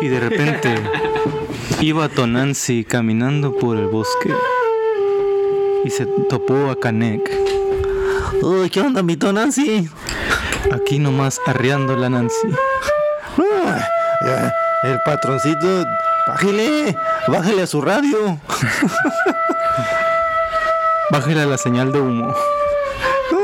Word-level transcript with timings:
Y 0.00 0.08
de 0.08 0.20
repente 0.20 0.74
iba 1.80 2.08
Tonancy 2.08 2.84
caminando 2.84 3.54
por 3.54 3.76
el 3.76 3.86
bosque 3.86 4.34
y 5.84 5.90
se 5.90 6.06
topó 6.28 6.70
a 6.70 6.76
Canek. 6.78 7.30
Uy, 8.42 8.68
¿qué 8.70 8.80
onda, 8.80 9.02
mi 9.02 9.16
Tonancy? 9.16 9.88
Aquí 10.72 10.98
nomás 10.98 11.40
arreando 11.46 11.94
la 11.96 12.10
Nancy. 12.10 12.48
Ah, 13.38 14.52
el 14.82 15.00
patroncito, 15.04 15.84
bájele, 16.26 16.96
bájele 17.28 17.62
a 17.62 17.66
su 17.66 17.80
radio. 17.80 18.40
Bájale 21.10 21.40
a 21.40 21.46
la 21.46 21.58
señal 21.58 21.90
de 21.92 22.00
humo. 22.00 22.32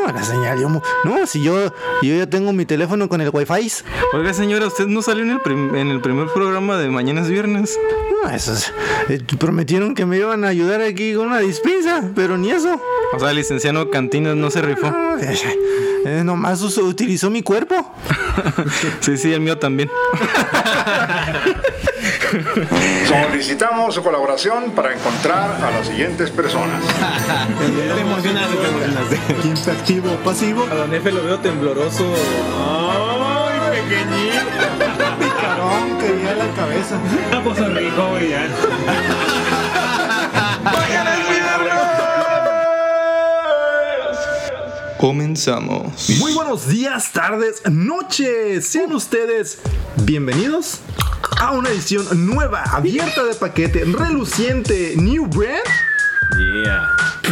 No, 0.07 0.13
la 0.15 0.23
señal, 0.25 0.61
yo, 0.61 0.69
no, 0.69 0.83
si 1.27 1.43
yo, 1.43 1.73
yo 2.03 2.15
ya 2.17 2.27
tengo 2.27 2.53
mi 2.53 2.65
teléfono 2.65 3.09
con 3.09 3.21
el 3.21 3.31
wifi. 3.33 3.71
Oiga 4.13 4.33
señora, 4.33 4.67
usted 4.67 4.87
no 4.87 5.03
salió 5.03 5.25
en 5.25 5.31
el, 5.31 5.41
prim- 5.41 5.75
en 5.75 5.89
el 5.89 6.01
primer 6.01 6.29
programa 6.29 6.77
de 6.79 6.89
Mañana 6.89 7.23
es 7.23 7.29
Viernes. 7.29 7.79
No, 8.23 8.31
esos, 8.31 8.73
eh, 9.09 9.21
prometieron 9.39 9.95
que 9.95 10.07
me 10.07 10.19
iban 10.19 10.45
a 10.45 10.49
ayudar 10.49 10.81
aquí 10.81 11.15
con 11.15 11.27
una 11.29 11.39
dispensa, 11.41 12.03
pero 12.15 12.37
ni 12.39 12.51
eso. 12.51 12.81
O 13.15 13.19
sea, 13.21 13.31
el 13.31 13.37
licenciado 13.37 13.91
Cantinas 13.91 14.37
no 14.37 14.51
se 14.51 14.63
rifó. 14.63 14.91
No, 14.91 15.19
eh, 15.19 15.39
eh, 16.05 16.23
nomás 16.25 16.63
us- 16.63 16.79
utilizó 16.79 17.31
mi 17.31 17.43
cuerpo. 17.43 17.75
Sí, 19.01 19.17
sí, 19.17 19.33
el 19.33 19.41
mío 19.41 19.59
también. 19.59 19.91
Solicitamos 23.07 23.95
su 23.95 24.03
colaboración 24.03 24.73
para 24.73 24.95
encontrar 24.95 25.63
a 25.63 25.71
las 25.71 25.87
siguientes 25.87 26.31
personas. 26.31 26.83
Te 26.85 28.01
emocionaste, 28.01 28.57
te 28.57 28.69
emocionaste. 28.69 29.19
¿Quién 29.43 29.57
activo 29.77 30.13
o 30.13 30.17
pasivo? 30.25 30.67
A 30.71 30.75
Don 30.75 30.95
Efe 30.95 31.13
lo 31.13 31.23
veo 31.23 31.39
tembloroso. 31.39 32.05
Ay, 32.59 33.81
pequeñito. 33.81 34.37
Picarón, 35.19 35.99
quería 35.99 36.35
la 36.35 36.49
cabeza. 36.55 36.99
Pues 37.45 37.75
rico, 37.75 38.09
güey, 38.11 38.31
ya. 38.31 38.49
Comenzamos. 44.99 46.09
Muy 46.19 46.33
buenos 46.33 46.67
días, 46.69 47.13
tardes, 47.13 47.63
noches. 47.71 48.67
Sean 48.67 48.93
ustedes 48.93 49.59
bienvenidos 49.97 50.81
a 51.39 51.53
una 51.53 51.69
edición 51.71 52.07
nueva, 52.27 52.63
abierta 52.63 53.25
de 53.25 53.35
paquete, 53.35 53.85
reluciente, 53.85 54.95
new 54.97 55.27
brand 55.27 55.63
Yeah. 56.65 56.89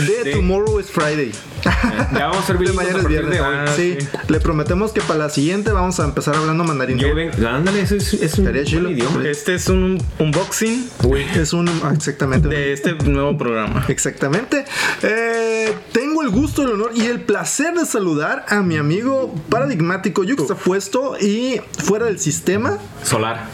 de 0.07 0.33
Tomorrow 0.33 0.79
is 0.79 0.89
Friday. 0.91 1.33
Ya 2.13 2.27
vamos 2.29 2.45
a 2.45 2.47
servir 2.47 2.69
De 2.69 2.75
mañana 2.75 2.99
es 2.99 3.09
viernes. 3.09 3.41
hoy. 3.41 3.57
sí, 3.77 3.99
le 4.29 4.41
prometemos 4.41 4.93
que 4.93 5.01
para 5.01 5.19
la 5.21 5.31
siguiente 5.31 5.73
vamos 5.73 5.99
a 6.01 6.05
empezar 6.05 6.37
hablando 6.37 6.65
mandarín. 6.65 6.99
Lleven, 6.99 7.31
ándale, 7.45 7.81
eso 7.81 7.97
es, 7.97 8.15
es 8.15 8.39
un 8.39 8.45
buen 8.45 8.65
chilo. 8.65 8.91
idioma. 8.91 9.27
Este 9.27 9.55
es 9.55 9.69
un 9.69 10.03
unboxing 10.19 10.89
Es 11.35 11.53
un 11.53 11.69
ah, 11.83 11.93
exactamente. 11.95 12.49
de 12.49 12.73
este 12.73 12.93
nuevo 13.05 13.37
programa. 13.39 13.85
Exactamente. 13.89 14.65
Eh, 15.03 15.73
tengo 15.93 16.23
el 16.23 16.31
gusto, 16.31 16.63
el 16.63 16.71
honor 16.73 16.91
y 16.95 17.07
el 17.07 17.21
placer 17.21 17.75
de 17.75 17.85
saludar 17.87 18.45
a 18.49 18.63
mi 18.63 18.77
amigo 18.77 19.35
paradigmático 19.49 20.25
yuxtapuesto 20.25 21.17
y 21.21 21.61
fuera 21.79 22.07
del 22.07 22.19
sistema. 22.19 22.79
Solar. 23.03 23.49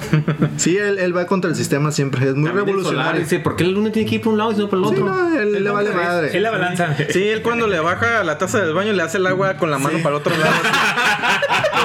Sí, 0.56 0.76
él, 0.76 0.98
él 0.98 1.16
va 1.16 1.26
contra 1.26 1.50
el 1.50 1.56
sistema 1.56 1.90
siempre. 1.92 2.28
Es 2.28 2.34
muy 2.34 2.46
También 2.50 2.68
el 2.78 2.84
Solar 2.84 2.88
revolucionario. 3.16 3.20
dice, 3.22 3.40
¿por 3.40 3.56
qué 3.56 3.64
el 3.64 3.76
uno 3.76 3.90
tiene 3.90 4.08
que 4.08 4.16
ir 4.16 4.20
por 4.22 4.32
un 4.32 4.38
lado 4.38 4.52
y 4.52 4.56
no 4.56 4.68
por 4.68 4.78
el 4.78 4.84
Sí, 4.84 4.90
otro? 4.92 5.06
no, 5.06 5.38
él 5.40 5.64
le 5.64 5.70
vale 5.70 5.90
Es 5.90 5.96
madre. 5.96 6.40
la 6.40 6.50
balanza. 6.50 6.96
Sí, 7.10 7.22
él 7.28 7.42
cuando 7.42 7.66
le 7.66 7.80
baja 7.80 7.99
la 8.00 8.38
taza 8.38 8.60
del 8.60 8.74
baño 8.74 8.92
le 8.92 9.02
hace 9.02 9.18
el 9.18 9.26
agua 9.26 9.56
con 9.56 9.70
la 9.70 9.78
mano 9.78 9.98
para 9.98 10.10
el 10.10 10.20
otro 10.20 10.36
lado. 10.36 10.52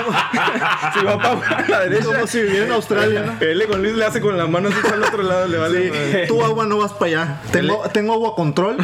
si 0.93 1.05
va 1.05 1.17
para 1.17 1.67
la 1.67 1.79
derecha. 1.81 2.05
Como 2.05 2.27
si 2.27 2.41
viviera 2.41 2.65
en 2.65 2.71
Australia, 2.71 3.23
¿no? 3.25 3.45
Él 3.45 3.63
con 3.67 3.81
Luis 3.81 3.95
le 3.95 4.05
hace 4.05 4.21
con 4.21 4.37
la 4.37 4.47
mano 4.47 4.69
así 4.69 4.77
para 4.81 4.95
el 4.95 5.03
otro 5.03 5.23
lado, 5.23 5.47
le 5.47 5.57
vale. 5.57 5.89
madre. 5.89 6.27
Tu 6.27 6.43
agua 6.43 6.65
no 6.65 6.77
vas 6.77 6.93
para 6.93 7.05
allá. 7.05 7.41
Tengo, 7.51 7.83
tengo 7.89 8.13
agua 8.13 8.35
control. 8.35 8.77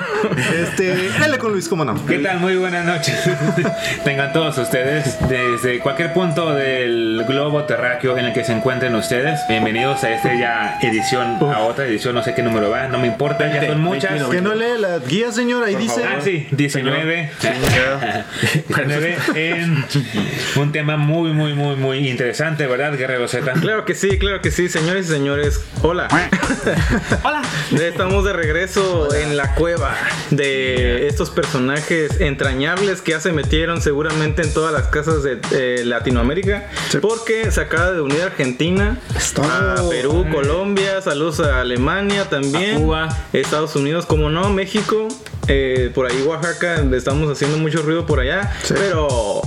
Este, 0.61 1.09
dale 1.19 1.37
con 1.37 1.51
Luis, 1.51 1.67
cómo 1.67 1.85
no. 1.85 2.05
¿Qué 2.05 2.19
tal? 2.19 2.39
Muy 2.39 2.55
buenas 2.55 2.85
noches. 2.85 3.29
Tengan 4.03 4.33
todos 4.33 4.57
ustedes 4.57 5.17
desde 5.27 5.79
cualquier 5.79 6.13
punto 6.13 6.53
del 6.53 7.23
globo 7.27 7.63
terráqueo 7.63 8.17
en 8.17 8.25
el 8.25 8.33
que 8.33 8.43
se 8.43 8.53
encuentren 8.53 8.95
ustedes. 8.95 9.39
Bienvenidos 9.47 10.03
a 10.03 10.11
esta 10.11 10.33
ya 10.33 10.79
edición, 10.81 11.37
a 11.53 11.59
otra 11.59 11.85
edición, 11.85 12.15
no 12.15 12.23
sé 12.23 12.33
qué 12.33 12.43
número 12.43 12.69
va, 12.69 12.87
no 12.87 12.97
me 12.97 13.07
importa, 13.07 13.51
ya 13.51 13.67
son 13.67 13.81
muchas. 13.81 14.23
Que 14.29 14.41
no 14.41 14.53
lee 14.53 14.79
la 14.79 14.99
guía, 14.99 15.31
señor. 15.31 15.63
Ahí 15.63 15.75
dice. 15.75 16.03
Ah, 16.03 16.19
sí, 16.21 16.47
19. 16.51 17.20
19 17.41 19.17
en 19.35 19.85
un 20.55 20.71
tema 20.71 20.97
muy, 20.97 21.33
muy, 21.33 21.53
muy, 21.53 21.75
muy 21.75 22.09
interesante, 22.09 22.67
¿verdad, 22.67 22.97
Guerrero 22.97 23.27
Z? 23.27 23.53
Claro 23.53 23.85
que 23.85 23.95
sí, 23.95 24.17
claro 24.17 24.41
que 24.41 24.51
sí, 24.51 24.69
señores 24.69 25.07
y 25.07 25.13
señores. 25.13 25.61
Hola. 25.81 26.07
Hola. 27.23 27.41
Estamos 27.71 28.25
de 28.25 28.33
regreso 28.33 29.13
en 29.13 29.37
la 29.37 29.55
cueva 29.55 29.95
de 30.29 31.07
estos 31.07 31.29
personajes 31.29 32.19
entrañables 32.19 33.01
que 33.01 33.11
ya 33.11 33.19
se 33.19 33.31
metieron 33.31 33.81
seguramente 33.81 34.41
en 34.41 34.53
todas 34.53 34.73
las 34.73 34.87
casas 34.87 35.23
de 35.23 35.39
eh, 35.51 35.83
Latinoamérica. 35.85 36.69
Porque 37.01 37.51
se 37.51 37.61
acaba 37.61 37.91
de 37.91 38.01
unir 38.01 38.21
Argentina, 38.21 38.97
a 39.41 39.75
Perú, 39.89 40.25
Colombia, 40.31 41.01
saludos 41.01 41.39
a 41.39 41.61
Alemania 41.61 42.29
también, 42.29 42.77
A 42.77 42.79
Cuba. 42.79 43.17
Estados 43.33 43.75
Unidos, 43.75 44.05
como 44.05 44.29
no, 44.29 44.49
México, 44.49 45.07
eh, 45.47 45.91
por 45.93 46.09
ahí 46.09 46.21
Oaxaca, 46.21 46.83
estamos 46.93 47.10
haciendo 47.31 47.57
mucho 47.57 47.81
ruido 47.81 48.05
por 48.05 48.19
allá, 48.19 48.51
pero 48.67 49.41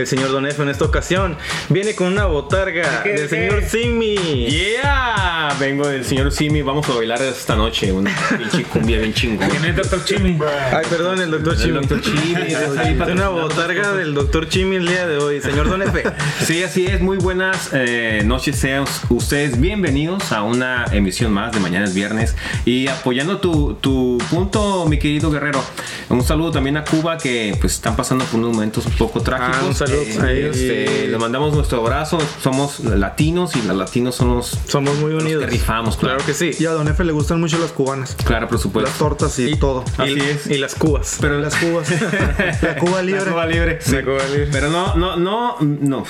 el 0.00 0.06
señor 0.06 0.30
Don 0.30 0.46
F 0.46 0.62
en 0.62 0.68
esta 0.68 0.84
ocasión 0.84 1.36
viene 1.68 1.94
con 1.94 2.08
una 2.08 2.26
botarga 2.26 3.02
¿Qué, 3.02 3.10
del 3.10 3.22
qué? 3.22 3.28
señor 3.28 3.62
Simi. 3.64 4.16
Yeah, 4.46 5.56
vengo 5.58 5.86
del 5.86 6.04
señor 6.04 6.32
Simi, 6.32 6.62
vamos 6.62 6.88
a 6.88 6.94
bailar 6.94 7.20
esta 7.22 7.56
noche 7.56 7.92
una 7.92 8.14
pinche 8.36 8.64
cumbia 8.64 8.98
bien 8.98 9.12
chingón. 9.12 9.48
¿Quién 9.48 9.64
es 9.64 9.76
Dr. 9.76 10.04
Chimi? 10.04 10.38
Ay, 10.72 10.86
perdón, 10.88 11.20
el 11.20 11.30
doctor 11.30 11.56
Chimi. 11.56 11.80
Dr. 11.80 12.00
Chimi, 12.00 12.34
Es 12.48 13.08
una 13.08 13.28
botarga 13.28 13.92
del 13.92 14.14
doctor 14.14 14.48
Chimi 14.48 14.76
el 14.76 14.86
día 14.86 15.06
de 15.06 15.18
hoy, 15.18 15.40
señor 15.40 15.68
Don 15.68 15.82
F. 15.82 16.02
Sí, 16.44 16.62
así 16.62 16.86
es. 16.86 17.00
Muy 17.00 17.18
buenas 17.18 17.70
eh, 17.72 18.22
noches. 18.24 18.56
Sean 18.56 18.84
ustedes 19.08 19.60
bienvenidos 19.60 20.32
a 20.32 20.42
una 20.42 20.84
emisión 20.92 21.32
más 21.32 21.52
de 21.52 21.60
Mañana 21.60 21.84
es 21.84 21.94
Viernes. 21.94 22.36
Y 22.64 22.88
apoyando 22.88 23.38
tu, 23.38 23.74
tu 23.74 24.18
punto, 24.30 24.86
mi 24.88 24.98
querido 24.98 25.30
guerrero. 25.30 25.62
Un 26.08 26.24
saludo 26.24 26.52
también 26.52 26.76
a 26.76 26.84
Cuba 26.84 27.18
que 27.18 27.56
pues 27.60 27.74
están 27.74 27.96
pasando 27.96 28.24
por 28.24 28.40
unos 28.40 28.52
momentos 28.52 28.86
un 28.86 28.92
poco 28.92 29.20
trágicos. 29.20 29.82
Ah, 29.82 29.84
un 29.92 30.04
saludo 30.12 30.24
Eh, 30.24 30.26
a 30.28 30.32
ellos. 30.32 30.56
este, 30.56 31.08
les 31.08 31.18
mandamos 31.20 31.54
nuestro 31.54 31.80
abrazo. 31.80 32.18
Somos 32.42 32.80
latinos 32.80 33.56
y 33.56 33.62
los 33.62 33.76
latinos 33.76 34.14
son 34.14 34.36
los, 34.36 34.58
Somos 34.66 34.96
muy 34.96 35.12
los 35.12 35.22
unidos. 35.22 35.44
que 35.44 35.50
rifamos, 35.50 35.96
claro. 35.96 36.18
Claro 36.18 36.26
que 36.26 36.34
sí. 36.34 36.50
Y 36.62 36.66
a 36.66 36.70
Don 36.72 36.88
F 36.88 37.04
le 37.04 37.12
gustan 37.12 37.40
mucho 37.40 37.58
las 37.58 37.72
cubanas. 37.72 38.16
Claro, 38.24 38.46
por 38.46 38.54
Las 38.54 38.62
supuesto. 38.62 38.90
tortas 38.98 39.38
y, 39.38 39.54
todo. 39.56 39.84
Así 39.96 40.14
y, 40.16 40.20
es. 40.20 40.46
y 40.48 40.58
las 40.58 40.74
cubas. 40.74 41.18
Pero 41.20 41.38
las 41.38 41.54
cubas. 41.56 41.88
la 42.62 42.76
Cuba 42.76 43.02
libre. 43.02 43.24
La 43.24 43.30
Cuba 43.32 43.46
libre. 43.46 43.78
sí. 43.80 43.92
La 43.92 44.02
Cuba 44.04 44.18
libre. 44.32 44.48
Pero 44.52 44.70
no, 44.70 44.94
no, 44.96 45.16
no, 45.16 45.56
no. 45.60 46.04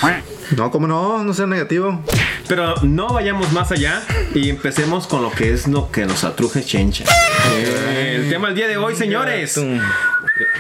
No, 0.57 0.71
como 0.71 0.87
no, 0.87 1.23
no 1.25 1.35
sea 1.35 1.47
negativo. 1.47 2.03
Pero 2.49 2.75
no 2.83 3.09
vayamos 3.13 3.53
más 3.53 3.71
allá 3.73 4.03
y 4.35 4.49
empecemos 4.49 5.07
con 5.07 5.21
lo 5.23 5.31
que 5.31 5.53
es 5.53 5.67
lo 5.69 5.91
que 5.91 6.07
nos 6.07 6.25
atruje 6.25 6.65
Chencha. 6.65 7.05
Eh, 7.55 8.17
el 8.23 8.31
tema 8.31 8.47
del 8.49 8.57
día 8.57 8.69
de 8.69 8.77
hoy, 8.79 8.95
señores. 8.97 9.61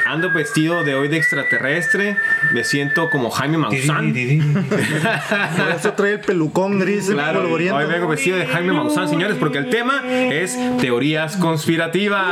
Ando 0.06 0.31
vestido 0.31 0.84
de 0.84 0.94
hoy 0.94 1.09
de 1.09 1.16
extraterrestre. 1.16 2.16
Me 2.53 2.65
siento 2.65 3.11
como 3.11 3.31
Jaime 3.31 3.59
Maussan. 3.59 4.12
Por 5.59 5.71
eso 5.71 5.93
trae 5.94 6.12
el 6.12 6.21
pelucón 6.21 6.78
gris 6.78 7.11
Claro, 7.11 7.50
hoy 7.53 7.87
vengo 7.87 8.09
vestido 8.09 8.37
de 8.37 8.47
Jaime 8.47 8.72
Maussan, 8.72 9.09
señores, 9.09 9.37
porque 9.38 9.59
el 9.59 9.71
tema 9.71 10.03
es 10.09 10.59
teorías 10.81 11.37
conspirativas. 11.37 12.27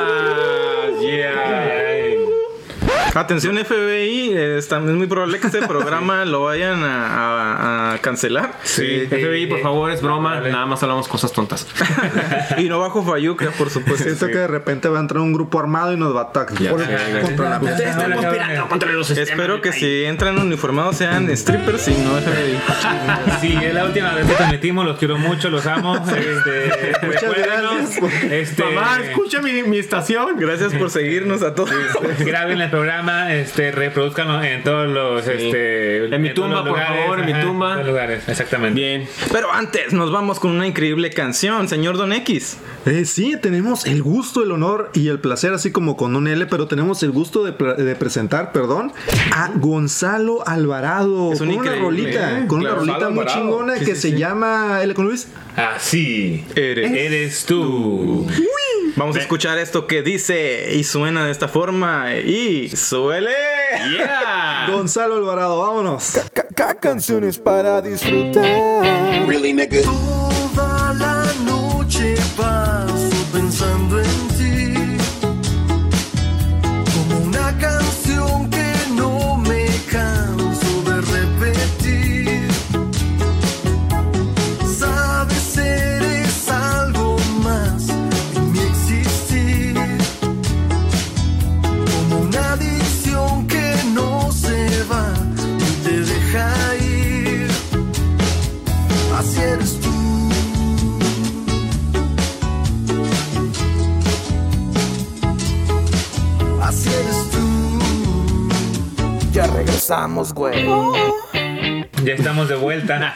Yeah. 1.00 1.85
Atención 3.20 3.56
FBI, 3.56 4.32
eh, 4.34 4.58
es 4.58 4.70
muy 4.72 5.06
probable 5.06 5.38
que 5.40 5.46
este 5.46 5.62
programa 5.66 6.24
lo 6.24 6.44
vayan 6.44 6.82
a, 6.84 7.06
a- 7.06 7.94
a 7.94 7.98
cancelar. 7.98 8.52
Sí, 8.62 9.06
FBI, 9.08 9.46
por 9.46 9.60
favor, 9.60 9.90
es 9.90 10.02
broma. 10.02 10.40
Nada 10.40 10.66
más 10.66 10.82
hablamos 10.82 11.08
cosas 11.08 11.32
tontas. 11.32 11.66
Y 12.58 12.68
no 12.68 12.78
bajo 12.78 13.02
Fayuca, 13.04 13.50
por 13.58 13.70
supuesto. 13.70 14.04
Siento 14.04 14.26
que 14.28 14.36
de 14.38 14.46
repente 14.46 14.88
va 14.88 14.98
a 14.98 15.00
entrar 15.00 15.20
un 15.20 15.32
grupo 15.32 15.58
armado 15.58 15.92
y 15.92 15.96
nos 15.96 16.14
va 16.14 16.20
a 16.20 16.24
atacar. 16.24 16.58
Ya 16.58 16.70
Por- 16.70 16.84
sé, 16.84 16.90
ya 17.12 17.20
contra 17.20 17.50
la 17.50 17.56
Ustedes 17.58 17.90
están 17.90 18.12
conspirando 18.12 18.68
contra 18.68 18.92
los 18.92 19.10
Espero 19.10 19.60
que 19.60 19.72
si 19.72 20.04
entran 20.04 20.38
uniformados 20.38 20.96
sean 20.96 21.34
strippers 21.36 21.88
y 21.88 21.92
no 21.98 22.10
FBI. 22.20 22.60
Sí, 23.40 23.58
es 23.62 23.74
la 23.74 23.84
última 23.84 24.12
vez 24.14 24.26
que 24.26 24.34
te 24.34 24.46
metimos, 24.46 24.84
los 24.86 24.98
quiero 24.98 25.18
mucho, 25.18 25.50
los 25.50 25.66
amo. 25.66 25.96
Este, 25.96 27.06
Muchas 27.06 27.34
gracias. 27.36 27.98
Este, 28.30 28.64
Mamá, 28.64 28.98
escucha 29.04 29.40
mi, 29.42 29.62
mi 29.62 29.78
estación. 29.78 30.36
Gracias 30.38 30.72
por 30.74 30.90
seguirnos 30.90 31.42
a 31.42 31.54
todos. 31.54 31.70
graben 32.20 32.60
el 32.60 32.70
programa, 32.70 33.05
programa, 33.06 33.34
este, 33.34 33.70
reproduzcanlo 33.70 34.42
en 34.42 34.62
todos 34.64 34.88
los, 34.88 35.26
este, 35.26 36.06
En 36.14 36.22
mi 36.22 36.34
todos 36.34 36.48
tumba, 36.48 36.64
por 36.64 36.78
favor, 36.78 37.20
en 37.20 37.26
mi 37.26 37.40
tumba. 37.40 37.66
todos 37.68 37.78
los 37.78 37.86
lugares, 37.88 38.28
exactamente. 38.28 38.80
Bien. 38.80 39.08
Pero 39.32 39.52
antes 39.52 39.92
nos 39.92 40.10
vamos 40.10 40.40
con 40.40 40.50
una 40.50 40.66
increíble 40.66 41.10
canción, 41.10 41.68
señor 41.68 41.96
Don 41.96 42.12
X. 42.12 42.58
Eh, 42.84 43.04
sí, 43.04 43.36
tenemos 43.40 43.86
el 43.86 44.02
gusto, 44.02 44.42
el 44.42 44.50
honor 44.52 44.90
y 44.92 45.08
el 45.08 45.20
placer, 45.20 45.52
así 45.52 45.70
como 45.70 45.96
con 45.96 46.16
un 46.16 46.26
L, 46.26 46.46
pero 46.46 46.66
tenemos 46.66 47.02
el 47.02 47.10
gusto 47.12 47.44
de, 47.44 47.52
presentar, 47.96 48.52
perdón, 48.52 48.92
a 49.32 49.50
Gonzalo 49.54 50.46
Alvarado. 50.46 51.32
Es 51.32 51.40
un 51.40 51.48
con 51.54 51.58
una 51.60 51.76
rolita, 51.76 52.40
¿eh? 52.40 52.46
con 52.46 52.60
una 52.60 52.74
rolita 52.74 53.08
muy 53.08 53.20
Alvarado. 53.20 53.40
chingona 53.40 53.76
Sí, 53.76 53.84
que 53.84 53.94
sí, 53.94 54.00
se 54.00 54.10
sí. 54.10 54.16
llama 54.18 54.80
L 54.82 54.94
con 54.94 55.06
Luis. 55.06 55.28
Así 55.56 56.44
Eres. 56.54 56.92
eres 56.92 57.46
tú. 57.46 58.26
Vamos 58.96 59.16
a 59.16 59.20
escuchar 59.20 59.58
esto 59.58 59.86
que 59.86 60.02
dice 60.02 60.72
y 60.74 60.82
suena 60.84 61.26
de 61.26 61.30
esta 61.32 61.48
forma 61.48 62.14
y 62.14 62.70
suele. 62.74 63.30
Yeah. 63.94 64.68
Gonzalo 64.70 65.16
Alvarado, 65.16 65.58
vámonos. 65.60 66.12
Ca- 66.32 66.46
ca- 66.54 66.74
canciones 66.80 67.38
para 67.38 67.82
disfrutar. 67.82 68.44
Toda 69.82 70.94
la 70.94 71.24
noche 71.44 72.14
paso 72.36 73.10
pensando 73.32 74.00
en 74.00 74.25
Ya 109.86 109.94
regresamos, 109.94 110.34
güey. 110.34 110.64
Ya 112.04 112.14
estamos 112.14 112.48
de 112.48 112.56
vuelta. 112.56 113.14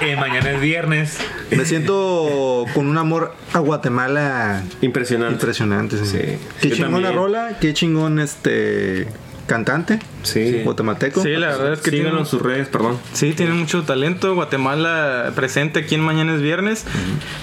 Eh, 0.00 0.16
mañana 0.16 0.52
es 0.52 0.60
viernes. 0.60 1.18
Me 1.50 1.64
siento 1.64 2.64
con 2.74 2.86
un 2.86 2.96
amor 2.98 3.34
a 3.52 3.58
Guatemala 3.58 4.62
Impresionante. 4.82 5.34
impresionante. 5.34 5.96
Sí. 5.98 6.04
Sí. 6.06 6.38
Qué 6.60 6.68
Yo 6.70 6.76
chingona 6.76 7.08
también. 7.08 7.14
rola, 7.16 7.56
qué 7.60 7.74
chingón 7.74 8.20
este 8.20 9.08
cantante. 9.46 9.98
Sí. 10.26 10.62
Guatemalteco. 10.64 11.22
Sí, 11.22 11.30
la 11.30 11.48
verdad 11.48 11.72
es 11.74 11.80
que 11.80 11.90
Síganlo 11.90 12.20
en 12.20 12.26
sus 12.26 12.42
redes, 12.42 12.68
perdón. 12.68 12.98
sí, 13.12 13.32
tiene 13.32 13.52
mucho 13.54 13.82
talento. 13.84 14.34
Guatemala 14.34 15.32
presente 15.34 15.80
aquí 15.80 15.94
en 15.94 16.00
Mañana 16.02 16.34
es 16.34 16.42
Viernes. 16.42 16.84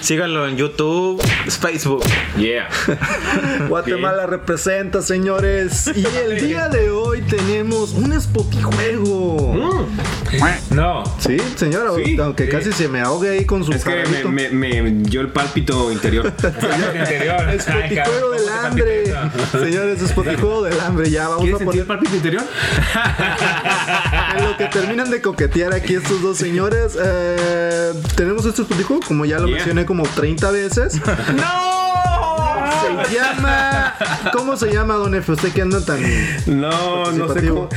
Síganlo 0.00 0.46
en 0.46 0.56
YouTube, 0.56 1.22
Facebook. 1.48 2.04
Yeah. 2.38 2.68
Guatemala 3.68 4.26
representa, 4.26 5.02
señores. 5.02 5.90
Y 5.94 6.06
el 6.26 6.40
día 6.40 6.68
de 6.68 6.90
hoy 6.90 7.22
tenemos 7.22 7.92
un 7.92 8.20
spotijuego. 8.20 9.86
No. 10.70 11.04
Sí, 11.18 11.36
señora, 11.56 11.90
Sí, 12.04 12.16
aunque 12.20 12.46
sí. 12.46 12.50
casi 12.50 12.72
se 12.72 12.88
me 12.88 13.00
ahogue 13.00 13.30
ahí 13.30 13.44
con 13.44 13.64
su 13.64 13.72
Es 13.72 13.84
que 13.84 14.02
me, 14.28 14.50
me, 14.50 14.82
me 14.82 14.90
dio 15.04 15.20
el 15.20 15.28
pálpito 15.28 15.92
interior. 15.92 16.32
El 16.42 17.00
interior. 17.00 17.40
Spotijuego 17.60 18.30
del 18.30 18.44
¿cómo 18.44 18.60
te 18.60 18.66
hambre. 18.66 19.04
Señores, 19.52 20.00
spotijuego 20.08 20.62
del 20.64 20.80
hambre. 20.80 21.10
Ya 21.10 21.28
vamos 21.28 21.42
¿Quieres 21.44 21.60
a 21.60 21.64
poner 21.64 21.80
el 21.82 21.86
pálpito 21.86 22.16
interior? 22.16 22.42
En 24.36 24.44
lo 24.44 24.56
que 24.56 24.66
terminan 24.66 25.10
de 25.10 25.20
coquetear 25.22 25.72
aquí 25.74 25.94
estos 25.94 26.20
dos 26.22 26.36
señores. 26.38 26.96
eh, 27.00 27.92
tenemos 28.16 28.44
este 28.46 28.62
spotijuego, 28.62 29.02
como 29.06 29.24
ya 29.24 29.38
lo 29.38 29.46
Yeah. 29.46 29.56
mencioné 29.56 29.84
como 29.86 30.02
30 30.04 30.50
veces. 30.50 31.00
Se 33.08 33.14
llama. 33.18 33.94
¿Cómo 34.32 34.56
se 34.56 34.72
llama, 34.72 34.94
don 34.94 35.14
Efe? 35.14 35.32
Usted 35.32 35.52
que 35.52 35.62
anda 35.62 35.84
tan. 35.84 36.00
No, 36.46 37.10
no 37.12 37.32
sé 37.32 37.46
cómo. 37.48 37.68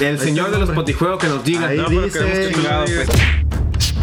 El 0.00 0.18
señor 0.18 0.50
de 0.50 0.58
los 0.58 0.70
potijuegos 0.70 1.18
que 1.20 1.28
nos 1.28 1.44
diga. 1.44 1.68
Ahí 1.68 1.78
No, 1.78 1.88
dice- 1.88 2.18
que 2.18 2.56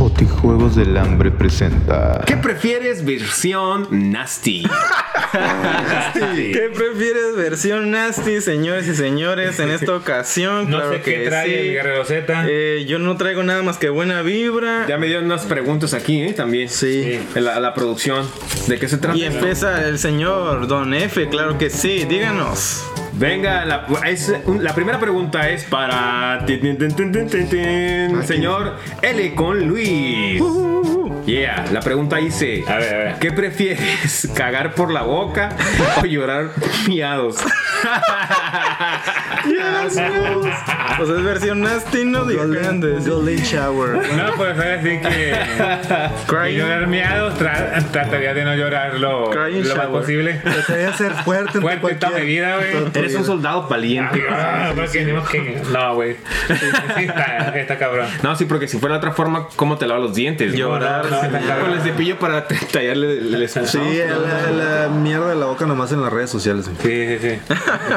Spotijuegos 0.07 0.75
del 0.75 0.97
hambre 0.97 1.31
presenta. 1.31 2.23
¿Qué 2.27 2.35
prefieres 2.35 3.05
versión 3.05 3.87
nasty? 4.11 4.67
¿Qué 6.11 6.69
prefieres, 6.75 7.37
versión 7.37 7.89
nasty, 7.89 8.41
señores 8.41 8.85
y 8.89 8.95
señores? 8.95 9.61
En 9.61 9.69
esta 9.69 9.95
ocasión, 9.95 10.69
No 10.69 10.75
claro 10.79 10.91
sé 10.95 11.01
qué 11.03 11.13
que 11.23 11.27
trae 11.29 11.47
sí. 11.47 11.55
el 11.55 11.73
Guerrero 11.75 12.03
Z. 12.03 12.45
Eh, 12.49 12.83
yo 12.85 12.99
no 12.99 13.15
traigo 13.15 13.43
nada 13.43 13.63
más 13.63 13.77
que 13.77 13.87
buena 13.87 14.21
vibra. 14.23 14.85
Ya 14.89 14.97
me 14.97 15.07
dieron 15.07 15.23
unas 15.23 15.45
preguntas 15.45 15.93
aquí, 15.93 16.21
¿eh? 16.21 16.33
También. 16.33 16.67
Sí. 16.67 17.17
En 17.33 17.45
La, 17.45 17.61
la 17.61 17.73
producción. 17.73 18.27
¿De 18.67 18.77
qué 18.77 18.89
se 18.89 18.97
trata? 18.97 19.17
Y 19.17 19.23
empieza 19.23 19.87
el 19.87 19.99
señor 19.99 20.67
Don 20.67 20.93
F, 20.93 21.29
claro 21.29 21.57
que 21.57 21.69
sí, 21.69 22.03
díganos. 22.09 22.83
Venga, 23.15 23.63
la, 23.65 23.85
es 24.07 24.33
la 24.59 24.73
primera 24.73 24.99
pregunta 24.99 25.49
es 25.49 25.63
para 25.65 26.43
señor 28.23 28.77
L 29.01 29.35
con 29.35 29.67
Luis. 29.67 30.41
Yeah, 31.25 31.65
la 31.71 31.79
pregunta 31.79 32.17
dice, 32.17 32.63
A 32.67 32.75
ver, 32.75 32.93
a 32.93 32.97
ver. 32.97 33.15
¿qué 33.19 33.31
prefieres? 33.31 34.29
¿Cagar 34.35 34.75
por 34.75 34.91
la 34.91 35.03
boca 35.03 35.49
o 36.01 36.05
llorar 36.05 36.49
miados? 36.87 37.37
Pues 40.97 41.09
es 41.09 41.23
versión 41.23 41.61
nasty, 41.61 42.05
no 42.05 42.25
digan 42.25 42.53
Golden, 42.53 43.03
Golden 43.05 43.37
Shower. 43.43 43.95
No, 44.15 44.33
pues 44.37 44.57
ahora 44.57 44.81
sí 44.81 44.99
que. 45.01 45.33
Crying. 46.27 46.55
que 46.55 46.57
llorar 46.57 46.87
miados, 46.87 47.39
tra- 47.39 47.83
trataría 47.91 48.33
de 48.33 48.45
no 48.45 48.55
llorar 48.55 48.99
lo, 48.99 49.33
lo 49.33 49.75
más 49.75 49.87
posible. 49.87 50.41
Debería 50.67 50.93
ser 50.93 51.11
fuerte. 51.13 51.59
Fuerte 51.59 51.95
toda 51.95 52.11
mi 52.11 52.17
cualquier- 52.19 52.25
vida, 52.25 52.55
güey. 52.55 52.91
Eres 52.93 53.15
un 53.15 53.25
soldado 53.25 53.67
valiente. 53.67 54.21
Ah, 54.29 54.71
que. 55.31 55.61
No, 55.71 55.95
güey. 55.95 56.15
Sí, 56.47 57.03
está, 57.05 57.53
está 57.57 57.77
cabrón. 57.77 58.07
No, 58.21 58.35
sí, 58.35 58.45
porque 58.45 58.67
si 58.67 58.77
fuera 58.77 58.93
de 58.95 58.99
otra 58.99 59.11
forma, 59.11 59.47
¿cómo 59.55 59.77
te 59.77 59.87
lavas 59.87 60.03
los 60.03 60.15
dientes? 60.15 60.53
Llorar. 60.53 61.05
Con 61.19 61.71
el 61.73 61.81
cepillo 61.81 62.19
para 62.19 62.47
tallarle 62.71 63.13
el, 63.19 63.33
el 63.35 63.49
Sí, 63.49 63.77
la, 64.07 64.51
la 64.83 64.87
mierda 64.89 65.29
de 65.29 65.35
la 65.35 65.45
boca 65.45 65.65
nomás 65.65 65.91
en 65.91 66.01
las 66.01 66.11
redes 66.11 66.29
sociales. 66.29 66.69
Sí, 66.81 67.07
sí, 67.07 67.17
sí. 67.21 67.53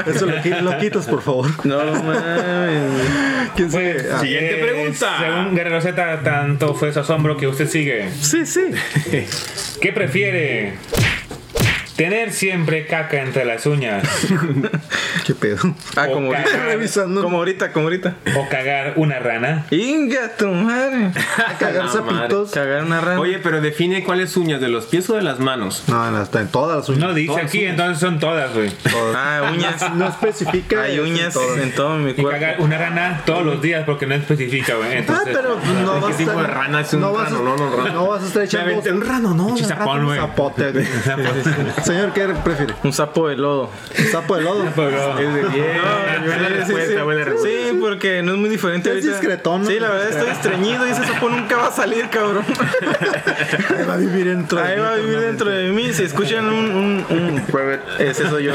Eso 0.10 0.26
lo, 0.26 0.70
lo 0.72 0.78
quitas, 0.78 1.06
por 1.06 1.22
favor. 1.22 1.46
No 1.64 1.78
mames. 1.78 2.18
¿Quién 3.54 3.70
sigue? 3.70 3.94
Pues, 3.94 4.06
Ah, 4.12 4.20
Siguiente 4.20 4.60
eh, 4.60 4.64
pregunta. 4.64 5.16
Según 5.18 5.54
Guerrero 5.54 5.80
Z, 5.80 6.20
tanto 6.22 6.74
fue 6.74 6.92
su 6.92 7.00
asombro 7.00 7.36
que 7.36 7.46
usted 7.46 7.68
sigue. 7.68 8.08
Sí, 8.20 8.44
sí. 8.46 8.66
¿Qué 9.80 9.92
prefiere? 9.92 10.74
Tener 11.96 12.32
siempre 12.32 12.86
caca 12.86 13.22
entre 13.22 13.44
las 13.46 13.64
uñas 13.64 14.02
¿Qué 15.26 15.34
pedo? 15.34 15.74
Ah, 15.96 16.06
O 16.08 16.12
como 16.12 16.26
ahorita. 16.28 16.50
cagar. 16.50 16.66
Revisando. 16.66 17.22
Como 17.22 17.38
ahorita, 17.38 17.72
como 17.72 17.86
ahorita. 17.86 18.16
o 18.36 18.48
cagar 18.48 18.92
una 18.96 19.18
rana. 19.18 19.66
Inga 19.70 20.36
tu 20.36 20.46
madre. 20.48 21.10
Cagar 21.58 21.88
zapitos. 21.88 22.50
Cagar 22.52 22.84
una 22.84 23.00
rana. 23.00 23.18
Oye, 23.20 23.38
pero 23.38 23.60
define 23.60 24.04
cuáles 24.04 24.36
uñas, 24.36 24.60
de 24.60 24.68
los 24.68 24.84
pies 24.86 25.08
o 25.10 25.14
de 25.14 25.22
las 25.22 25.40
manos. 25.40 25.84
No, 25.88 26.10
no, 26.10 26.22
está 26.22 26.40
en 26.42 26.48
todas 26.48 26.76
las 26.76 26.88
uñas. 26.90 27.00
No 27.00 27.14
dice 27.14 27.28
Todas 27.32 27.44
aquí, 27.46 27.58
uñas. 27.60 27.70
entonces 27.70 27.98
son 27.98 28.18
todas, 28.20 28.54
güey. 28.54 28.70
Ah, 29.16 29.50
uñas. 29.52 29.94
No 29.94 30.06
especifica. 30.08 30.82
Hay 30.82 30.96
en 30.96 31.00
uñas 31.00 31.34
todas. 31.34 31.58
en 31.58 31.72
todo 31.74 31.96
mi 31.96 32.10
Y 32.10 32.14
cuerpo. 32.14 32.30
cagar 32.30 32.60
una 32.60 32.78
rana 32.78 33.22
todos 33.24 33.44
los 33.44 33.60
días 33.62 33.84
porque 33.84 34.06
no 34.06 34.14
especifica, 34.14 34.74
güey. 34.76 34.90
Ah, 34.92 34.98
Entonces, 34.98 35.28
pero 35.34 35.56
no 35.82 35.94
¿Qué 35.94 36.00
vas 36.00 36.14
a 36.14 36.18
tipo 36.18 36.30
estar. 36.32 36.46
de 36.46 36.52
rana 36.52 36.80
es 36.82 36.92
un 36.94 37.00
no 37.00 37.12
vas 37.12 37.32
a- 37.32 37.36
rano? 37.36 37.44
No, 37.44 37.56
no, 37.56 37.76
rano. 37.76 37.92
No 37.94 38.06
vas 38.08 38.22
a 38.22 38.26
estar 38.26 38.42
echando. 38.42 38.80
Un 38.92 39.00
rano, 39.00 39.34
no. 39.34 39.46
Un 39.48 39.58
zapote. 39.58 40.72
Señor, 41.86 42.12
¿qué 42.12 42.26
prefiere? 42.44 42.74
Un 42.82 42.92
sapo 42.92 43.28
de 43.28 43.36
lodo. 43.36 43.70
¿Un 43.98 44.04
sapo 44.06 44.36
de 44.36 44.42
lodo? 44.42 44.64
pero- 44.76 45.16
Sí, 47.42 47.78
porque 47.80 48.22
no 48.22 48.32
es 48.32 48.38
muy 48.38 48.48
diferente. 48.48 48.88
Es 48.90 48.96
ahorita. 48.96 49.12
discretón, 49.12 49.62
¿no? 49.62 49.68
Sí, 49.68 49.78
la 49.78 49.90
verdad 49.90 50.08
estoy 50.10 50.28
estreñido 50.30 50.86
y 50.86 50.90
ese 50.90 51.04
sapo 51.04 51.28
nunca 51.28 51.56
va 51.56 51.68
a 51.68 51.72
salir, 51.72 52.08
cabrón. 52.08 52.44
Ahí 53.78 53.86
va 53.88 53.94
a 53.94 53.96
vivir 53.98 54.26
dentro. 54.26 54.58
de 54.58 54.64
Ahí 54.64 54.76
mí 54.76 54.82
va 54.82 54.90
a 54.92 54.96
vivir 54.96 55.20
dentro 55.20 55.50
de 55.50 55.68
mí. 55.70 55.92
Si 55.92 56.02
escuchan 56.02 56.46
un, 56.48 56.54
un, 56.70 57.06
un 57.10 57.42
ese 57.98 58.28
soy 58.28 58.44
yo. 58.44 58.52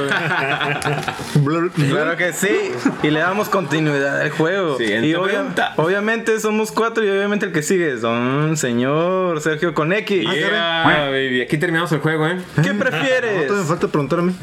Claro 1.89 2.17
que 2.17 2.33
sí. 2.33 2.71
Y 3.03 3.09
le 3.11 3.19
damos 3.19 3.49
continuidad 3.49 4.21
al 4.21 4.29
juego. 4.31 4.77
Siguiente 4.77 5.07
y 5.07 5.13
obvia- 5.13 5.31
pregunta. 5.37 5.73
obviamente 5.77 6.39
somos 6.39 6.71
cuatro 6.71 7.03
y 7.03 7.09
obviamente 7.09 7.45
el 7.45 7.51
que 7.51 7.61
sigue 7.63 7.91
es 7.93 8.01
don 8.01 8.57
señor 8.57 9.39
Sergio 9.41 9.73
con 9.73 9.93
X. 9.93 10.21
Yeah, 10.31 11.09
baby. 11.09 11.41
Aquí 11.41 11.57
terminamos 11.57 11.91
el 11.91 11.99
juego, 11.99 12.27
¿eh? 12.27 12.37
¿Qué 12.61 12.73
prefieres? 12.73 13.20
No, 13.21 13.55
me 13.55 13.63
falta 13.63 13.87
preguntar 13.87 14.19
a 14.19 14.21
mí. 14.23 14.35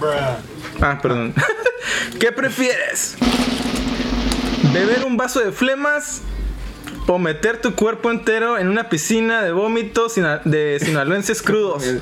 Ah, 0.80 0.98
perdón. 1.00 1.34
¿Qué 2.20 2.32
prefieres? 2.32 3.16
¿Beber 4.72 5.04
un 5.04 5.16
vaso 5.16 5.40
de 5.40 5.52
flemas 5.52 6.22
o 7.08 7.18
meter 7.18 7.60
tu 7.60 7.74
cuerpo 7.74 8.10
entero 8.10 8.58
en 8.58 8.68
una 8.68 8.88
piscina 8.88 9.42
de 9.42 9.50
vómitos 9.52 10.12
sina- 10.14 10.40
de 10.44 10.78
sinaloenses 10.80 11.42
crudos? 11.42 11.82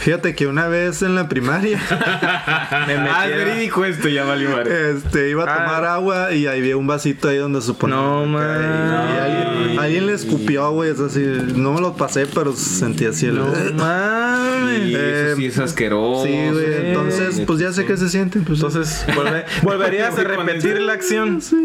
Fíjate 0.00 0.34
que 0.34 0.46
una 0.46 0.68
vez 0.68 1.00
en 1.02 1.14
la 1.14 1.28
primaria 1.28 1.78
Me 2.86 2.98
metí 2.98 3.10
Ah, 3.14 3.26
es 3.28 3.36
verídico 3.36 3.84
esto, 3.84 4.08
ya 4.08 4.24
valió 4.24 4.50
madre. 4.50 4.90
este, 4.96 5.30
iba 5.30 5.44
a 5.44 5.54
Ah. 5.54 5.58
tomar 5.64 5.84
agua 5.84 6.32
y 6.32 6.46
ahí 6.46 6.58
había 6.60 6.76
un 6.76 6.86
vasito 6.86 7.28
ahí 7.28 7.36
donde 7.38 7.60
suponía. 7.62 7.96
No, 7.96 8.22
que 8.22 8.28
man. 8.28 9.08
Y 9.14 9.18
alguien, 9.18 9.78
alguien 9.78 10.06
le 10.06 10.12
escupió, 10.14 10.70
güey. 10.72 10.90
Es 10.90 11.00
así. 11.00 11.20
No 11.54 11.72
me 11.72 11.80
lo 11.80 11.96
pasé, 11.96 12.26
pero 12.26 12.52
sentí 12.54 13.06
así 13.06 13.26
el. 13.26 13.36
No 13.36 13.46
mames. 13.76 14.88
Y 14.88 14.94
Eh, 14.94 15.26
eso 15.28 15.36
sí 15.36 15.46
es 15.46 15.58
asqueroso. 15.58 16.24
Sí, 16.26 16.32
güey. 16.50 16.64
sí, 16.66 16.72
Entonces, 16.86 17.40
pues 17.46 17.58
ya 17.60 17.72
sé 17.72 17.84
qué 17.86 17.96
se 17.96 18.08
siente. 18.10 18.40
Pues, 18.40 18.58
Entonces, 18.58 19.06
volve- 19.14 19.44
volverías 19.62 20.18
a 20.18 20.24
repetir 20.24 20.80
la 20.82 20.94
acción. 20.94 21.40
Sí, 21.40 21.56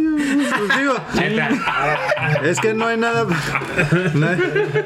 pues 0.58 0.80
digo. 0.80 0.94
Es 2.44 2.60
que 2.60 2.74
no 2.74 2.88
hay 2.88 2.98
nada. 2.98 3.26
no 4.14 4.28
hay- 4.28 4.40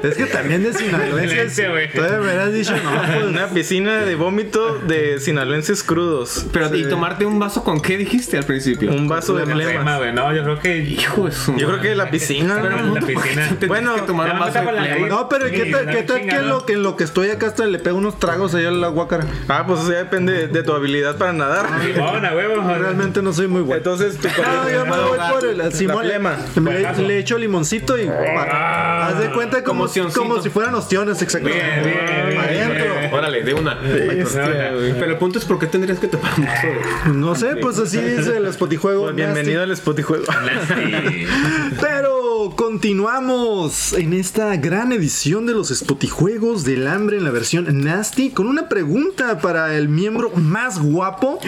es 0.04 0.16
que 0.16 0.26
también 0.26 0.64
de 0.64 0.74
sinaloenses. 0.74 1.56
Todavía 1.56 2.18
me 2.20 2.24
hubieras 2.26 2.54
dicho, 2.54 2.74
no, 2.76 2.92
pues. 2.92 3.24
Una 3.26 3.48
piscina 3.48 3.98
de 4.06 4.16
vómito 4.16 4.80
de 4.80 5.20
sinaloenses 5.20 5.84
crudos. 5.84 6.46
Pero, 6.52 6.74
¿y 6.76 6.88
tomarte 6.90 7.26
un 7.26 7.40
vaso 7.40 7.64
con 7.64 7.82
qué 7.82 7.98
dijiste 7.98 8.38
al 8.38 8.46
principio? 8.46 8.92
Un 8.92 9.08
vaso 9.08 9.36
de 9.36 9.46
güey. 9.46 10.14
No, 10.14 10.34
yo 10.34 10.44
creo 10.44 10.60
que. 10.60 10.78
Hijo 10.78 11.26
de 11.26 11.32
su 11.32 11.56
Yo 11.58 11.68
creo 11.68 11.82
que 11.82 11.96
la 11.96 12.10
piscina. 12.10 12.62
La 12.62 13.00
piscina. 13.02 13.50
Bueno, 13.68 13.96
que 13.96 14.02
tomar 14.02 14.32
un 14.34 14.40
vaso 14.40 14.60
de 14.60 14.68
flema. 14.68 15.08
No, 15.08 15.30
pero 15.30 15.46
¿qué 15.50 15.64
Sí, 15.66 15.72
tal, 15.72 15.86
qué 15.90 16.04
tal 16.04 16.20
chinga, 16.20 16.36
que, 16.38 16.42
¿no? 16.42 16.48
lo, 16.48 16.66
que 16.66 16.74
en 16.74 16.84
lo 16.84 16.96
que 16.96 17.04
estoy 17.04 17.30
acá 17.30 17.48
hasta 17.48 17.66
le 17.66 17.80
pego 17.80 17.98
unos 17.98 18.20
tragos 18.20 18.54
allá 18.56 18.70
a 18.70 18.72
la 18.72 18.88
guacara? 18.90 19.26
Ah, 19.48 19.64
pues 19.66 19.82
eso 19.82 19.92
ya 19.92 19.98
depende 20.00 20.48
de 20.48 20.64
tu 20.64 20.74
habilidad 20.74 21.18
para 21.18 21.34
nadar. 21.34 21.68
Simón, 21.84 22.26
a 22.26 22.36
huevo. 22.36 22.62
Realmente 22.78 23.22
no 23.22 23.34
soy 23.34 23.48
muy 23.48 23.62
bueno. 23.62 23.78
Entonces, 23.78 24.18
tu 24.18 24.28
Ah, 24.46 24.68
yo 24.72 24.86
me 24.86 24.92
voy 24.92 25.18
por 25.32 25.46
el 25.46 25.74
Simón. 25.74 26.04
flema. 26.06 26.38
Le, 26.56 27.08
le 27.08 27.23
echo 27.24 27.38
limoncito 27.38 27.98
y. 27.98 28.06
pa, 28.08 29.08
Haz 29.08 29.20
de 29.20 29.32
cuenta 29.32 29.64
como, 29.64 29.88
Como 29.88 30.14
como, 30.14 30.42
si 30.42 30.50
fueran 30.50 30.74
ostiones, 30.76 31.22
exactamente. 31.22 31.62
Bien, 31.64 31.84
bien, 31.84 32.28
bien, 32.30 32.40
Adentro. 32.40 33.00
bien. 33.00 33.14
Órale, 33.14 33.44
de 33.44 33.54
una. 33.54 33.80
Pero 33.82 35.06
el 35.12 35.18
punto 35.18 35.40
es 35.40 35.46
por 35.46 35.60
qué 35.60 35.68
tendrías 35.68 36.00
que 36.00 36.08
vaso 36.08 36.42
de... 36.42 37.14
No 37.14 37.36
sé, 37.36 37.56
pues 37.58 37.78
así 37.80 38.00
dice 38.00 38.38
el 38.38 38.52
spotijuego. 38.54 39.04
Pues 39.04 39.16
bienvenido 39.16 39.64
al 39.64 39.76
Spotijuego. 39.76 40.24
Pero 41.82 42.54
continuamos 42.56 43.94
en 43.94 44.14
esta 44.14 44.56
gran 44.58 44.92
edición 44.92 45.46
de 45.46 45.54
los 45.54 45.70
Spotijuegos 45.70 46.64
del 46.64 46.88
hambre 46.88 47.18
en 47.18 47.24
la 47.24 47.32
versión 47.32 47.84
Nasty 47.84 48.30
con 48.32 48.48
una 48.48 48.70
pregunta 48.70 49.40
para 49.40 49.76
el 49.76 49.90
miembro 49.90 50.32
más 50.36 50.80
guapo 50.80 51.40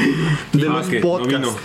de 0.53 0.67
Ah, 0.67 0.72
los 0.72 0.89
no 0.89 1.01
podcasts. 1.01 1.34
vino. 1.39 1.55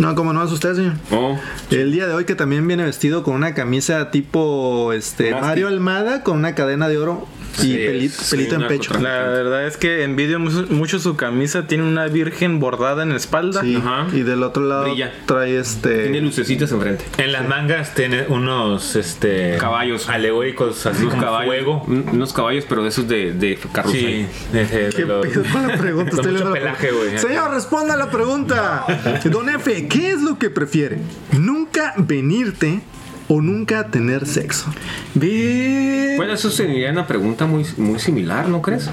No, 0.00 0.14
como 0.14 0.32
no 0.32 0.42
es 0.42 0.50
usted, 0.50 0.74
señor. 0.74 0.94
Oh, 1.12 1.38
El 1.70 1.92
día 1.92 2.06
de 2.06 2.14
hoy 2.14 2.24
que 2.24 2.34
también 2.34 2.66
viene 2.66 2.84
vestido 2.84 3.22
con 3.22 3.34
una 3.34 3.52
camisa 3.52 4.10
tipo 4.10 4.94
este. 4.94 5.32
Mario 5.32 5.68
Almada 5.68 6.22
con 6.22 6.38
una 6.38 6.54
cadena 6.54 6.88
de 6.88 6.96
oro 6.96 7.28
Sí, 7.52 7.74
peli- 7.74 8.08
sí, 8.08 8.36
pelito 8.36 8.54
en 8.56 8.66
pecho. 8.68 8.94
La 8.94 9.22
verdad 9.28 9.66
es 9.66 9.76
que 9.76 10.04
envidio 10.04 10.38
mucho, 10.38 10.66
mucho 10.70 10.98
su 10.98 11.16
camisa. 11.16 11.66
Tiene 11.66 11.84
una 11.84 12.06
virgen 12.06 12.60
bordada 12.60 13.02
en 13.02 13.10
la 13.10 13.16
espalda. 13.16 13.62
Sí, 13.62 13.76
Ajá. 13.76 14.06
y 14.12 14.20
del 14.22 14.42
otro 14.42 14.64
lado 14.64 14.84
Brilla. 14.84 15.12
trae 15.26 15.58
este 15.58 16.02
tiene 16.04 16.20
lucecitas 16.20 16.70
enfrente. 16.72 17.04
En 17.18 17.32
las 17.32 17.46
mangas 17.48 17.94
tiene 17.94 18.24
unos 18.28 18.96
este 18.96 19.56
Caballos. 19.58 20.08
alegóricos 20.08 20.86
así 20.86 21.02
Unos 21.02 21.14
como 21.14 21.24
caballos. 21.24 21.46
fuego. 21.54 21.84
un- 21.86 22.08
Unos 22.12 22.32
caballos, 22.32 22.64
pero 22.68 22.82
de 22.82 22.88
esos 22.88 23.08
de, 23.08 23.32
de 23.32 23.58
carrusel. 23.72 24.00
Sí, 24.00 24.26
de, 24.52 24.90
¿Qué 24.94 25.02
con 25.52 25.66
la 25.68 25.76
pregunta? 25.78 26.10
con 26.12 26.20
Estoy 26.20 26.32
mucho 26.32 26.52
pelaje, 26.52 26.90
güey. 26.92 27.18
Señor, 27.18 27.50
responda 27.52 27.94
a 27.94 27.96
la 27.96 28.10
pregunta. 28.10 28.84
Don 29.24 29.48
F, 29.48 29.86
¿qué 29.88 30.10
es 30.12 30.22
lo 30.22 30.38
que 30.38 30.50
prefiere? 30.50 30.98
¿Nunca 31.38 31.94
venirte 31.96 32.80
o 33.30 33.40
nunca 33.40 33.86
tener 33.86 34.26
sexo? 34.26 34.66
Bien. 35.14 36.14
Bueno, 36.16 36.32
eso 36.34 36.50
sería 36.50 36.90
una 36.90 37.06
pregunta 37.06 37.46
muy, 37.46 37.64
muy 37.78 37.98
similar, 37.98 38.48
¿no 38.48 38.60
crees? 38.60 38.90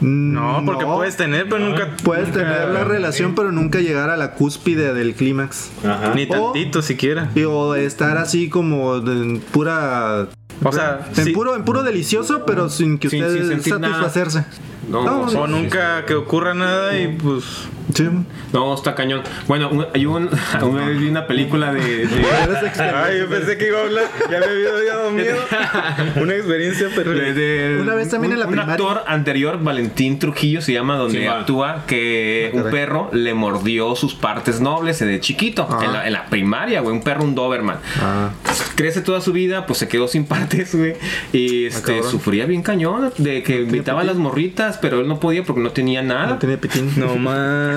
No, 0.00 0.62
porque 0.66 0.84
puedes 0.84 1.16
tener, 1.16 1.48
pero 1.48 1.60
nunca. 1.66 1.96
Puedes 2.02 2.28
nunca- 2.28 2.40
tener 2.40 2.68
la 2.68 2.84
relación, 2.84 3.34
pero 3.34 3.52
nunca 3.52 3.80
llegar 3.80 4.10
a 4.10 4.16
la 4.16 4.32
cúspide 4.34 4.92
del 4.92 5.14
clímax. 5.14 5.70
Ni 6.14 6.24
O- 6.24 6.28
tantito 6.52 6.82
siquiera. 6.82 7.30
Y- 7.34 7.44
O 7.44 7.74
estar 7.74 8.18
así 8.18 8.48
como 8.48 9.00
de- 9.00 9.12
en 9.12 9.40
pura. 9.40 10.28
O 10.62 10.72
sea, 10.72 11.08
en 11.16 11.24
sí. 11.24 11.32
puro, 11.32 11.56
en 11.56 11.64
puro 11.64 11.82
delicioso, 11.82 12.44
pero 12.46 12.68
sin 12.68 12.98
que 12.98 13.08
Sin- 13.10 13.24
usted 13.24 13.38
sin 13.38 13.48
sentir 13.48 13.80
nada. 13.80 13.94
satisfacerse. 13.94 14.44
No, 14.88 15.04
No, 15.04 15.20
o 15.22 15.28
sea, 15.28 15.40
O 15.40 15.46
nunca 15.46 16.04
que 16.06 16.14
ocurra 16.14 16.54
nada 16.54 16.98
y 16.98 17.08
pues. 17.16 17.44
Sí. 17.92 18.08
no, 18.52 18.74
está 18.74 18.94
cañón. 18.94 19.22
Bueno, 19.46 19.68
un- 19.70 19.86
hay 19.94 20.06
un, 20.06 20.30
una 20.62 20.86
vez 20.86 20.98
vi 20.98 21.08
una 21.08 21.26
película 21.26 21.72
de. 21.72 22.08
Ay, 22.94 23.18
yo 23.18 23.28
pensé 23.28 23.58
que 23.58 23.68
iba 23.68 23.78
a 23.78 23.82
hablar. 23.82 24.04
Ya 24.30 24.38
me 24.40 24.46
había 24.46 24.94
dado 24.94 25.10
miedo. 25.10 25.36
Una 26.22 26.34
experiencia 26.34 26.88
de- 26.88 26.94
terrible. 26.94 27.34
de- 27.34 27.78
Una 27.82 27.94
vez 27.94 28.08
también 28.10 28.32
en 28.32 28.40
la 28.40 28.46
un 28.46 28.58
actor 28.58 29.02
anterior, 29.06 29.62
Valentín 29.62 30.18
Trujillo 30.18 30.60
se 30.62 30.72
llama, 30.72 30.96
donde 30.96 31.20
Sí, 31.20 31.26
actúa 31.26 31.84
que 31.86 32.50
Ah, 32.54 32.56
un 32.56 32.70
perro 32.70 33.10
le 33.12 33.34
mordió 33.34 33.94
sus 33.96 34.14
partes 34.14 34.60
nobles 34.60 34.98
de 35.00 35.20
chiquito, 35.20 35.66
Ah. 35.70 35.80
en, 35.84 35.92
la, 35.92 36.06
en 36.06 36.12
la 36.12 36.26
primaria, 36.26 36.80
güey, 36.80 36.94
un 36.96 37.02
perro, 37.02 37.24
un 37.24 37.34
Doberman. 37.34 37.78
Ah. 38.00 38.30
Crece 38.76 39.00
toda 39.02 39.20
su 39.20 39.32
vida, 39.32 39.66
pues 39.66 39.78
se 39.78 39.88
quedó 39.88 40.08
sin 40.08 40.24
partes, 40.26 40.74
güey. 40.74 40.94
Y 41.32 41.66
este, 41.66 42.02
sufría 42.02 42.46
bien 42.46 42.62
cañón 42.62 43.12
de 43.18 43.42
que 43.42 43.60
invitaba 43.62 44.00
a 44.02 44.04
las 44.04 44.16
morritas, 44.16 44.78
pero 44.78 45.00
él 45.00 45.08
no 45.08 45.20
podía 45.20 45.42
porque 45.42 45.60
no 45.60 45.70
tenía 45.70 46.02
nada. 46.02 46.26
No 46.26 46.38
tiene 46.38 46.56
pitín. 46.58 46.92
No 46.96 47.16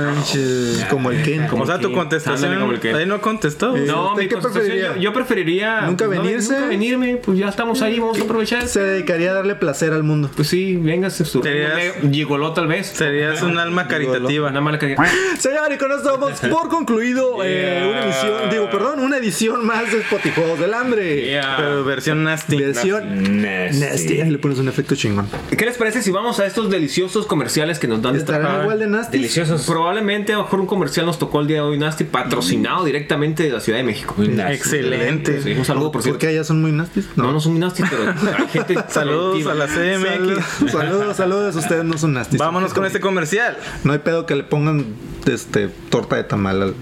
manches. 0.05 0.85
Como 0.89 1.11
el 1.11 1.23
Ken. 1.23 1.47
Como 1.47 1.63
o 1.63 1.65
sea, 1.65 1.79
tu 1.79 1.91
contestación. 1.91 2.59
Como 2.59 2.71
el 2.73 2.79
Ken. 2.79 2.95
Ahí 2.95 3.05
no 3.05 3.21
contestó. 3.21 3.75
No, 3.77 4.09
¿Usted 4.11 4.23
mi 4.23 4.29
qué 4.29 4.37
preferiría? 4.37 4.95
Yo, 4.95 5.01
yo 5.01 5.13
preferiría 5.13 5.81
¿Nunca 5.81 6.05
no, 6.05 6.11
venirse? 6.11 6.53
nunca 6.53 6.67
venirme, 6.67 7.17
pues 7.17 7.37
ya 7.37 7.49
estamos 7.49 7.81
ahí, 7.81 7.99
vamos 7.99 8.19
a 8.19 8.23
aprovechar. 8.23 8.67
Se 8.67 8.81
dedicaría 8.81 9.31
a 9.31 9.33
darle 9.35 9.55
placer 9.55 9.93
al 9.93 10.03
mundo. 10.03 10.29
Pues 10.35 10.47
sí, 10.49 10.75
véngase 10.75 11.25
su 11.25 11.41
Serías- 11.41 11.93
Gigoló 12.11 12.53
tal 12.53 12.67
vez. 12.67 12.87
Serías 12.87 13.41
un 13.41 13.57
alma 13.57 13.87
caritativa. 13.87 14.49
Una 14.49 14.61
mala 14.61 14.79
calidad. 14.79 14.97
Señor, 15.39 15.71
y 15.71 15.77
con 15.77 15.91
esto 15.91 16.11
damos 16.11 16.39
por 16.39 16.69
concluido 16.69 17.43
eh, 17.43 17.87
una 17.89 18.03
emisión, 18.03 18.49
digo, 18.49 18.69
perdón, 18.69 18.99
una 18.99 19.17
edición 19.17 19.65
más 19.65 19.91
de 19.91 20.01
Spotijuegos 20.03 20.59
del 20.59 20.73
Hambre. 20.73 21.25
Yeah. 21.25 21.55
Pero 21.57 21.83
versión 21.83 22.23
nasty. 22.23 22.57
Versión 22.57 23.33
nasty. 23.33 24.21
Ahí 24.21 24.29
le 24.29 24.37
pones 24.39 24.59
un 24.59 24.67
efecto 24.67 24.95
chingón. 24.95 25.27
¿Qué 25.55 25.65
les 25.65 25.77
parece 25.77 26.01
si 26.01 26.11
vamos 26.11 26.39
a 26.39 26.45
estos 26.45 26.69
deliciosos 26.69 27.25
comerciales 27.25 27.79
que 27.79 27.87
nos 27.87 28.01
dan 28.01 28.15
esta 28.15 28.33
¿Estarán 28.37 28.61
igual 28.61 28.79
de 28.79 28.87
nasty? 28.87 29.17
Deliciosos. 29.17 29.61
Probablemente 29.87 30.33
a 30.33 30.35
lo 30.35 30.43
mejor 30.43 30.59
un 30.59 30.65
comercial 30.65 31.05
nos 31.05 31.17
tocó 31.17 31.39
el 31.39 31.47
día 31.47 31.57
de 31.57 31.61
hoy 31.61 31.77
Nasty 31.77 32.03
patrocinado 32.03 32.83
directamente 32.83 33.43
de 33.43 33.51
la 33.51 33.61
Ciudad 33.61 33.79
de 33.79 33.85
México. 33.85 34.15
Excelente. 34.19 35.41
Sí, 35.41 35.53
un 35.53 35.63
saludo 35.63 35.93
por 35.93 36.01
cierto. 36.03 36.15
Porque 36.19 36.27
allá 36.27 36.43
son 36.43 36.61
muy 36.61 36.73
nasty. 36.73 37.05
No, 37.15 37.31
no 37.31 37.39
son 37.39 37.53
muy 37.53 37.61
nasty, 37.61 37.83
pero 37.89 38.03
hay 38.37 38.47
gente 38.49 38.75
Saludos 38.89 39.47
a 39.47 39.53
la 39.53 39.67
CMX. 39.67 40.71
Saludos, 40.73 40.73
saludos, 40.73 41.15
saludos. 41.15 41.55
Ustedes 41.55 41.85
no 41.85 41.97
son 41.97 42.11
nasty. 42.11 42.35
Vámonos 42.35 42.73
con 42.73 42.85
este 42.85 42.99
comercial. 42.99 43.57
No 43.85 43.93
hay 43.93 43.99
pedo 43.99 44.25
que 44.25 44.35
le 44.35 44.43
pongan 44.43 44.87
este 45.25 45.69
torta 45.89 46.17
de 46.17 46.25
tamal 46.25 46.61
al. 46.61 46.75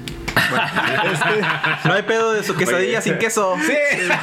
No 1.86 1.94
hay 1.94 2.04
pedo 2.04 2.34
de 2.34 2.44
su 2.44 2.56
quesadilla 2.56 3.02
sin 3.02 3.18
queso. 3.18 3.56
Sí. 3.66 3.74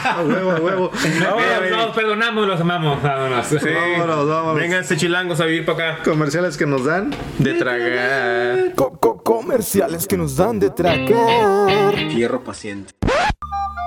A 0.04 0.21
huevo, 0.23 0.50
a 0.52 0.54
huevo. 0.61 0.90
Vámonos, 1.21 1.71
nos 1.87 1.97
perdonamos, 1.97 2.47
los 2.47 2.61
amamos. 2.61 3.02
Vámonos. 3.02 3.47
Sí. 3.47 3.57
Vámonos, 3.75 4.28
vámonos. 4.28 4.57
Vénganse 4.57 4.97
chilangos 4.97 5.40
a 5.40 5.45
vivir 5.47 5.64
para 5.64 5.92
acá. 5.95 6.02
Comerciales 6.04 6.57
que 6.57 6.66
nos 6.66 6.85
dan. 6.85 7.14
De 7.38 7.54
tragar. 7.54 8.75
Co- 8.75 8.99
co- 8.99 9.23
comerciales 9.23 10.07
que 10.07 10.16
nos 10.16 10.37
dan 10.37 10.59
de 10.61 10.71
tragar. 10.71 11.95
Hierro 12.11 12.42
paciente. 12.45 12.92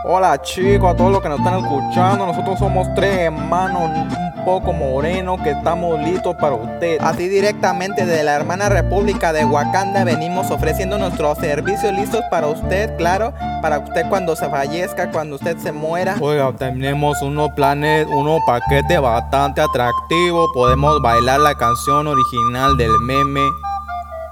Hola 0.03 0.39
chicos, 0.41 0.91
a 0.91 0.95
todos 0.95 1.11
los 1.11 1.21
que 1.21 1.29
nos 1.29 1.39
están 1.39 1.59
escuchando, 1.59 2.27
nosotros 2.27 2.59
somos 2.59 2.87
tres 2.93 3.17
hermanos 3.21 3.89
un 3.89 4.45
poco 4.45 4.71
morenos 4.71 5.41
que 5.41 5.49
estamos 5.49 5.99
listos 5.99 6.35
para 6.35 6.53
usted. 6.53 6.97
Así 7.01 7.27
directamente 7.27 8.05
de 8.05 8.21
la 8.23 8.33
hermana 8.35 8.69
República 8.69 9.33
de 9.33 9.45
Wakanda 9.45 10.03
venimos 10.03 10.51
ofreciendo 10.51 10.99
nuestros 10.99 11.39
servicios 11.39 11.91
listos 11.93 12.21
para 12.29 12.45
usted, 12.45 12.95
claro, 12.97 13.33
para 13.63 13.79
usted 13.79 14.07
cuando 14.07 14.35
se 14.35 14.47
fallezca, 14.47 15.09
cuando 15.09 15.37
usted 15.37 15.57
se 15.57 15.71
muera. 15.71 16.17
Oiga, 16.21 16.51
tenemos 16.55 17.19
unos 17.23 17.49
planes, 17.55 18.05
unos 18.07 18.39
paquetes 18.45 19.01
bastante 19.01 19.61
atractivos, 19.61 20.49
podemos 20.53 21.01
bailar 21.01 21.39
la 21.39 21.55
canción 21.55 22.05
original 22.05 22.77
del 22.77 22.91
meme. 22.99 23.41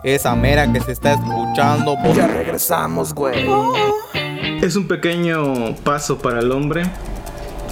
Esa 0.04 0.36
mera 0.36 0.72
que 0.72 0.82
se 0.82 0.92
está 0.92 1.14
escuchando. 1.14 1.96
por- 1.96 2.14
Ya 2.14 2.28
regresamos, 2.28 3.14
güey. 3.16 3.48
Es 4.64 4.76
un 4.78 4.88
pequeño 4.88 5.76
paso 5.84 6.18
para 6.20 6.40
el 6.40 6.50
hombre, 6.52 6.84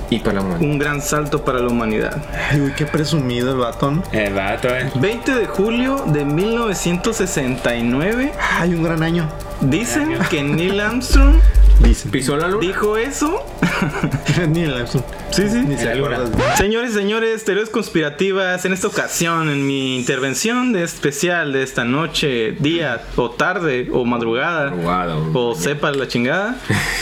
Y 0.09 0.19
para 0.19 0.33
la 0.35 0.41
mujer. 0.41 0.61
un 0.61 0.77
gran 0.77 1.01
salto 1.01 1.45
para 1.45 1.59
la 1.59 1.69
humanidad. 1.69 2.21
Ay, 2.51 2.59
uy, 2.59 2.73
qué 2.75 2.85
presumido 2.85 3.53
el 3.53 3.59
batón. 3.59 4.03
El 4.11 4.33
vato, 4.33 4.67
eh. 4.67 4.91
20 4.95 5.33
de 5.35 5.45
julio 5.45 6.03
de 6.07 6.25
1969, 6.25 8.33
Ay, 8.59 8.73
un 8.73 8.83
gran 8.83 9.03
año. 9.03 9.29
dicen 9.61 10.17
que 10.29 10.43
Neil 10.43 10.81
Armstrong 10.81 11.35
Dicen. 11.83 12.11
¿Pisó 12.11 12.37
la 12.37 12.47
luna? 12.47 12.65
dijo 12.65 12.97
eso. 12.97 13.45
Ni 14.49 14.61
el 14.61 14.73
Armstrong. 14.73 15.05
Sí, 15.31 15.49
sí. 15.49 15.61
Ni 15.61 15.77
se 15.77 15.91
acuerda. 15.91 16.55
Señores 16.55 16.91
y 16.91 16.93
señores, 16.93 17.43
teorías 17.45 17.69
conspirativas, 17.69 18.65
en 18.65 18.73
esta 18.73 18.87
ocasión, 18.87 19.49
en 19.49 19.65
mi 19.65 19.97
intervención 19.97 20.73
de 20.73 20.83
especial 20.83 21.53
de 21.53 21.63
esta 21.63 21.83
noche, 21.83 22.51
día 22.59 23.03
o 23.15 23.31
tarde 23.31 23.89
o 23.91 24.05
madrugada, 24.05 24.73
o 25.33 25.55
sepa 25.55 25.91
la 25.91 26.07
chingada, 26.07 26.57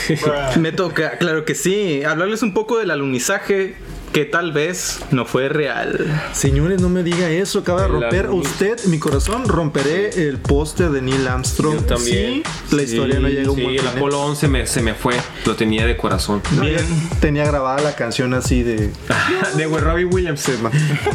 me 0.58 0.72
toca, 0.72 1.18
claro 1.18 1.44
que 1.44 1.54
sí, 1.54 2.04
hablarles 2.04 2.42
un 2.42 2.54
poco 2.54 2.78
del 2.78 2.90
alunizaje 2.90 3.74
que 4.12 4.24
tal 4.24 4.52
vez 4.52 5.00
no 5.12 5.24
fue 5.24 5.48
real. 5.48 6.04
Señores, 6.32 6.80
no 6.80 6.88
me 6.88 7.02
diga 7.02 7.30
eso. 7.30 7.60
Acaba 7.60 7.82
de 7.82 7.88
romper 7.88 8.30
usted 8.30 8.82
mi 8.86 8.98
corazón. 8.98 9.46
Romperé 9.46 10.28
el 10.28 10.38
poste 10.38 10.88
de 10.88 11.00
Neil 11.00 11.28
Armstrong. 11.28 11.76
Yo 11.80 11.84
también. 11.84 12.42
Sí, 12.68 12.76
la 12.76 12.82
historia 12.82 13.20
no 13.20 13.28
llega 13.28 13.48
a 13.48 13.50
un 13.52 13.56
Sí, 13.56 13.76
el. 13.76 13.86
Apolo 13.86 14.20
11 14.22 14.48
me- 14.48 14.66
se 14.66 14.82
me 14.82 14.94
fue. 14.94 15.14
Lo 15.46 15.54
tenía 15.54 15.86
de 15.86 15.96
corazón. 15.96 16.42
No, 16.56 16.62
Bien. 16.62 16.84
tenía 17.20 17.44
grabada 17.44 17.80
la 17.82 17.94
canción 17.94 18.34
así 18.34 18.62
de. 18.62 18.90
de 19.56 19.66
Robbie 19.66 20.04
Williams. 20.06 20.44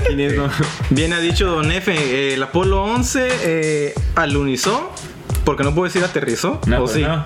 ¿Quién 0.06 0.20
es, 0.22 0.34
no? 0.38 0.50
Bien 0.90 1.12
ha 1.14 1.20
dicho 1.20 1.48
Don 1.48 1.72
F, 1.72 1.92
eh, 1.94 2.34
el 2.36 2.44
Apolo 2.44 2.84
11 2.84 3.28
eh, 3.44 3.94
alunizó, 4.16 4.92
porque 5.46 5.64
no 5.64 5.74
puedo 5.74 5.86
decir 5.86 6.04
aterrizó, 6.04 6.60
No, 6.66 6.84
o 6.84 6.88
sí. 6.88 7.02
no. 7.02 7.26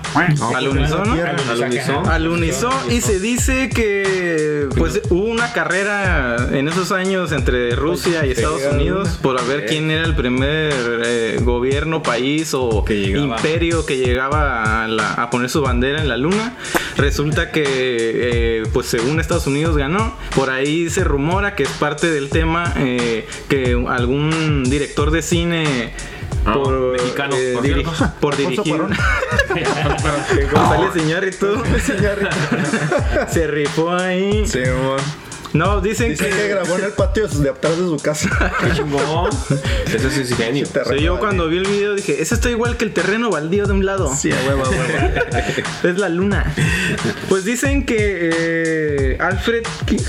Alunizó, 0.54 1.04
¿no? 1.04 1.16
Alunizó 2.10 2.70
y 2.90 3.00
se 3.00 3.18
dice 3.18 3.68
que 3.68 4.68
pues 4.76 5.00
hubo 5.10 5.24
una 5.24 5.52
carrera 5.52 6.36
en 6.52 6.68
esos 6.68 6.92
años 6.92 7.32
entre 7.32 7.74
Rusia 7.74 8.24
y 8.26 8.30
Estados 8.30 8.62
a 8.64 8.70
Unidos 8.70 9.18
por 9.22 9.44
ver 9.46 9.66
quién 9.66 9.90
era 9.90 10.04
el 10.04 10.14
primer 10.14 10.72
eh, 11.04 11.38
gobierno, 11.42 12.02
país 12.02 12.52
o 12.54 12.84
Que 12.84 12.94
imperio 13.10 13.84
que 13.86 13.96
llegaba 13.98 14.84
a, 14.84 14.88
la- 14.88 15.14
a 15.14 15.30
poner 15.30 15.48
su 15.50 15.62
bandera 15.62 16.00
en 16.00 16.08
la 16.08 16.16
luna. 16.16 16.56
Resulta 16.96 17.50
que 17.50 17.62
eh, 17.66 18.62
pues 18.72 18.86
según 18.86 19.20
Estados 19.20 19.46
Unidos 19.46 19.76
ganó. 19.76 20.14
Por 20.34 20.50
ahí 20.50 20.90
se 20.90 21.04
rumora 21.04 21.54
que 21.54 21.62
es 21.64 21.70
parte 21.70 22.10
del 22.10 22.28
tema 22.28 22.72
eh, 22.76 23.26
que 23.48 23.82
algún 23.88 24.64
director 24.64 25.10
de 25.10 25.22
cine 25.22 25.92
Ah, 26.46 26.54
por, 26.54 26.92
mexicano, 26.92 27.34
eh, 27.36 27.52
por 27.54 27.64
diri- 27.64 27.84
cierto. 27.84 28.12
por 28.20 28.36
dirigir 28.36 28.64
Cuarón. 28.76 28.96
que 30.34 30.44
González 30.46 30.96
Iñárritu 31.04 31.46
se 33.30 33.46
rifó 33.46 33.90
ahí. 33.90 34.44
No, 35.52 35.80
dicen 35.80 36.10
Dice 36.10 36.28
que 36.28 36.36
que. 36.36 36.48
grabó 36.48 36.78
en 36.78 36.84
el 36.84 36.92
patio 36.92 37.26
de 37.26 37.50
atrás 37.50 37.76
de 37.76 37.82
su 37.84 37.96
casa. 37.96 38.28
Eso 39.92 40.08
sí 40.10 40.20
es 40.20 40.36
genio. 40.36 40.64
Sí, 40.64 41.00
yo 41.02 41.18
cuando 41.18 41.48
vi 41.48 41.58
el 41.58 41.66
video 41.66 41.94
dije, 41.96 42.22
eso 42.22 42.36
está 42.36 42.50
igual 42.50 42.76
que 42.76 42.84
el 42.84 42.92
terreno 42.94 43.30
baldío 43.30 43.66
de 43.66 43.72
un 43.72 43.84
lado. 43.84 44.14
Sí, 44.14 44.30
a 44.30 44.36
huevo, 44.46 44.62
a 44.64 44.68
huevo. 44.68 44.86
Es 45.82 45.98
la 45.98 46.08
luna. 46.08 46.54
Pues 47.28 47.44
dicen 47.44 47.84
que 47.84 47.96
eh, 48.32 49.18
Alfred 49.20 49.64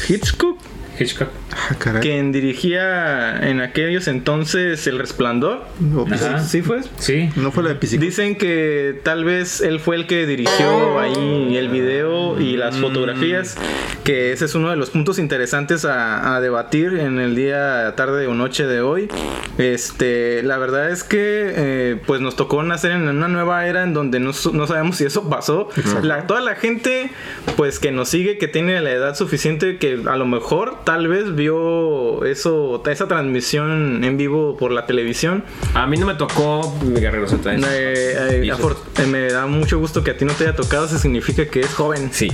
Hitchcock, 0.07 0.59
Hitchcock. 0.99 1.29
Ah, 1.53 1.75
caray. 1.77 2.01
quien 2.01 2.31
dirigía 2.31 3.37
en 3.49 3.59
aquellos 3.59 4.07
entonces 4.07 4.87
El 4.87 4.99
Resplandor, 4.99 5.65
No, 5.79 6.05
pues, 6.05 6.21
Ajá. 6.23 6.39
¿sí 6.39 6.61
fue? 6.61 6.79
Sí. 6.97 7.29
no 7.35 7.51
fue 7.51 7.63
la 7.63 7.69
de 7.69 7.75
Pisico. 7.75 8.01
Dicen 8.01 8.35
que 8.37 8.99
tal 9.03 9.25
vez 9.25 9.59
él 9.61 9.79
fue 9.79 9.95
el 9.97 10.07
que 10.07 10.25
dirigió 10.25 10.99
ahí 10.99 11.57
el 11.57 11.69
video 11.69 12.39
y 12.39 12.55
las 12.55 12.77
fotografías, 12.77 13.57
que 14.03 14.31
ese 14.31 14.45
es 14.45 14.55
uno 14.55 14.69
de 14.69 14.75
los 14.77 14.89
puntos 14.91 15.19
interesantes 15.19 15.83
a, 15.85 16.35
a 16.35 16.41
debatir 16.41 16.93
en 16.99 17.19
el 17.19 17.35
día, 17.35 17.93
tarde 17.97 18.27
o 18.27 18.33
noche 18.33 18.65
de 18.65 18.81
hoy. 18.81 19.09
Este, 19.57 20.41
la 20.43 20.57
verdad 20.57 20.89
es 20.91 21.03
que 21.03 21.17
eh, 21.55 22.01
pues 22.05 22.21
nos 22.21 22.35
tocó 22.35 22.63
nacer 22.63 22.91
en 22.91 23.07
una 23.07 23.27
nueva 23.27 23.67
era 23.67 23.83
en 23.83 23.93
donde 23.93 24.19
no 24.19 24.33
sabemos 24.33 24.97
si 24.97 25.05
eso 25.05 25.29
pasó. 25.29 25.69
La- 26.03 26.25
toda 26.27 26.41
la 26.41 26.55
gente 26.55 27.09
pues 27.57 27.79
que 27.79 27.91
nos 27.91 28.09
sigue, 28.09 28.37
que 28.37 28.47
tiene 28.47 28.79
la 28.81 28.91
edad 28.91 29.15
suficiente, 29.15 29.77
que 29.77 29.99
a 30.07 30.15
lo 30.15 30.25
mejor 30.25 30.80
tal 30.83 31.07
vez 31.07 31.35
vio 31.35 32.25
eso, 32.25 32.81
esa 32.85 33.07
transmisión 33.07 34.03
en 34.03 34.17
vivo 34.17 34.57
por 34.57 34.71
la 34.71 34.85
televisión. 34.85 35.43
A 35.73 35.87
mí 35.87 35.97
no 35.97 36.05
me 36.05 36.15
tocó 36.15 36.73
Guerrero 36.83 37.27
Z. 37.27 37.53
Eh, 37.53 37.59
eh, 37.63 38.53
eh, 38.97 39.05
me 39.05 39.31
da 39.31 39.45
mucho 39.45 39.79
gusto 39.79 40.03
que 40.03 40.11
a 40.11 40.17
ti 40.17 40.25
no 40.25 40.33
te 40.33 40.45
haya 40.45 40.55
tocado, 40.55 40.85
eso 40.85 40.97
significa 40.97 41.45
que 41.45 41.61
es 41.61 41.73
joven, 41.73 42.09
Sí. 42.11 42.29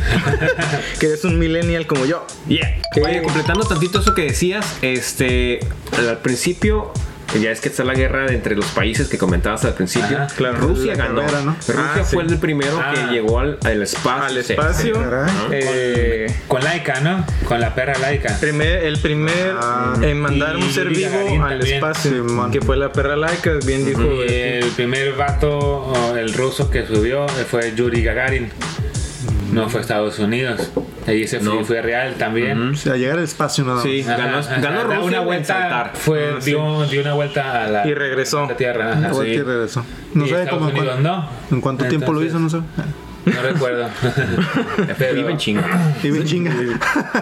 que 0.99 1.05
eres 1.07 1.23
un 1.25 1.39
millennial 1.39 1.87
como 1.87 2.05
yo. 2.05 2.25
Yeah. 2.47 2.79
Oye, 3.03 3.21
completando 3.21 3.65
tantito 3.65 3.99
eso 3.99 4.13
que 4.13 4.23
decías, 4.23 4.77
este, 4.81 5.59
al 5.97 6.17
principio, 6.19 6.91
ya 7.35 7.51
es 7.51 7.59
que 7.61 7.69
está 7.69 7.83
la 7.83 7.93
guerra 7.93 8.25
de 8.25 8.33
entre 8.33 8.55
los 8.55 8.65
países 8.67 9.07
que 9.09 9.17
comentabas 9.17 9.63
al 9.65 9.73
principio. 9.73 10.17
Ajá, 10.17 10.27
claro. 10.35 10.57
Rusia 10.59 10.95
ganó. 10.95 11.21
carrera, 11.21 11.41
¿no? 11.41 11.55
Rusia 11.55 11.75
Ah, 11.77 12.01
sí. 12.03 12.15
fue 12.15 12.23
el 12.23 12.37
primero 12.39 12.79
Ah. 12.81 12.93
que 12.93 13.13
llegó 13.13 13.39
al, 13.39 13.57
al 13.63 13.81
espacio. 13.83 14.23
Al 14.23 14.43
Sí. 14.43 14.53
espacio, 14.53 14.93
Caray. 14.93 15.29
eh, 15.51 16.35
Con 16.47 16.63
Laika, 16.63 16.99
¿no? 17.01 17.25
Con 17.45 17.59
la 17.59 17.75
perra 17.75 17.97
Laika. 17.99 18.37
primer- 18.39 18.83
el 18.85 18.97
primer 18.99 19.55
Ah. 19.59 19.93
en 20.01 20.19
mandar 20.19 20.57
Y 20.57 20.63
un 20.63 20.71
ser 20.71 20.87
vivo 20.89 21.43
al 21.43 21.59
también. 21.59 21.75
espacio, 21.75 22.11
Simón. 22.11 22.51
que 22.51 22.61
fue 22.61 22.77
la 22.77 22.91
perra 22.91 23.15
laica, 23.15 23.51
bien 23.65 23.85
dijo. 23.85 24.01
Y 24.01 24.21
el 24.31 24.69
primer 24.71 25.13
vato, 25.13 26.15
el 26.17 26.33
ruso 26.33 26.69
que 26.69 26.85
subió, 26.85 27.27
fue 27.27 27.73
Yuri 27.75 28.03
Gagarin. 28.03 28.49
No 29.63 29.69
fue 29.69 29.81
Estados 29.81 30.19
Unidos. 30.19 30.71
Ahí 31.07 31.23
ese 31.23 31.39
fue, 31.39 31.55
No. 31.59 31.65
fue 31.65 31.81
real 31.81 32.15
también. 32.15 32.71
O 32.71 32.75
sea, 32.75 32.95
llegar 32.95 33.17
al 33.17 33.23
espacio 33.23 33.63
nada 33.63 33.75
más. 33.77 33.83
Sí, 33.83 34.01
Ajá, 34.01 34.17
ganó, 34.17 34.37
ajá, 34.39 34.59
ganó 34.59 34.83
Rusia 34.83 34.99
una 35.03 35.19
vuelta, 35.21 35.53
saltar. 35.53 35.91
fue, 35.95 36.31
Ah, 36.35 36.41
sí. 36.41 36.51
dio, 36.51 36.85
dio 36.87 37.01
una 37.01 37.13
vuelta 37.13 37.63
a 37.63 37.67
la, 37.67 37.87
Y 37.87 37.93
regresó. 37.93 38.43
a 38.45 38.47
la 38.47 38.57
Tierra. 38.57 38.91
ajá, 38.93 39.13
sí. 39.13 39.31
que 39.31 39.43
regresó. 39.43 39.85
No 40.13 40.25
Y 40.25 40.29
sabe 40.29 40.43
Estados 40.43 40.63
cómo 40.65 40.77
Unidos 40.79 40.99
no. 40.99 41.29
en 41.51 41.61
cuánto 41.61 41.85
tiempo 41.85 42.11
lo 42.13 42.23
hizo, 42.23 42.39
no 42.39 42.49
sé. 42.49 42.57
No 43.33 43.41
recuerdo. 43.41 43.87
Pero- 44.97 45.29
en 45.29 45.37
chinga. 45.37 45.95
Bien 46.01 46.23
chinga. 46.23 46.53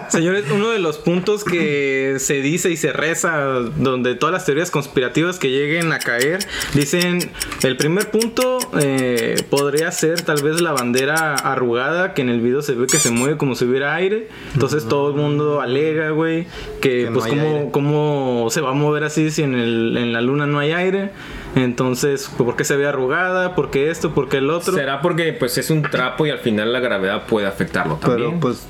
Señores, 0.08 0.44
uno 0.52 0.70
de 0.70 0.78
los 0.78 0.98
puntos 0.98 1.44
que 1.44 2.16
se 2.18 2.34
dice 2.34 2.70
y 2.70 2.76
se 2.76 2.92
reza, 2.92 3.36
donde 3.76 4.14
todas 4.14 4.32
las 4.32 4.44
teorías 4.44 4.70
conspirativas 4.70 5.38
que 5.38 5.50
lleguen 5.50 5.92
a 5.92 5.98
caer, 5.98 6.38
dicen, 6.74 7.18
el 7.62 7.76
primer 7.76 8.10
punto 8.10 8.58
eh, 8.80 9.42
podría 9.50 9.90
ser 9.92 10.22
tal 10.22 10.42
vez 10.42 10.60
la 10.60 10.72
bandera 10.72 11.34
arrugada, 11.34 12.14
que 12.14 12.22
en 12.22 12.28
el 12.28 12.40
video 12.40 12.62
se 12.62 12.74
ve 12.74 12.86
que 12.86 12.98
se 12.98 13.10
mueve 13.10 13.36
como 13.36 13.54
si 13.54 13.64
hubiera 13.64 13.94
aire. 13.94 14.28
Entonces 14.54 14.86
todo 14.88 15.10
el 15.10 15.16
mundo 15.16 15.60
alega, 15.60 16.10
güey, 16.10 16.46
que, 16.80 17.08
pues 17.12 17.26
cómo, 17.26 17.42
aire. 17.42 17.68
cómo 17.72 18.48
se 18.50 18.60
va 18.60 18.70
a 18.70 18.74
mover 18.74 19.04
así 19.04 19.30
si 19.30 19.42
en, 19.42 19.54
el- 19.54 19.96
en 19.96 20.12
la 20.12 20.20
luna 20.20 20.46
no 20.46 20.58
hay 20.58 20.72
aire. 20.72 21.10
Entonces, 21.56 22.30
¿por 22.36 22.54
qué 22.54 22.64
se 22.64 22.76
ve 22.76 22.86
arrugada? 22.86 23.54
¿Por 23.54 23.70
qué 23.70 23.90
esto? 23.90 24.12
¿Por 24.12 24.28
qué 24.28 24.38
el 24.38 24.50
otro? 24.50 24.74
Será 24.74 25.00
porque 25.00 25.32
pues 25.32 25.56
es 25.56 25.70
un 25.70 25.82
trapo 25.82 26.26
y 26.26 26.30
al 26.30 26.38
final 26.38 26.72
la 26.72 26.80
gravedad 26.80 27.26
puede 27.26 27.46
afectarlo 27.46 27.96
también. 27.96 28.28
Pero 28.28 28.40
pues 28.40 28.66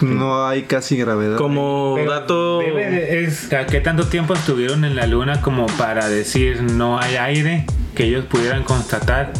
no 0.00 0.46
hay 0.46 0.62
casi 0.62 0.96
gravedad. 0.96 1.36
Como 1.36 1.94
Pero 1.96 2.10
dato... 2.10 2.62
es, 2.62 3.48
sea, 3.48 3.66
¿Qué 3.66 3.80
tanto 3.80 4.06
tiempo 4.06 4.34
estuvieron 4.34 4.84
en 4.84 4.94
la 4.94 5.06
luna 5.06 5.40
como 5.42 5.66
para 5.66 6.08
decir 6.08 6.62
no 6.62 7.00
hay 7.00 7.16
aire? 7.16 7.66
Que 7.94 8.04
ellos 8.04 8.24
pudieran 8.26 8.62
constatar. 8.62 9.32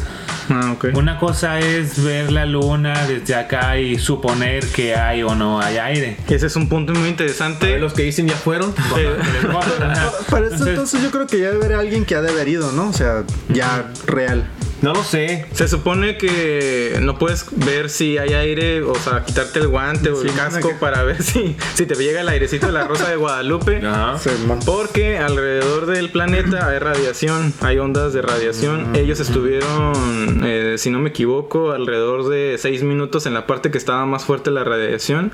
Ah, 0.63 0.73
ok. 0.73 0.87
Una 0.95 1.17
cosa 1.19 1.61
es 1.61 2.03
ver 2.03 2.33
la 2.33 2.45
luna 2.45 3.07
desde 3.07 3.37
acá 3.37 3.79
y 3.79 3.99
suponer 3.99 4.67
que 4.67 4.97
hay 4.97 5.23
o 5.23 5.35
no 5.37 5.61
hay 5.61 5.79
aire. 5.79 6.17
Ese 6.29 6.47
es 6.47 6.57
un 6.57 6.69
punto 6.69 6.93
muy 6.93 7.05
A 7.07 7.09
interesante. 7.09 7.67
ver, 7.67 7.81
los 7.81 7.93
que 7.93 8.03
dicen 8.03 8.27
ya 8.27 8.35
fueron. 8.35 8.75
Ajá. 9.81 10.11
Para 10.31 10.49
eso 10.49 10.69
entonces 10.69 11.01
yo 11.03 11.11
creo 11.13 11.27
que 11.29 11.39
ya 11.39 11.51
debe 11.53 11.67
haber 11.67 11.79
alguien 11.79 12.05
que 12.05 12.17
ha 12.17 12.21
de 12.23 12.31
haber 12.31 12.49
ido, 12.49 12.73
¿no? 12.73 12.89
O 12.89 12.93
sea, 12.93 13.23
ya 13.49 13.91
real. 14.07 14.45
No 14.83 14.95
lo 14.95 15.05
sé. 15.05 15.45
Se 15.53 15.69
supone 15.69 16.17
que 16.17 16.99
no 17.03 17.19
puedes 17.19 17.47
ver 17.53 17.91
si 17.91 18.17
hay 18.17 18.33
aire, 18.33 18.83
o 18.83 18.95
sea, 18.95 19.25
quitarte 19.25 19.59
el 19.59 19.69
guante 19.69 20.11
o 20.11 20.23
el 20.23 20.33
casco 20.33 20.69
que- 20.71 20.75
para 20.77 21.03
ver 21.03 21.23
si, 21.23 21.55
si 21.75 21.85
te 21.87 21.95
llega 21.97 22.23
el 22.23 22.29
airecito 22.29 22.67
de 22.67 22.73
la 22.73 22.87
rosa 22.89 23.09
de 23.11 23.17
Guadalupe. 23.17 23.77
Ajá. 23.87 24.19
Porque 24.65 25.19
alrededor 25.19 25.87
del 25.87 26.11
planeta 26.11 26.67
hay 26.69 26.79
radiación, 26.79 27.53
hay 27.61 27.79
ondas 27.79 28.13
de 28.15 28.23
radiación. 28.23 28.97
Ellos 28.97 29.21
estuvieron, 29.21 30.41
eh, 30.45 30.77
si 30.79 30.91
no 30.91 30.99
me 30.99 31.11
equivoco, 31.11 31.73
alrededor 31.73 32.29
de 32.29 32.57
6 32.59 32.83
minutos 32.83 33.27
en 33.27 33.35
la 33.35 33.47
parte 33.47 33.71
que 33.71 33.79
estaba 33.79 34.07
más 34.07 34.25
fuerte 34.25 34.51
la 34.51 34.65
radiación. 34.65 35.33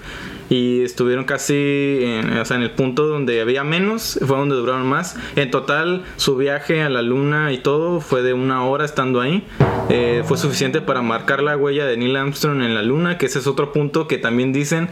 Y 0.49 0.83
estuvieron 0.83 1.25
casi 1.25 1.99
en, 2.03 2.39
o 2.39 2.45
sea, 2.45 2.57
en 2.57 2.63
el 2.63 2.71
punto 2.71 3.07
donde 3.07 3.41
había 3.41 3.65
menos, 3.65 4.19
fue 4.27 4.37
donde 4.37 4.55
duraron 4.55 4.87
más. 4.87 5.17
En 5.35 5.51
total, 5.51 6.05
su 6.17 6.37
viaje 6.37 6.83
a 6.83 6.89
la 6.89 7.03
luna 7.03 7.53
y 7.53 7.59
todo 7.59 8.01
fue 8.01 8.23
de 8.23 8.33
una 8.33 8.65
hora 8.65 8.85
estando 8.85 9.21
ahí. 9.21 9.45
Eh, 9.89 10.23
fue 10.27 10.37
suficiente 10.37 10.81
para 10.81 11.03
marcar 11.03 11.43
la 11.43 11.57
huella 11.57 11.87
de 11.87 11.97
Neil 11.97 12.17
Armstrong 12.17 12.63
en 12.63 12.75
la 12.75 12.83
luna, 12.83 13.19
que 13.19 13.27
ese 13.27 13.39
es 13.39 13.47
otro 13.47 13.73
punto 13.73 14.09
que 14.09 14.19
también 14.19 14.53
dicen 14.53 14.89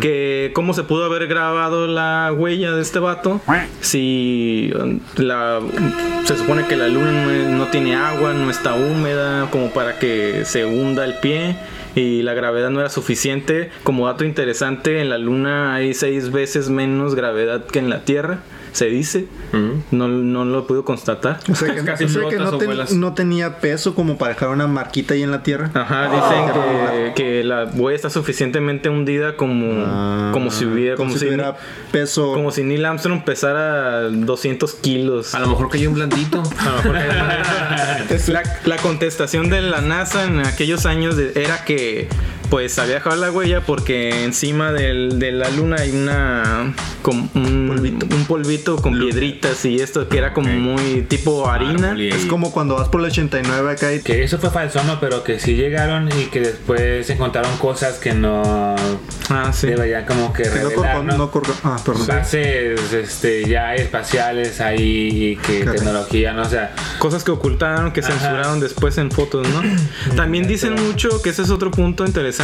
que 0.00 0.52
cómo 0.54 0.74
se 0.74 0.84
pudo 0.84 1.04
haber 1.04 1.26
grabado 1.26 1.86
la 1.86 2.32
huella 2.36 2.72
de 2.72 2.82
este 2.82 2.98
vato 2.98 3.40
si 3.80 4.70
um, 4.78 5.00
la, 5.16 5.60
se 6.24 6.36
supone 6.36 6.66
que 6.66 6.76
la 6.76 6.88
luna 6.88 7.12
no, 7.12 7.58
no 7.58 7.66
tiene 7.66 7.94
agua, 7.96 8.32
no 8.32 8.50
está 8.50 8.74
húmeda, 8.74 9.48
como 9.50 9.70
para 9.70 9.98
que 9.98 10.44
se 10.44 10.64
hunda 10.64 11.04
el 11.04 11.14
pie. 11.14 11.56
Y 11.98 12.22
la 12.22 12.32
gravedad 12.32 12.70
no 12.70 12.78
era 12.78 12.90
suficiente. 12.90 13.70
Como 13.82 14.06
dato 14.06 14.24
interesante, 14.24 15.00
en 15.00 15.08
la 15.08 15.18
luna 15.18 15.74
hay 15.74 15.94
seis 15.94 16.30
veces 16.30 16.70
menos 16.70 17.16
gravedad 17.16 17.64
que 17.66 17.80
en 17.80 17.90
la 17.90 18.04
Tierra, 18.04 18.38
se 18.72 18.86
dice. 18.86 19.26
no, 19.90 20.08
no 20.08 20.44
lo 20.44 20.66
puedo 20.66 20.84
constatar. 20.84 21.38
O 21.50 21.54
sea 21.54 21.74
que, 21.74 21.84
Casi 21.84 22.04
o 22.04 22.08
sea 22.08 22.22
que 22.28 22.36
flotas 22.36 22.52
no, 22.52 22.58
ten- 22.58 23.00
no 23.00 23.14
tenía 23.14 23.58
peso 23.60 23.94
como 23.94 24.18
para 24.18 24.34
dejar 24.34 24.48
una 24.50 24.66
marquita 24.66 25.14
ahí 25.14 25.22
en 25.22 25.30
la 25.30 25.42
tierra. 25.42 25.70
Ajá, 25.74 26.08
dicen 26.08 26.52
que, 26.52 27.12
que 27.14 27.44
la 27.44 27.64
huella 27.64 27.96
está 27.96 28.10
suficientemente 28.10 28.88
hundida 28.88 29.36
como, 29.36 29.84
Ah, 29.86 30.30
como 30.32 30.50
si 30.50 30.64
hubiera, 30.64 30.96
como, 30.96 31.12
si, 31.12 31.20
tuviera 31.26 31.56
peso. 31.92 32.32
como 32.34 32.50
si 32.50 32.62
Neil 32.62 32.84
Armstrong 32.84 33.22
pesara 33.24 34.02
200 34.02 34.74
kilos. 34.74 35.34
A 35.34 35.40
lo 35.40 35.48
mejor 35.48 35.68
cayó 35.70 35.88
un 35.88 35.94
blandito. 35.96 36.42
la, 38.28 38.42
la 38.64 38.76
contestación 38.78 39.48
de 39.50 39.62
la 39.62 39.80
NASA 39.80 40.24
en 40.24 40.40
aquellos 40.40 40.86
años 40.86 41.16
de- 41.16 41.32
era 41.36 41.64
que 41.64 42.08
pues 42.50 42.78
había 42.78 42.94
dejado 42.94 43.16
la 43.16 43.30
huella 43.30 43.60
porque 43.60 44.24
encima 44.24 44.72
del- 44.72 45.18
de 45.18 45.32
la 45.32 45.50
luna 45.50 45.76
hay 45.80 45.90
una 45.90 46.74
como 47.02 47.28
un 47.34 47.66
polvito, 47.68 48.06
un 48.14 48.24
polvito 48.24 48.76
con 48.76 48.98
piedritas 48.98 49.64
y 49.64 49.80
esto 49.80 50.08
que 50.08 50.18
era 50.18 50.32
como 50.32 50.48
muy 50.50 51.02
tipo 51.02 51.48
harina. 51.48 51.88
Árbol 51.90 52.00
y- 52.02 52.08
Es 52.08 52.24
como 52.26 52.50
cuando 52.52 52.76
vas 52.76 52.88
por 52.88 53.00
la 53.00 53.08
89 53.08 53.70
acá 53.72 53.92
y 53.92 54.00
Que 54.00 54.22
eso 54.24 54.38
fue 54.38 54.50
falso, 54.50 54.82
¿no? 54.84 54.98
Pero 55.00 55.22
que 55.24 55.38
sí 55.38 55.54
llegaron 55.54 56.08
y 56.08 56.26
que 56.26 56.40
después 56.40 57.08
encontraron 57.10 57.56
cosas 57.58 57.94
que 57.98 58.14
no 58.14 58.74
Ah, 59.30 59.52
sí. 59.52 59.66
deberían 59.66 60.04
como 60.06 60.32
que 60.32 60.44
que 60.44 60.48
no 60.50 60.68
revelar, 60.70 61.04
¿no? 61.04 61.16
no 61.18 61.30
ah, 61.64 61.76
perdón. 61.84 62.06
Bases 62.06 62.92
este, 62.92 63.46
ya 63.48 63.74
espaciales 63.74 64.60
ahí 64.60 65.32
y 65.32 65.36
que 65.36 65.64
tecnología, 65.64 66.32
¿no? 66.32 66.42
O 66.42 66.48
sea, 66.48 66.74
Cosas 66.98 67.22
que 67.24 67.30
ocultaron, 67.30 67.92
que 67.92 68.00
Ajá. 68.00 68.12
censuraron 68.12 68.60
después 68.60 68.96
en 68.98 69.10
fotos, 69.10 69.46
¿no? 69.48 69.62
También 70.16 70.46
dicen 70.48 70.74
mucho 70.74 71.20
que 71.22 71.30
ese 71.30 71.42
es 71.42 71.50
otro 71.50 71.70
punto 71.70 72.04
interesante. 72.04 72.37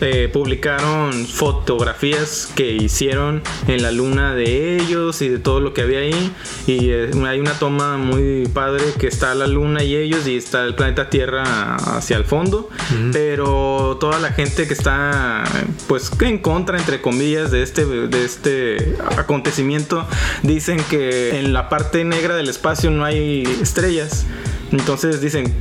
Eh, 0.00 0.30
publicaron 0.32 1.26
fotografías 1.26 2.50
que 2.54 2.72
hicieron 2.72 3.42
en 3.68 3.82
la 3.82 3.90
luna 3.90 4.34
de 4.34 4.76
ellos 4.76 5.20
y 5.20 5.28
de 5.28 5.38
todo 5.38 5.60
lo 5.60 5.74
que 5.74 5.82
había 5.82 5.98
ahí. 5.98 6.32
Y 6.66 6.90
eh, 6.90 7.10
hay 7.26 7.40
una 7.40 7.52
toma 7.58 7.98
muy 7.98 8.46
padre 8.46 8.84
que 8.98 9.06
está 9.06 9.34
la 9.34 9.46
luna 9.46 9.82
y 9.82 9.96
ellos 9.96 10.26
y 10.26 10.36
está 10.36 10.64
el 10.64 10.74
planeta 10.74 11.10
Tierra 11.10 11.76
hacia 11.76 12.16
el 12.16 12.24
fondo. 12.24 12.70
Pero 13.12 13.98
toda 14.00 14.18
la 14.18 14.32
gente 14.32 14.66
que 14.66 14.74
está, 14.74 15.44
pues, 15.88 16.10
en 16.20 16.38
contra, 16.38 16.78
entre 16.78 17.02
comillas, 17.02 17.50
de 17.50 17.62
este, 17.62 17.84
de 17.84 18.24
este 18.24 18.96
acontecimiento, 19.16 20.06
dicen 20.42 20.78
que 20.88 21.38
en 21.38 21.52
la 21.52 21.68
parte 21.68 22.04
negra 22.04 22.34
del 22.34 22.48
espacio 22.48 22.90
no 22.90 23.04
hay 23.04 23.42
estrellas. 23.60 24.26
Entonces 24.72 25.20
dicen, 25.20 25.54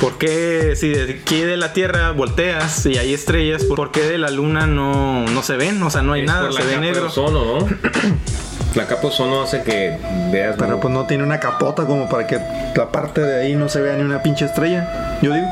¿por 0.00 0.18
qué 0.18 0.74
si 0.76 0.88
de 0.88 1.20
aquí 1.24 1.40
de 1.40 1.56
la 1.56 1.72
Tierra 1.72 2.10
volteas 2.12 2.86
y 2.86 2.98
hay 2.98 3.14
estrellas, 3.14 3.64
por 3.64 3.90
qué 3.90 4.02
de 4.02 4.18
la 4.18 4.30
Luna 4.30 4.66
no, 4.66 5.24
no 5.26 5.42
se 5.42 5.56
ven? 5.56 5.82
O 5.82 5.90
sea, 5.90 6.02
no 6.02 6.12
hay 6.12 6.22
Es 6.22 6.26
nada, 6.26 6.52
se 6.52 6.62
ve 6.64 6.78
negro. 6.78 7.06
ozono, 7.06 7.58
¿no? 7.60 7.66
La 8.76 8.86
capa 8.86 9.08
ozono 9.08 9.42
hace 9.42 9.62
que 9.62 9.96
veas. 10.30 10.54
Pero 10.58 10.72
¿no? 10.72 10.80
pues 10.80 10.92
no 10.94 11.06
tiene 11.06 11.24
una 11.24 11.40
capota 11.40 11.84
como 11.86 12.08
para 12.08 12.26
que 12.26 12.38
la 12.74 12.92
parte 12.92 13.22
de 13.22 13.40
ahí 13.42 13.54
no 13.56 13.68
se 13.68 13.80
vea 13.80 13.96
ni 13.96 14.02
una 14.02 14.22
pinche 14.22 14.44
estrella. 14.44 15.18
Yo 15.22 15.32
digo. 15.32 15.46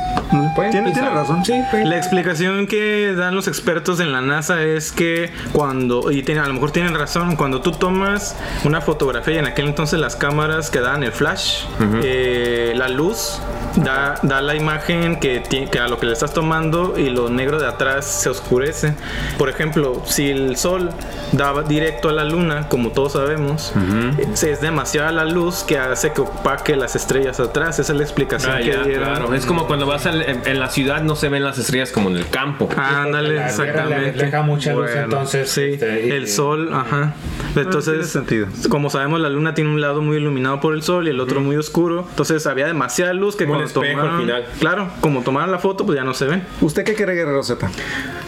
Pues, 0.54 0.70
tiene, 0.70 0.92
tiene 0.92 1.08
razón. 1.10 1.44
Sí, 1.44 1.54
pues. 1.70 1.86
La 1.86 1.96
explicación 1.96 2.66
que 2.66 3.14
dan 3.16 3.34
los 3.34 3.48
expertos 3.48 3.98
en 4.00 4.12
la 4.12 4.20
NASA 4.20 4.62
es 4.62 4.92
que 4.92 5.32
cuando, 5.52 6.10
y 6.10 6.22
tiene- 6.22 6.40
a 6.42 6.46
lo 6.46 6.54
mejor 6.54 6.70
tienen 6.70 6.94
razón, 6.94 7.36
cuando 7.36 7.60
tú 7.62 7.72
tomas 7.72 8.36
una 8.64 8.80
fotografía 8.80 9.34
y 9.34 9.38
en 9.38 9.46
aquel 9.46 9.66
entonces 9.68 9.98
las 9.98 10.16
cámaras 10.16 10.70
que 10.70 10.80
daban 10.80 11.02
el 11.02 11.12
flash, 11.12 11.64
eh, 12.02 12.72
la 12.76 12.88
luz 12.88 13.40
da, 13.76 14.16
da 14.22 14.40
la 14.42 14.54
imagen 14.54 15.18
que, 15.18 15.42
que 15.70 15.78
a 15.78 15.88
lo 15.88 15.98
que 15.98 16.06
le 16.06 16.12
estás 16.12 16.32
tomando 16.34 16.98
y 16.98 17.08
lo 17.10 17.30
negro 17.30 17.58
de 17.58 17.66
atrás 17.66 18.04
se 18.04 18.28
oscurece. 18.28 18.94
Por 19.38 19.48
ejemplo, 19.48 20.02
si 20.04 20.30
el 20.30 20.56
sol 20.56 20.90
daba 21.32 21.62
directo 21.62 22.08
a 22.10 22.12
la 22.12 22.24
luna, 22.24 22.68
como 22.68 22.90
todos 22.90 23.13
sabemos, 23.14 23.72
eh, 24.18 24.26
es 24.50 24.60
demasiada 24.60 25.10
la 25.12 25.24
luz 25.24 25.62
que 25.64 25.78
hace 25.78 26.12
que 26.12 26.20
opaque 26.20 26.76
las 26.76 26.94
estrellas 26.96 27.40
atrás. 27.40 27.78
Esa 27.78 27.92
es 27.92 27.98
la 27.98 28.04
explicación 28.04 28.52
Ah, 28.52 28.58
que 28.58 28.66
ya, 28.66 28.82
dieron. 28.82 29.04
claro. 29.14 29.34
Es 29.34 29.46
como 29.46 29.66
cuando 29.66 29.86
vas 29.86 30.06
al- 30.06 30.22
en, 30.22 30.42
en 30.44 30.60
la 30.60 30.68
ciudad 30.68 31.02
no 31.02 31.16
se 31.16 31.28
ven 31.28 31.42
las 31.44 31.58
estrellas 31.58 31.90
como 31.92 32.10
en 32.10 32.16
el 32.16 32.28
campo. 32.28 32.68
Ándale, 32.76 33.34
la 33.36 33.46
Tierra 33.48 33.64
le 33.64 33.70
exactamente. 33.70 34.12
refleja 34.12 34.42
mucha 34.42 34.72
luz, 34.72 34.82
Bueno, 34.82 35.00
entonces, 35.04 35.48
Sí, 35.50 35.62
este, 35.74 36.06
y- 36.06 36.10
el 36.10 36.28
sol, 36.28 36.70
ajá. 36.72 37.14
tiene 37.54 37.68
Entonces, 37.68 38.08
sentido. 38.10 38.46
como 38.68 38.90
sabemos, 38.90 39.20
la 39.20 39.28
luna 39.30 39.54
tiene 39.54 39.70
un 39.70 39.80
lado 39.80 40.02
muy 40.02 40.16
iluminado 40.16 40.60
por 40.60 40.74
el 40.74 40.82
sol 40.82 41.06
y 41.06 41.10
el 41.10 41.20
otro 41.20 41.40
muy 41.40 41.56
oscuro. 41.56 42.06
Entonces, 42.10 42.46
había 42.46 42.66
demasiada 42.66 43.12
luz 43.14 43.36
que 43.36 43.44
Como 43.46 43.58
cuando 43.60 43.66
espejo 43.68 44.00
al 44.00 44.06
tomaron. 44.08 44.20
final. 44.20 44.44
Claro, 44.60 44.90
como 45.00 45.22
tomaron 45.22 45.50
la 45.52 45.58
foto, 45.58 45.86
pues 45.86 45.96
ya 45.96 46.04
no 46.04 46.14
se 46.14 46.26
ven. 46.26 46.42
¿Usted 46.60 46.84
qué 46.84 46.94
cree, 46.94 47.14
Guerrero 47.14 47.42
Z? 47.42 47.70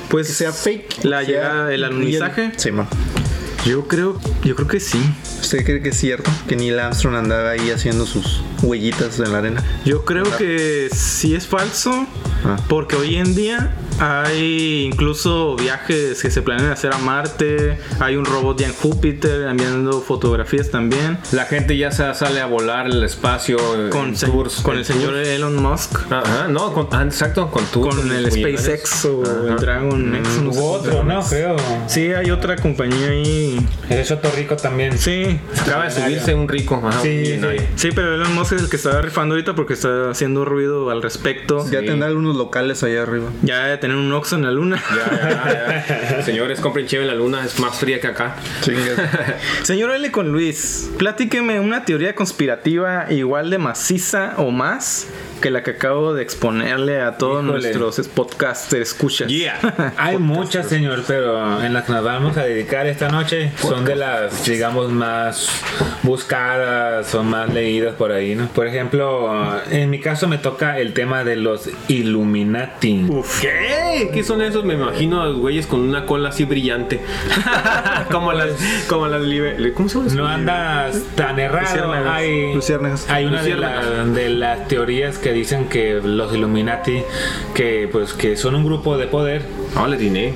Pues 0.09 0.29
¿Que 0.29 0.33
sea 0.35 0.53
fake? 0.53 1.05
La 1.05 1.20
¿Que 1.20 1.33
llegada 1.33 1.55
sea 1.55 1.64
del 1.64 1.85
alunizaje. 1.85 2.53
Sí, 2.57 2.70
man. 2.70 2.87
Yo 3.67 3.89
creo, 3.89 4.19
yo 4.45 4.55
creo 4.55 4.69
que 4.69 4.79
sí. 4.81 5.01
¿Usted 5.41 5.65
cree 5.65 5.83
que 5.83 5.89
es 5.91 5.97
cierto 5.97 6.31
que 6.49 6.55
Neil 6.57 6.79
Armstrong 6.79 7.17
andaba 7.17 7.51
ahí 7.51 7.71
haciendo 7.71 8.07
sus 8.07 8.41
huellitas 8.63 9.19
en 9.19 9.33
la 9.33 9.39
arena? 9.39 9.63
Yo 9.85 10.05
creo 10.05 10.25
que 10.37 10.89
sí 10.95 11.35
es 11.35 11.47
falso, 11.47 12.07
Ah. 12.45 12.57
porque 12.69 12.95
hoy 12.97 13.17
en 13.17 13.35
día 13.35 13.75
hay 13.99 14.85
incluso 14.85 15.57
viajes 15.57 16.21
que 16.23 16.31
se 16.31 16.43
planean 16.43 16.71
hacer 16.71 16.93
a 16.95 16.99
Marte, 16.99 17.79
hay 17.99 18.15
un 18.17 18.25
robot 18.25 18.61
ya 18.61 18.67
en 18.67 18.75
Júpiter 18.75 19.49
enviando 19.49 20.01
fotografías 20.01 20.71
también. 20.71 21.19
La 21.33 21.47
gente 21.47 21.77
ya 21.77 21.91
se 21.91 22.13
sale 22.15 22.41
a 22.41 22.47
volar 22.47 22.87
el 22.87 23.03
espacio 23.03 23.57
en 23.75 23.91
Con, 23.91 24.17
se- 24.17 24.27
tours, 24.27 24.61
con 24.61 24.77
el 24.77 24.85
señor 24.85 25.15
tours. 25.15 25.29
Elon 25.29 25.57
Musk, 25.61 25.99
Ajá, 26.13 26.47
no, 26.49 26.73
con, 26.73 26.89
ah, 26.93 27.03
exacto, 27.05 27.51
con 27.51 27.65
tours. 27.67 27.97
con 27.97 28.13
el. 28.13 28.31
SpaceX 28.31 29.05
o 29.07 29.49
el 29.49 29.57
Dragon 29.57 30.15
X. 30.17 30.29
no 30.43 30.51
otro. 30.65 31.03
¿no? 31.03 31.23
Creo. 31.27 31.57
Sí, 31.89 32.13
hay 32.13 32.31
otra 32.31 32.57
compañía 32.57 33.09
ahí. 33.09 33.56
El 33.88 34.05
Soto 34.05 34.31
Rico 34.37 34.57
también. 34.57 34.97
Sí, 34.99 35.38
Acaba 35.61 35.85
de 35.85 35.90
subirse 35.90 36.35
un 36.35 36.49
rico. 36.49 36.81
Ajá, 36.85 37.01
Sí, 37.03 37.38
un 37.42 37.51
sí. 37.59 37.64
sí, 37.77 37.88
pero 37.95 38.14
Elon 38.14 38.35
Musk 38.35 38.53
es 38.55 38.62
el 38.62 38.69
que 38.71 38.77
está 38.77 39.01
rifando 39.03 39.35
ahorita 39.35 39.55
porque 39.55 39.75
está 39.75 40.11
haciendo 40.11 40.45
ruido 40.45 40.90
al 40.90 41.03
respecto. 41.03 41.64
Ya 41.71 41.81
tendrá 41.81 42.09
algunos 42.09 42.37
locales 42.37 42.83
allá 42.83 43.03
arriba. 43.03 43.31
Ya 43.42 43.66
de 43.66 43.79
tener 43.79 43.97
un 43.97 44.12
Oxxo 44.12 44.37
en 44.37 44.42
la 44.45 44.51
luna. 44.51 44.83
Ya, 44.90 45.19
ya, 45.49 45.87
ya. 46.16 46.23
Señores, 46.23 46.61
compren 46.61 46.87
cheve 46.87 47.03
en 47.03 47.09
la 47.09 47.14
luna, 47.14 47.45
es 47.45 47.59
más 47.61 47.77
fría 47.79 48.01
que 48.01 48.07
acá. 48.09 48.37
Señor 49.62 49.90
L 49.92 50.11
con 50.11 50.33
Luis, 50.33 50.90
platíqueme 50.99 51.61
una 51.61 51.85
teoría 51.85 52.14
conspirativa 52.14 53.07
igual 53.11 53.51
de 53.51 53.59
maciza 53.59 54.35
o 54.37 54.51
más 54.51 55.07
que 55.40 55.51
la 55.51 55.62
que 55.62 55.72
acabo 55.72 56.14
de 56.14 56.22
exponerle 56.22 57.01
a 57.01 57.18
todos 57.18 57.44
Híjole. 57.44 57.75
nuestros 57.79 58.09
podcasters 58.09 58.88
escuchas. 58.90 59.29
Yeah. 59.29 59.94
Hay 59.96 60.18
muchas, 60.18 60.68
señor, 60.68 61.03
pero 61.07 61.62
en 61.62 61.72
las 61.75 61.85
que 61.85 61.92
nos 61.92 62.05
vamos 62.05 62.37
a 62.37 62.44
dedicar 62.44 62.87
esta 62.87 63.09
noche 63.09 63.51
son 63.61 63.85
de 63.85 63.96
las, 63.96 64.44
digamos, 64.46 64.90
más 64.90 65.49
buscadas 66.03 67.14
o 67.14 67.22
más 67.22 67.53
leídas 67.53 67.94
por 67.94 68.12
ahí, 68.12 68.35
¿no? 68.35 68.46
Por 68.49 68.66
ejemplo, 68.66 69.61
en 69.70 69.90
mi 69.90 70.01
caso 70.01 70.29
me 70.29 70.38
toca 70.38 70.79
el 70.79 70.92
tema 70.92 71.25
de 71.25 71.37
los 71.37 71.68
Illuminati. 71.88 73.07
¿Qué? 73.40 74.11
¿Qué 74.12 74.25
son 74.25 74.42
esos? 74.42 74.64
Me 74.64 74.75
imagino 74.75 75.20
a 75.22 75.27
los 75.27 75.37
güeyes 75.38 75.66
con 75.66 75.81
una 75.81 76.07
cola 76.07 76.31
así 76.31 76.44
brillante. 76.44 77.01
como 78.11 78.33
las. 78.33 78.51
Como 78.88 79.07
las 79.09 79.22
libe- 79.22 79.72
¿Cómo 79.75 79.88
se 79.88 79.96
llama? 79.99 80.07
eso? 80.09 80.16
No 80.16 80.27
andas 80.29 81.03
tan 81.14 81.38
errado. 81.38 81.66
Luciérnagas. 82.55 83.07
Hay, 83.09 83.14
hay 83.16 83.27
una 83.27 83.42
de, 83.42 83.55
la- 83.57 84.05
de 84.05 84.29
las 84.31 84.68
teorías 84.68 85.18
que 85.18 85.26
dicen 85.33 85.69
que 85.69 86.01
los 86.03 86.35
Illuminati, 86.35 87.03
que 87.55 87.89
pues 87.91 88.12
que 88.12 88.37
son 88.37 88.55
un 88.55 88.65
grupo 88.65 88.97
de 88.97 89.07
poder, 89.07 89.43
No, 89.77 89.87
le 89.87 89.97
tiene. 89.99 90.35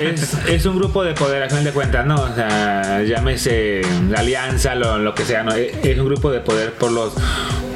es, 0.00 0.34
es 0.48 0.64
un 0.66 0.76
grupo 0.76 1.04
de 1.04 1.12
poder, 1.14 1.42
a 1.42 1.50
fin 1.50 1.62
de 1.64 1.70
cuentas, 1.72 2.06
¿no? 2.06 2.14
O 2.16 2.34
sea, 2.34 3.02
llámese 3.02 3.82
la 4.10 4.20
alianza, 4.20 4.74
lo, 4.74 4.98
lo 4.98 5.14
que 5.14 5.24
sea, 5.24 5.42
¿no? 5.42 5.52
Es 5.54 5.76
es 5.84 5.98
un 5.98 6.06
grupo 6.06 6.30
de 6.30 6.40
poder 6.40 6.72
por 6.74 6.90
los 6.90 7.12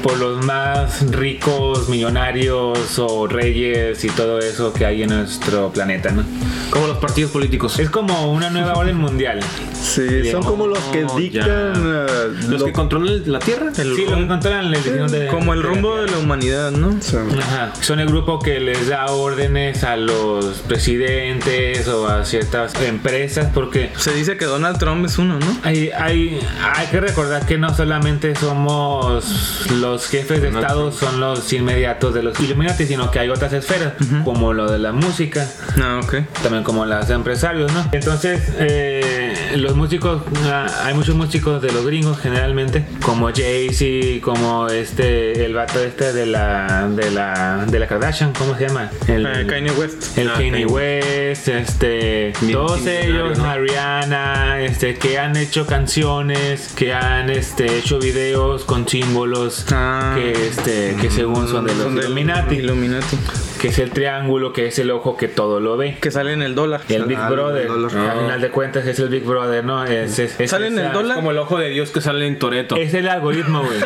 por 0.01 0.17
los 0.17 0.43
más 0.43 1.09
ricos, 1.11 1.87
millonarios 1.87 2.99
o 2.99 3.25
reyes 3.27 4.03
y 4.03 4.09
todo 4.09 4.39
eso 4.39 4.73
que 4.73 4.85
hay 4.85 5.03
en 5.03 5.09
nuestro 5.11 5.71
planeta, 5.71 6.11
¿no? 6.11 6.23
Como 6.71 6.87
los 6.87 6.97
partidos 6.97 7.31
políticos. 7.31 7.79
Es 7.79 7.89
como 7.89 8.33
una 8.33 8.49
nueva 8.49 8.73
orden 8.73 8.97
mundial. 8.97 9.39
Sí, 9.73 10.29
son 10.29 10.43
como 10.43 10.67
los 10.67 10.79
que 10.91 11.05
Oh, 11.05 11.15
dictan. 11.17 11.47
eh, 11.49 12.05
Los 12.49 12.59
lo- 12.59 12.65
que 12.65 12.73
controlan 12.73 13.31
la 13.31 13.39
tierra. 13.39 13.67
El 13.77 13.95
Sí, 13.95 14.05
lo 14.09 14.17
que 14.17 14.27
controlan 14.27 14.65
el 14.65 14.71
destino 14.71 15.07
de- 15.07 15.27
como 15.27 15.53
el 15.53 15.61
de 15.61 15.67
la 15.67 15.73
rumbo 15.73 15.95
de 16.01 16.11
la 16.11 16.17
humanidad, 16.17 16.71
¿no? 16.71 16.97
Sí. 16.99 17.15
Ajá. 17.39 17.71
Son 17.79 17.99
el 18.01 18.07
grupo 18.07 18.39
que 18.39 18.59
les 18.59 18.89
da 18.89 19.05
órdenes 19.05 19.83
a 19.85 19.95
los 19.95 20.62
presidentes 20.67 21.87
o 21.87 22.07
a 22.07 22.25
ciertas 22.25 22.73
empresas 22.81 23.47
porque 23.53 23.91
Se 23.97 24.13
dice 24.13 24.37
que 24.37 24.45
Donald 24.45 24.77
Trump 24.77 25.05
es 25.05 25.17
uno, 25.17 25.39
¿no? 25.39 25.57
hay, 25.63 25.89
hay, 25.91 26.39
hay 26.75 26.87
que 26.87 26.99
recordar 26.99 27.45
que 27.45 27.57
no 27.57 27.73
solamente 27.75 28.35
somos 28.35 29.23
los 29.71 30.07
jefes 30.07 30.41
de 30.41 30.49
Estado, 30.49 30.91
son 30.91 31.19
los 31.19 31.51
inmediatos 31.53 32.13
de 32.13 32.23
los 32.23 32.39
Illuminati, 32.39 32.85
sino 32.85 33.09
que 33.11 33.19
hay 33.19 33.29
otras 33.29 33.53
esferas, 33.53 33.93
como 34.23 34.53
lo 34.53 34.71
de 34.71 34.79
la 34.79 34.91
música, 34.91 35.47
No, 35.77 35.99
ok. 35.99 36.15
también 36.41 36.63
como 36.63 36.85
los 36.85 37.09
empresarios, 37.09 37.71
¿no? 37.73 37.87
Entonces, 37.91 38.41
eh, 38.59 39.53
los 39.55 39.75
músicos, 39.75 40.23
ah, 40.45 40.67
hay 40.85 40.93
muchos 40.93 41.15
músicos 41.15 41.61
de 41.61 41.71
los 41.71 41.85
gringos 41.85 42.19
generalmente, 42.19 42.85
como 43.01 43.29
Jay-Z, 43.33 44.21
como 44.23 44.67
este, 44.67 45.45
el 45.45 45.53
vato 45.53 45.79
este 45.83 46.13
de 46.13 46.25
la, 46.25 46.87
de 46.89 47.11
la, 47.11 47.65
de 47.67 47.79
la 47.79 47.87
Kardashian, 47.87 48.33
¿cómo 48.33 48.55
se 48.57 48.67
llama? 48.67 48.89
El, 49.07 49.25
Eh, 49.25 49.45
Kanye 49.47 49.71
West. 49.71 50.17
el 50.17 50.29
Ah, 50.29 50.33
Kanye 50.33 50.52
Kanye. 50.53 50.65
West, 50.65 51.47
este, 51.47 52.33
Bien 52.41 52.53
todos 52.53 52.85
ellos, 52.87 53.37
¿no? 53.37 53.45
Ariana, 53.45 54.61
este, 54.61 54.95
que 54.95 55.17
han 55.19 55.35
hecho 55.35 55.65
canciones, 55.65 56.71
que 56.75 56.93
han 56.93 57.29
este, 57.29 57.77
hecho 57.77 57.99
videos 57.99 58.63
con 58.63 58.87
símbolos 58.87 59.65
Ah. 59.71 60.13
que 60.15 60.47
este, 60.47 60.95
que 61.01 61.09
según 61.09 61.47
son 61.47 61.65
de 61.65 61.73
los 61.73 61.83
Son 61.83 61.95
del 61.95 62.05
Illuminati. 62.05 62.55
Illuminati. 62.55 63.17
Que 63.63 63.69
es 63.69 63.79
el 63.79 63.91
triángulo, 63.91 64.51
que 64.51 64.67
es 64.67 64.77
el 64.77 64.91
ojo 64.91 65.15
que 65.15 65.29
todo 65.29 65.61
lo 65.61 65.77
ve. 65.77 65.97
Que 66.01 66.11
sale 66.11 66.33
en 66.33 66.41
el 66.41 66.53
dólar. 66.53 66.81
El 66.89 67.05
Big 67.05 67.17
Ah, 67.17 67.27
el 67.29 67.33
Brother, 67.33 67.67
dólar. 67.69 67.95
al 67.95 68.19
final 68.19 68.41
de 68.41 68.49
cuentas 68.49 68.85
es 68.85 68.99
el 68.99 69.07
Big 69.07 69.23
Brother, 69.23 69.63
¿no? 69.63 69.85
Es, 69.85 70.19
es- 70.19 70.37
es- 70.37 70.51
¿Sale 70.51 70.67
en 70.67 70.77
el 70.77 70.91
dólar? 70.91 71.15
Como 71.15 71.31
el 71.31 71.37
ojo 71.37 71.57
de 71.57 71.69
Dios 71.69 71.89
que 71.91 72.01
sale 72.01 72.27
en 72.27 72.37
Toreto. 72.39 72.75
Es 72.75 72.93
el 72.93 73.07
algoritmo, 73.07 73.63
güey. 73.63 73.79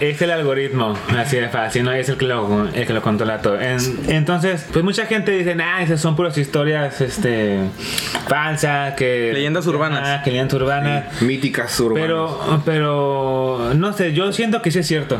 es 0.00 0.20
el 0.20 0.30
algoritmo, 0.32 0.96
así 1.16 1.36
de 1.36 1.48
fácil, 1.48 1.84
¿no? 1.84 1.92
Es 1.92 2.08
el 2.08 2.16
que 2.16 2.26
lo, 2.26 2.66
el 2.74 2.86
que 2.86 2.92
lo 2.92 3.02
controla 3.02 3.40
todo. 3.40 3.60
En- 3.60 3.78
entonces, 4.08 4.66
pues 4.72 4.84
mucha 4.84 5.06
gente 5.06 5.30
dice, 5.32 5.56
ah, 5.62 5.82
esas 5.82 6.00
son 6.00 6.16
puras 6.16 6.36
historias 6.38 7.00
este, 7.00 7.60
falsas, 8.28 8.94
que... 8.94 9.30
Leyendas 9.32 9.66
urbanas. 9.66 10.02
Ah, 10.04 10.22
que 10.24 10.30
leyendas 10.30 10.54
urbanas. 10.54 11.22
Míticas 11.22 11.78
urbanas. 11.80 12.02
Pero, 12.02 12.62
pero, 12.64 13.59
no 13.74 13.92
sé, 13.92 14.12
yo 14.12 14.32
siento 14.32 14.62
que 14.62 14.70
sí 14.70 14.78
es 14.80 14.86
cierto. 14.86 15.18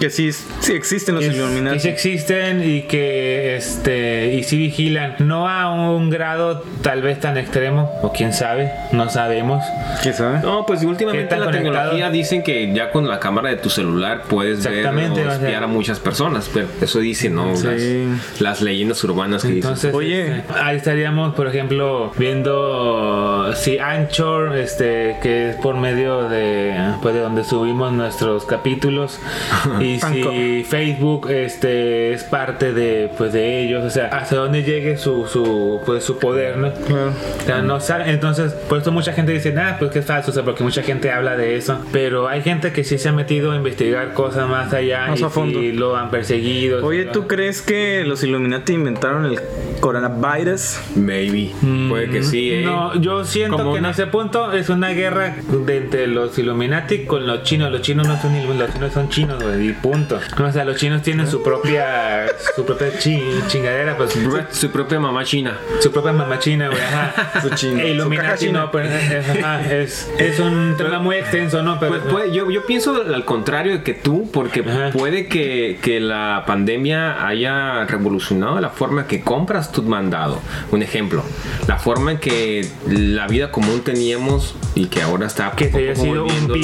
Que 0.00 0.10
sí, 0.10 0.30
sí 0.32 0.74
existen 0.74 1.16
los 1.16 1.24
Es- 1.24 1.30
que 1.30 1.36
Illuminati. 1.38 1.80
sí 1.80 1.88
existen 1.88 2.62
y 2.62 2.82
que 2.82 3.56
este 3.56 4.32
y 4.34 4.44
sí 4.44 4.56
vigilan 4.56 5.16
no 5.18 5.48
a 5.48 5.72
un 5.74 6.08
grado 6.08 6.62
tal 6.82 7.02
vez 7.02 7.18
tan 7.18 7.36
extremo 7.36 7.90
o 8.02 8.12
quién 8.12 8.32
sabe 8.32 8.70
no 8.92 9.10
sabemos 9.10 9.64
¿Quién 10.00 10.14
sabe? 10.14 10.38
No, 10.38 10.64
pues 10.66 10.80
¿Qué 10.80 10.86
últimamente 10.86 11.36
la 11.36 11.46
conectado? 11.46 11.72
tecnología 11.72 12.10
dicen 12.10 12.44
que 12.44 12.72
ya 12.72 12.92
con 12.92 13.08
la 13.08 13.18
cámara 13.18 13.48
de 13.48 13.56
tu 13.56 13.70
celular 13.70 14.22
puedes 14.28 14.62
ver 14.64 14.86
o 14.86 14.90
o 14.90 15.14
sea. 15.16 15.32
espiar 15.34 15.64
a 15.64 15.66
muchas 15.66 15.98
personas, 15.98 16.48
pero 16.54 16.68
eso 16.80 17.00
dicen, 17.00 17.34
¿no? 17.34 17.56
Sí. 17.56 17.66
Las, 17.66 18.40
las 18.40 18.62
leyendas 18.62 19.02
urbanas 19.02 19.42
que 19.42 19.48
dicen. 19.48 19.62
entonces 19.72 19.92
Oye. 19.92 20.36
este, 20.38 20.52
ahí 20.62 20.76
estaríamos 20.76 21.34
por 21.34 21.48
ejemplo 21.48 22.12
viendo 22.16 23.52
si 23.56 23.78
Anchor 23.78 24.56
este 24.56 25.16
que 25.22 25.50
es 25.50 25.56
por 25.56 25.76
medio 25.76 26.28
de 26.28 26.76
pues 27.02 27.14
de 27.14 27.20
donde 27.20 27.42
subimos 27.58 27.92
nuestros 27.92 28.44
capítulos 28.44 29.18
y 29.80 29.98
si 30.00 30.64
Facebook 30.64 31.28
este 31.30 32.12
es 32.12 32.24
parte 32.24 32.72
de 32.72 33.10
pues 33.18 33.32
de 33.32 33.62
ellos 33.64 33.84
o 33.84 33.90
sea 33.90 34.06
hasta 34.08 34.36
dónde 34.36 34.62
llegue 34.62 34.96
su 34.96 35.26
su 35.26 35.80
pues 35.84 36.04
su 36.04 36.18
poder 36.18 36.56
no 36.58 36.68
O 36.68 37.44
sea, 37.44 37.62
no 37.62 37.80
sabe- 37.80 38.10
entonces, 38.10 38.52
por 38.52 38.78
eso 38.78 38.92
mucha 38.92 39.12
gente 39.12 39.32
dice, 39.32 39.52
nada, 39.52 39.76
pues 39.78 39.90
que 39.90 39.98
es 40.00 40.04
falso, 40.06 40.30
o 40.30 40.34
sea, 40.34 40.42
porque 40.44 40.62
mucha 40.62 40.82
gente 40.82 41.10
habla 41.10 41.36
de 41.36 41.56
eso. 41.56 41.78
Pero 41.92 42.28
hay 42.28 42.42
gente 42.42 42.72
que 42.72 42.84
sí 42.84 42.98
se 42.98 43.08
ha 43.08 43.12
metido 43.12 43.52
a 43.52 43.56
investigar 43.56 44.12
cosas 44.12 44.48
más 44.48 44.72
allá 44.72 45.06
Más 45.08 45.20
y 45.20 45.24
a 45.24 45.28
fondo. 45.30 45.58
sí 45.60 45.72
lo 45.72 45.96
han 45.96 46.10
perseguido. 46.10 46.84
Oye, 46.84 47.04
lo 47.06 47.12
¿tú 47.12 47.22
han- 47.22 47.28
crees 47.28 47.62
que 47.62 48.04
los 48.06 48.22
Illuminati 48.22 48.72
inventaron 48.74 49.24
el 49.26 49.38
coronavirus? 49.80 50.80
Maybe. 50.96 51.50
Puede 51.88 52.10
que 52.10 52.22
sí, 52.22 52.52
¿eh? 52.52 52.62
Mm, 52.62 52.64
No, 52.64 53.00
yo 53.00 53.24
siento 53.24 53.72
que 53.72 53.78
en 53.78 53.86
ese 53.86 54.06
punto 54.06 54.52
es 54.52 54.68
una 54.68 54.90
guerra 54.90 55.36
de 55.66 55.76
entre 55.78 56.06
los 56.06 56.38
Illuminati 56.38 57.04
con 57.04 57.26
los 57.26 57.37
chinos. 57.42 57.70
Los 57.70 57.82
chinos 57.82 58.06
no 58.06 58.20
son 58.20 58.34
il- 58.36 58.58
los 58.58 58.72
chinos 58.72 58.92
son 58.92 59.08
chinos, 59.08 59.42
güey, 59.42 59.68
y 59.68 59.72
punto. 59.72 60.18
O 60.42 60.52
sea, 60.52 60.64
los 60.64 60.76
chinos 60.76 61.02
tienen 61.02 61.26
su 61.26 61.42
propia 61.42 62.26
su 62.56 62.64
propia 62.64 62.98
chi- 62.98 63.22
chingadera, 63.48 63.96
pues 63.96 64.12
Su 64.12 64.22
pro- 64.28 64.44
Su 64.50 64.70
propia 64.70 65.00
mamá 65.00 65.24
china. 65.24 65.58
su 65.80 65.90
propia 65.92 66.12
mamá 66.12 66.38
china, 66.38 66.68
güey, 66.68 66.80
ajá. 66.80 67.40
Su 67.42 67.50
chino, 67.50 67.78
E 67.80 67.82
su 67.82 67.88
Illuminati, 67.88 68.46
china. 68.46 68.60
no, 68.60 68.70
pues, 68.70 68.90
es, 68.90 69.28
ajá, 69.28 69.72
es, 69.72 70.10
es 70.18 70.38
un 70.40 70.74
tema 70.76 70.98
muy 70.98 71.16
extenso, 71.16 71.62
¿no? 71.62 71.78
Pero 71.78 71.92
Pues, 71.92 72.02
puede- 72.12 72.32
yo, 72.32 72.50
yo 72.50 72.64
pienso 72.66 73.02
al 73.02 73.24
contrario 73.24 73.72
de 73.72 73.82
que 73.82 73.94
tú, 73.94 74.30
porque 74.32 74.60
Ajá. 74.60 74.90
puede 74.92 75.26
que, 75.28 75.78
que 75.82 76.00
la 76.00 76.44
pandemia 76.46 77.26
haya 77.26 77.84
revolucionado 77.86 78.60
la 78.60 78.70
forma 78.70 79.06
que 79.06 79.20
compras 79.22 79.72
tu 79.72 79.82
mandado. 79.82 80.40
Un 80.70 80.82
ejemplo, 80.82 81.22
la 81.66 81.78
forma 81.78 82.12
en 82.12 82.18
que 82.18 82.66
la 82.88 83.26
vida 83.26 83.50
común 83.50 83.82
teníamos 83.82 84.54
y 84.74 84.86
que 84.86 85.02
ahora 85.02 85.26
está 85.26 85.52
que 85.52 85.70
se 85.70 85.78
haya 85.78 85.92
poco 85.94 86.04
sido 86.04 86.22
un 86.24 86.28
volviendo- 86.28 86.54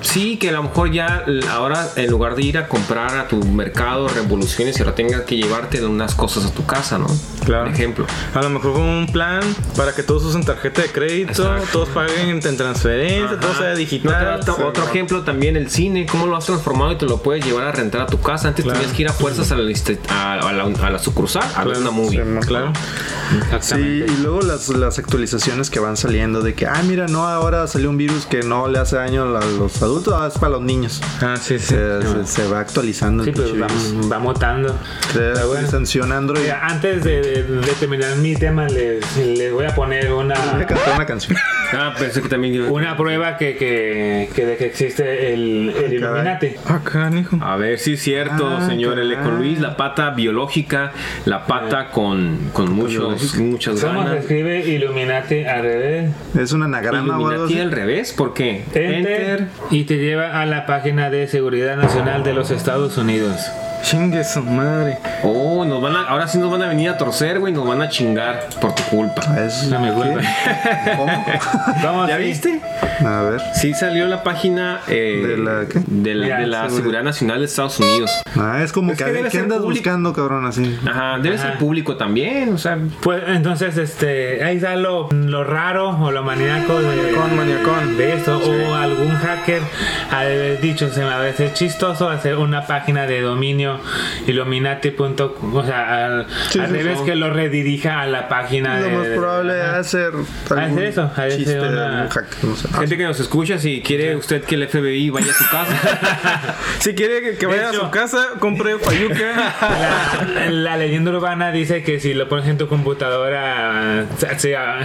Sí, 0.00 0.36
que 0.36 0.48
a 0.50 0.52
lo 0.52 0.62
mejor 0.64 0.90
ya 0.92 1.24
ahora 1.50 1.88
en 1.96 2.10
lugar 2.10 2.34
de 2.36 2.42
ir 2.42 2.58
a 2.58 2.68
comprar 2.68 3.16
a 3.16 3.28
tu 3.28 3.42
mercado 3.44 4.08
revoluciones, 4.08 4.78
ahora 4.80 4.94
tengas 4.94 5.22
que 5.22 5.36
llevarte 5.36 5.84
unas 5.84 6.14
cosas 6.14 6.44
a 6.46 6.50
tu 6.52 6.64
casa, 6.66 6.98
¿no? 6.98 7.06
Claro. 7.44 7.64
Por 7.64 7.74
ejemplo. 7.74 8.06
A 8.34 8.42
lo 8.42 8.50
mejor 8.50 8.72
fue 8.74 8.80
un 8.82 9.06
plan 9.12 9.42
para 9.76 9.94
que 9.94 10.02
todos 10.02 10.24
usen 10.24 10.44
tarjeta 10.44 10.82
de 10.82 10.88
crédito, 10.88 11.30
Exacto. 11.32 11.68
todos 11.72 11.88
paguen 11.90 12.28
en 12.44 12.56
transferencia, 12.56 13.38
todo 13.38 13.54
sea 13.54 13.70
No, 13.70 13.76
digital. 13.76 14.40
otro, 14.40 14.68
otro 14.68 14.84
ejemplo 14.84 15.22
también 15.22 15.56
el 15.56 15.70
cine, 15.70 16.06
cómo 16.06 16.26
lo 16.26 16.36
has 16.36 16.46
transformado 16.46 16.92
y 16.92 16.96
te 16.96 17.06
lo 17.06 17.22
puedes 17.22 17.44
llevar 17.44 17.64
a 17.64 17.72
rentar 17.72 18.00
a 18.02 18.06
tu 18.06 18.20
casa. 18.20 18.48
Antes 18.48 18.64
Claro. 18.64 18.78
tenías 18.78 18.96
que 18.96 19.02
ir 19.02 19.08
a 19.08 19.12
fuerzas 19.12 19.50
a 19.52 19.56
la, 19.56 19.70
a, 20.10 20.32
a 20.48 20.52
la, 20.52 20.64
a 20.64 20.90
la 20.90 20.98
sucursal 20.98 21.44
a 21.54 21.64
ver 21.64 21.78
una 21.78 21.90
movie. 21.90 22.22
Claro. 22.46 22.72
Sí, 23.60 23.74
y 24.06 24.22
luego 24.22 24.42
las, 24.42 24.68
las 24.68 24.98
actualizaciones 24.98 25.70
que 25.70 25.80
van 25.80 25.96
saliendo 25.96 26.42
de 26.42 26.54
que, 26.54 26.66
ah, 26.66 26.82
mira, 26.86 27.06
no, 27.06 27.26
ahora 27.26 27.66
salió 27.66 27.90
un 27.90 27.96
virus 27.96 28.26
que 28.26 28.42
no 28.42 28.68
le 28.68 28.78
hace 28.78 28.96
daño 28.96 29.22
a 29.36 29.44
los 29.44 29.63
adultos, 29.82 30.14
ah, 30.16 30.28
es 30.32 30.38
para 30.38 30.52
los 30.52 30.62
niños. 30.62 31.00
Ah, 31.20 31.36
sí, 31.40 31.58
sí. 31.58 31.66
Se, 31.66 32.02
se- 32.02 32.26
se 32.26 32.46
va 32.48 32.60
actualizando 32.60 33.24
Sí, 33.24 33.32
pues 33.32 33.52
va, 33.60 33.66
va 34.12 34.18
mutando. 34.18 34.74
Se- 35.12 35.44
bueno. 35.46 35.66
Android. 36.12 36.42
Mira, 36.42 36.66
antes 36.66 37.04
de, 37.04 37.20
de- 37.20 37.42
de 37.44 37.72
terminar 37.72 38.16
mi 38.16 38.34
tema, 38.34 38.66
les, 38.66 39.04
les 39.16 39.52
voy 39.52 39.64
a 39.66 39.74
poner 39.74 40.10
Voy 40.10 40.20
a 40.22 40.24
una, 40.24 40.34
cantar 40.66 40.94
una 40.96 41.06
canción. 41.06 41.36
Ah, 41.76 41.94
pensé 41.98 42.22
que 42.22 42.28
también 42.28 42.54
iba- 42.54 42.70
una 42.70 42.96
prueba 42.96 43.36
que, 43.36 43.56
que, 43.56 44.28
que 44.34 44.46
de 44.46 44.56
que 44.56 44.66
existe 44.66 45.32
el, 45.34 45.74
el 45.84 45.92
Illuminati. 45.94 46.50
Ah, 46.66 46.80
canijo. 46.84 47.38
A 47.42 47.56
ver 47.56 47.78
si 47.78 47.94
es 47.94 48.02
cierto, 48.02 48.48
Ah, 48.48 48.66
señor 48.66 48.98
L. 48.98 49.14
con. 49.16 49.38
Luis, 49.38 49.60
la 49.60 49.76
pata 49.76 50.10
biológica, 50.10 50.92
la 51.24 51.46
pata 51.46 51.90
con, 51.90 52.50
con 52.52 52.72
muchos, 52.72 53.34
muchas 53.36 53.80
¿Cómo 53.80 53.92
se 54.02 54.04
ganas. 54.08 54.20
escribe 54.20 54.60
Illuminati 54.66 55.44
al 55.44 55.62
revés? 55.62 56.10
Es 56.38 56.52
un 56.52 56.62
anagrama 56.62 56.98
o 56.98 57.02
algo 57.14 57.20
Illuminati 57.30 57.52
así. 57.54 57.60
al 57.62 57.70
revés, 57.72 58.12
¿por 58.12 58.32
qué? 58.34 58.62
Enter, 58.74 59.48
y 59.70 59.84
te 59.84 59.96
lleva 59.98 60.40
a 60.40 60.46
la 60.46 60.66
página 60.66 61.10
de 61.10 61.26
Seguridad 61.26 61.76
Nacional 61.76 62.22
de 62.22 62.32
los 62.34 62.50
Estados 62.50 62.96
Unidos. 62.98 63.40
Chingue 63.84 64.24
su 64.24 64.42
madre. 64.42 64.98
Oh, 65.22 65.64
nos 65.64 65.80
van 65.82 65.94
a, 65.94 66.04
ahora 66.08 66.26
sí 66.26 66.38
nos 66.38 66.50
van 66.50 66.62
a 66.62 66.68
venir 66.68 66.88
a 66.88 66.96
torcer, 66.96 67.38
güey, 67.38 67.52
nos 67.52 67.66
van 67.68 67.82
a 67.82 67.88
chingar 67.90 68.48
por 68.60 68.74
tu 68.74 68.82
culpa. 68.84 69.20
Es- 69.44 69.64
No 69.68 69.78
me 69.78 69.92
culpa. 69.92 70.20
¿Cómo? 70.96 71.24
¿Cómo 71.82 72.08
¿Ya 72.08 72.14
así? 72.14 72.24
viste? 72.24 72.60
A 73.04 73.22
ver. 73.22 73.40
Sí 73.54 73.74
salió 73.74 74.06
la 74.06 74.22
página 74.22 74.80
eh, 74.88 75.22
¿De 75.26 75.36
la 75.36 75.66
qué? 75.68 75.80
de 75.86 76.14
la, 76.14 76.24
Mira, 76.24 76.38
de 76.40 76.46
la 76.46 76.70
seguridad. 76.70 77.02
Nacional 77.02 77.40
de 77.40 77.44
Estados 77.44 77.78
Unidos. 77.80 78.10
Ah, 78.36 78.60
es 78.62 78.72
como 78.72 78.92
Es 78.92 78.98
que, 78.98 79.04
que 79.04 79.12
debe 79.12 79.24
¿qué 79.24 79.30
ser 79.32 79.42
andas 79.42 79.58
público. 79.58 79.80
buscando, 79.82 80.12
cabrón? 80.14 80.46
Así. 80.46 80.78
Ajá, 80.88 81.18
debe 81.18 81.36
ser 81.36 81.58
público 81.58 81.96
también, 81.96 82.54
o 82.54 82.58
sea, 82.58 82.78
Pues 83.02 83.22
entonces, 83.26 83.76
este, 83.76 84.42
ahí 84.42 84.56
está 84.56 84.76
lo, 84.76 85.08
lo 85.10 85.44
raro 85.44 85.90
o 85.90 86.10
lo 86.10 86.22
maníaco 86.22 86.80
de, 86.80 86.86
Maniacón, 86.86 87.36
maniacón. 87.36 87.96
de 87.98 88.14
esto. 88.14 88.38
O 88.38 88.74
algún 88.74 89.14
hacker 89.16 89.60
ha 90.10 90.24
dicho, 90.60 90.90
se 90.90 91.00
me 91.00 91.06
va 91.08 91.16
a 91.16 91.28
hacer 91.28 91.52
chistoso 91.52 92.08
hacer 92.08 92.36
una 92.38 92.66
página 92.66 93.06
de 93.06 93.20
dominio 93.20 93.73
illuminati.com. 94.26 95.54
O 95.54 95.64
sea, 95.64 96.06
al, 96.06 96.26
Sí, 96.50 96.58
al 96.60 96.66
sí, 96.68 96.72
revés 96.72 96.98
sí. 96.98 97.04
que 97.04 97.14
lo 97.16 97.30
redirija 97.32 98.00
a 98.02 98.06
la 98.06 98.28
página 98.28 98.80
Lo 98.80 98.86
de. 98.86 98.92
más 98.96 99.06
probable 99.08 99.54
es 99.60 99.68
hacer 99.68 100.10
Hacer 100.50 100.84
eso, 100.84 101.02
hacer 101.02 101.36
chiste 101.36 101.54
de 101.54 101.60
una- 101.68 101.86
algún 102.02 102.08
hack, 102.08 102.26
no 102.42 102.56
sé. 102.56 102.68
gente 102.68 102.96
que 102.96 103.04
nos 103.04 103.20
escucha, 103.20 103.58
si 103.58 103.82
quiere 103.82 104.16
usted 104.16 104.42
que 104.44 104.54
el 104.56 104.68
FBI 104.68 105.10
vaya 105.10 105.30
a 105.30 105.34
su 105.34 105.44
casa, 105.50 106.54
Si 106.80 106.94
quiere 106.94 107.20
que, 107.22 107.36
que 107.36 107.46
vaya 107.46 107.70
a 107.70 107.72
su 107.72 107.90
casa, 107.90 108.26
compre 108.38 108.78
Fayuca. 108.78 109.14
La, 110.34 110.50
la 110.50 110.76
leyenda 110.76 111.10
urbana 111.10 111.50
dice 111.52 111.82
que 111.82 112.00
si 112.00 112.14
lo 112.14 112.28
pones 112.28 112.46
en 112.48 112.58
tu 112.58 112.68
computadora, 112.68 114.04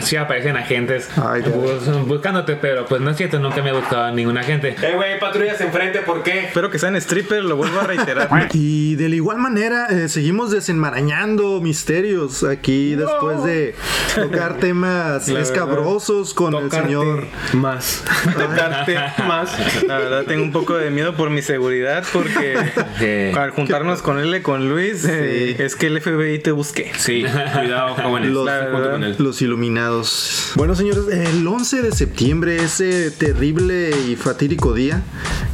sí 0.02 0.16
aparecen 0.16 0.58
agentes 0.58 1.10
Ay, 1.18 1.42
bus- 1.42 2.06
buscándote, 2.08 2.56
pero 2.56 2.86
pues 2.86 3.02
no 3.02 3.10
es 3.12 3.18
cierto, 3.18 3.40
nunca 3.40 3.62
me 3.62 3.70
ha 3.70 3.74
buscado 3.74 4.12
ningún 4.12 4.38
agente. 4.38 4.76
eh, 4.82 4.94
güey, 4.96 5.20
patrullas 5.20 5.60
enfrente, 5.62 6.00
¿por 6.00 6.24
qué? 6.24 6.46
Espero 6.46 6.70
que 6.70 6.80
sean 6.80 6.96
stripper, 6.96 7.44
lo 7.44 7.56
vuelvo 7.56 7.80
a 7.80 7.84
reiterar. 7.84 8.30
Y 8.54 8.79
de 8.96 9.10
la 9.10 9.16
igual 9.16 9.38
manera, 9.38 9.88
eh, 9.88 10.10
seguimos 10.10 10.52
desenmarañando 10.52 11.62
misterios 11.62 12.44
aquí 12.44 12.96
después 12.96 13.44
de 13.44 13.76
tocar 14.16 14.58
temas 14.60 15.28
escabrosos 15.30 16.34
con 16.34 16.54
el 16.56 16.72
señor. 16.72 17.26
más. 17.54 18.04
Tocarte 18.24 18.96
más. 19.28 19.84
La 19.88 19.98
verdad, 19.98 20.24
tengo 20.26 20.44
un 20.44 20.52
poco 20.52 20.76
de 20.76 20.90
miedo 20.92 21.16
por 21.16 21.30
mi 21.30 21.42
seguridad 21.42 22.04
porque 22.14 22.58
Sí. 23.00 23.38
al 23.38 23.52
juntarnos 23.52 24.02
con 24.02 24.20
él 24.20 24.36
y 24.36 24.42
con 24.42 24.70
Luis, 24.70 25.06
eh, 25.06 25.56
Sí. 25.58 25.64
es 25.64 25.76
que 25.76 25.88
el 25.88 26.02
FBI 26.02 26.40
te 26.40 26.52
busque. 26.52 26.92
Sí, 26.98 27.24
cuidado, 27.24 27.96
jóvenes. 27.96 28.32
Los, 28.32 28.46
La 28.46 28.60
él. 28.96 29.16
los 29.20 29.42
iluminados. 29.42 30.52
Bueno, 30.56 30.76
señores, 30.76 31.04
el 31.12 31.48
11 31.48 31.82
de 31.82 31.92
septiembre, 31.92 32.58
ese 32.64 33.12
terrible 33.12 33.92
y 34.08 34.16
fatídico 34.16 34.74
día 34.74 35.02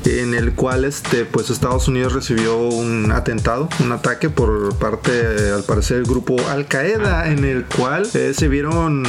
en 0.05 0.33
el 0.33 0.53
cual 0.53 0.85
este, 0.85 1.25
pues 1.25 1.49
Estados 1.49 1.87
Unidos 1.87 2.13
recibió 2.13 2.57
un 2.57 3.11
atentado, 3.15 3.69
un 3.79 3.91
ataque 3.91 4.29
por 4.29 4.75
parte, 4.77 5.11
al 5.53 5.63
parecer, 5.63 5.97
del 5.97 6.05
grupo 6.05 6.35
Al 6.49 6.67
Qaeda, 6.67 7.29
en 7.31 7.43
el 7.45 7.65
cual 7.65 8.07
eh, 8.13 8.33
se 8.35 8.47
vieron 8.47 9.03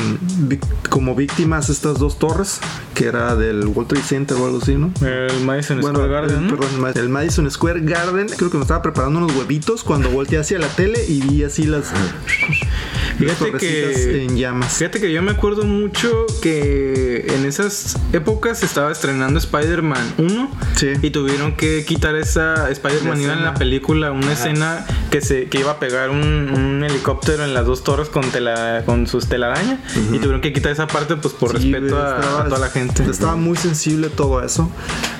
como 0.91 1.15
víctimas 1.15 1.69
estas 1.69 1.99
dos 1.99 2.19
torres, 2.19 2.59
que 2.95 3.07
era 3.07 3.35
del 3.37 3.67
World 3.67 3.89
Trade 3.89 4.05
Center 4.05 4.37
o 4.39 4.47
algo 4.47 4.59
así, 4.63 4.75
¿no? 4.77 4.93
El 5.07 5.41
Madison 5.45 5.81
Bueno, 5.81 5.99
Square 5.99 6.13
Garden. 6.13 6.45
el, 6.45 6.51
perdón, 6.51 6.69
el 6.75 6.81
Ma- 6.81 6.91
el 6.91 7.09
Madison 7.09 7.51
Square 7.51 7.81
Garden. 7.81 8.29
Creo 8.37 8.51
que 8.51 8.57
me 8.57 8.63
estaba 8.63 8.83
preparando 8.83 9.19
unos 9.19 9.35
huevitos 9.37 9.83
cuando 9.83 10.09
volteé 10.11 10.39
hacia 10.39 10.59
la 10.59 10.69
tele 10.69 11.05
y 11.07 11.21
vi 11.23 11.45
así 11.45 11.65
las. 11.65 11.87
Fíjate 13.19 13.53
que- 13.59 14.25
en 14.25 14.37
llamas. 14.37 14.75
Fíjate 14.75 15.01
que 15.01 15.13
yo 15.13 15.23
me 15.23 15.31
acuerdo 15.33 15.65
mucho 15.65 16.27
que 16.43 17.25
en 17.35 17.47
esas 17.47 17.97
épocas 18.13 18.63
estaba 18.63 18.93
estrenando 18.93 19.39
Spider-Man 19.39 20.15
1 20.19 20.51
Sí. 20.77 20.89
y 21.03 21.11
tuvieron 21.11 21.57
que 21.57 21.85
quitar 21.87 22.15
esa 22.17 22.71
Spider-Man 22.71 23.21
iba 23.21 23.33
en 23.33 23.39
la 23.45 23.53
escena. 23.53 23.59
Película 23.87 24.11
una 24.13 24.33
escena 24.33 24.85
que 25.11 25.21
se 25.21 25.45
que 25.49 25.61
iba 25.61 25.73
a 25.73 25.79
pegar 25.79 26.11
un, 26.11 26.19
un 26.51 26.83
helicóptero 26.85 27.45
en 27.45 27.55
las 27.55 27.67
dos 27.67 27.85
torres 27.85 28.09
con 28.09 28.29
tela 28.31 28.83
con 28.85 29.07
sus 29.07 29.27
telaraña 29.29 29.79
y 30.13 30.19
tuvieron 30.19 30.41
que 30.41 30.53
quitar 30.53 30.73
esa 30.73 30.87
parte 30.89 31.15
pues 31.17 31.35
por 31.35 31.59
Sí, 31.61 31.73
respeto 31.73 31.97
a, 32.03 32.17
estaba- 32.21 32.41
a 32.43 32.45
toda 32.47 32.59
la 32.59 32.69
gente. 32.71 33.05
Estaba 33.09 33.37
muy 33.37 33.57
sensible 33.57 34.09
todo 34.09 34.43
eso. 34.43 34.69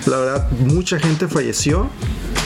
La 0.07 0.17
verdad, 0.19 0.51
mucha 0.51 0.99
gente 0.99 1.29
falleció. 1.29 1.89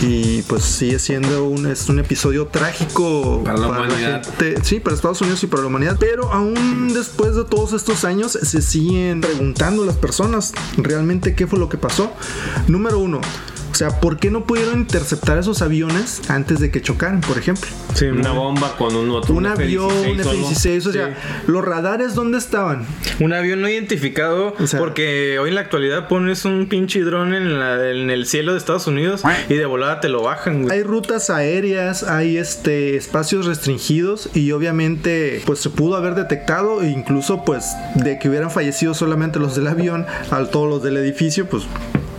Y 0.03 0.41
pues 0.43 0.63
sigue 0.63 0.99
siendo 0.99 1.45
un, 1.45 1.67
es 1.67 1.91
un 1.91 1.99
episodio 1.99 2.47
trágico 2.47 3.43
Para 3.45 3.59
la 3.59 3.67
humanidad. 3.69 4.25
gente. 4.25 4.57
Sí, 4.65 4.81
para 4.81 4.97
Estados 4.97 5.21
Unidos 5.21 5.43
y 5.43 5.47
para 5.47 5.61
la 5.63 5.69
humanidad. 5.69 5.97
Pero 6.01 6.33
aún 6.33 6.95
después 6.95 7.35
de 7.37 7.45
todos 7.45 7.75
estos 7.75 8.05
años 8.07 8.33
se 8.33 8.63
siguen 8.63 9.21
preguntando 9.21 9.85
las 9.85 9.97
personas 9.97 10.55
realmente 10.79 11.35
qué 11.35 11.47
fue 11.47 11.59
lo 11.59 11.69
que 11.69 11.77
pasó. 11.77 12.11
Número 12.67 12.99
uno. 12.99 13.21
O 13.71 13.75
sea, 13.75 14.01
¿por 14.01 14.19
qué 14.19 14.31
no 14.31 14.45
pudieron 14.45 14.81
interceptar 14.81 15.39
esos 15.39 15.63
aviones 15.63 16.23
antes 16.29 16.61
de 16.61 16.71
que 16.71 16.83
chocaran, 16.83 17.21
por 17.21 17.39
ejemplo? 17.39 17.69
Sí, 17.95 18.07
Una 18.07 18.33
bomba 18.33 18.77
con 18.77 18.95
un 18.97 19.11
otro. 19.11 19.35
Un 19.35 19.47
avión, 19.47 19.87
un 19.87 20.21
F-16 20.21 20.27
o 20.27 20.31
algo. 20.31 20.51
F-16, 20.51 20.87
o 20.89 20.93
sea, 20.93 21.17
los 21.47 21.65
radares, 21.65 22.15
¿dónde 22.15 22.39
estaban? 22.39 22.85
Un 23.21 23.33
avión 23.33 23.61
no 23.61 23.69
identificado, 23.69 24.55
O 24.59 24.67
sea- 24.67 24.79
porque 24.81 25.39
hoy 25.39 25.49
en 25.51 25.55
la 25.55 25.61
actualidad 25.63 26.09
pones 26.09 26.45
un 26.45 26.67
pinche 26.69 27.01
dron 27.01 27.33
en, 27.35 27.59
la- 27.59 27.91
en 27.91 28.11
el 28.11 28.27
cielo 28.27 28.53
de 28.53 28.59
Estados 28.59 28.87
Unidos 28.87 29.23
y 29.49 29.55
de 29.55 29.67
volada 29.67 30.01
te 30.01 30.09
lo 30.09 30.23
bajan, 30.23 30.63
güey. 30.63 30.77
Hay 30.77 30.83
rutas 30.83 31.31
aéreas, 31.31 32.03
hay 32.03 32.37
este 32.37 32.97
espacios 32.97 33.47
restringidos 33.47 34.31
y 34.35 34.51
obviamente 34.53 35.43
pues 35.47 35.61
se 35.61 35.71
pudo 35.71 35.97
haber 35.97 36.15
detectado 36.15 36.83
e 36.83 36.91
incluso 36.91 37.45
pues 37.45 37.67
de 37.95 38.19
que 38.19 38.29
hubieran 38.29 38.51
fallecido 38.51 38.95
solamente 38.95 39.39
los 39.39 39.55
del 39.57 39.69
avión, 39.69 40.07
a 40.31 40.45
todos 40.45 40.69
los 40.69 40.83
del 40.83 40.97
edificio, 40.97 41.47
pues 41.49 41.65